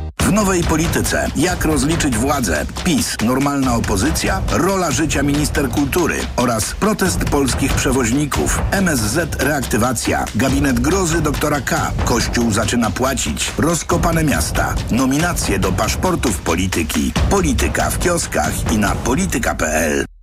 W 0.31 0.33
nowej 0.33 0.63
polityce. 0.63 1.27
Jak 1.35 1.65
rozliczyć 1.65 2.17
władzę? 2.17 2.65
PiS, 2.83 3.17
normalna 3.25 3.75
opozycja, 3.75 4.41
rola 4.51 4.91
życia 4.91 5.23
minister 5.23 5.69
kultury 5.69 6.15
oraz 6.35 6.73
protest 6.73 7.19
polskich 7.19 7.73
przewoźników. 7.73 8.61
MSZ 8.71 9.35
reaktywacja. 9.39 10.25
Gabinet 10.35 10.79
grozy 10.79 11.21
doktora 11.21 11.61
K. 11.61 11.91
Kościół 12.05 12.51
zaczyna 12.51 12.91
płacić. 12.91 13.51
Rozkopane 13.57 14.23
miasta. 14.23 14.75
Nominacje 14.91 15.59
do 15.59 15.71
paszportów 15.71 16.41
polityki. 16.41 17.11
Polityka 17.29 17.89
w 17.89 17.99
kioskach 17.99 18.71
i 18.73 18.77
na 18.77 18.95
polityka.pl. 18.95 20.10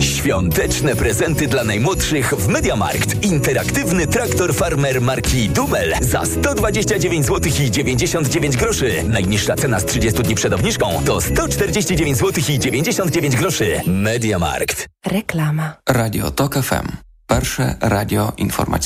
Świąteczne 0.00 0.96
prezenty 0.96 1.46
dla 1.46 1.64
najmłodszych 1.64 2.34
w 2.34 2.48
Mediamarkt. 2.48 3.24
Interaktywny 3.24 4.06
traktor 4.06 4.54
farmer 4.54 5.00
marki 5.00 5.48
Dumel 5.48 5.94
za 6.00 6.24
129 6.24 7.26
zł 7.26 7.52
i 7.60 7.70
99 7.70 8.56
groszy. 8.56 9.04
Najniższa 9.08 9.56
cena 9.56 9.80
z 9.80 9.84
30 9.84 10.22
dni 10.22 10.34
przed 10.34 10.52
obniżką 10.52 11.02
to 11.06 11.20
149 11.20 12.16
zł 12.16 12.42
i 12.48 12.58
99 12.58 13.36
groszy. 13.36 13.80
Mediamarkt. 13.86 14.86
Reklama. 15.06 15.76
Radio 15.88 16.30
TOK 16.30 16.54
FM. 16.54 16.88
Pierwsze 17.26 17.74
radio 17.80 18.32
informacyjne. 18.36 18.78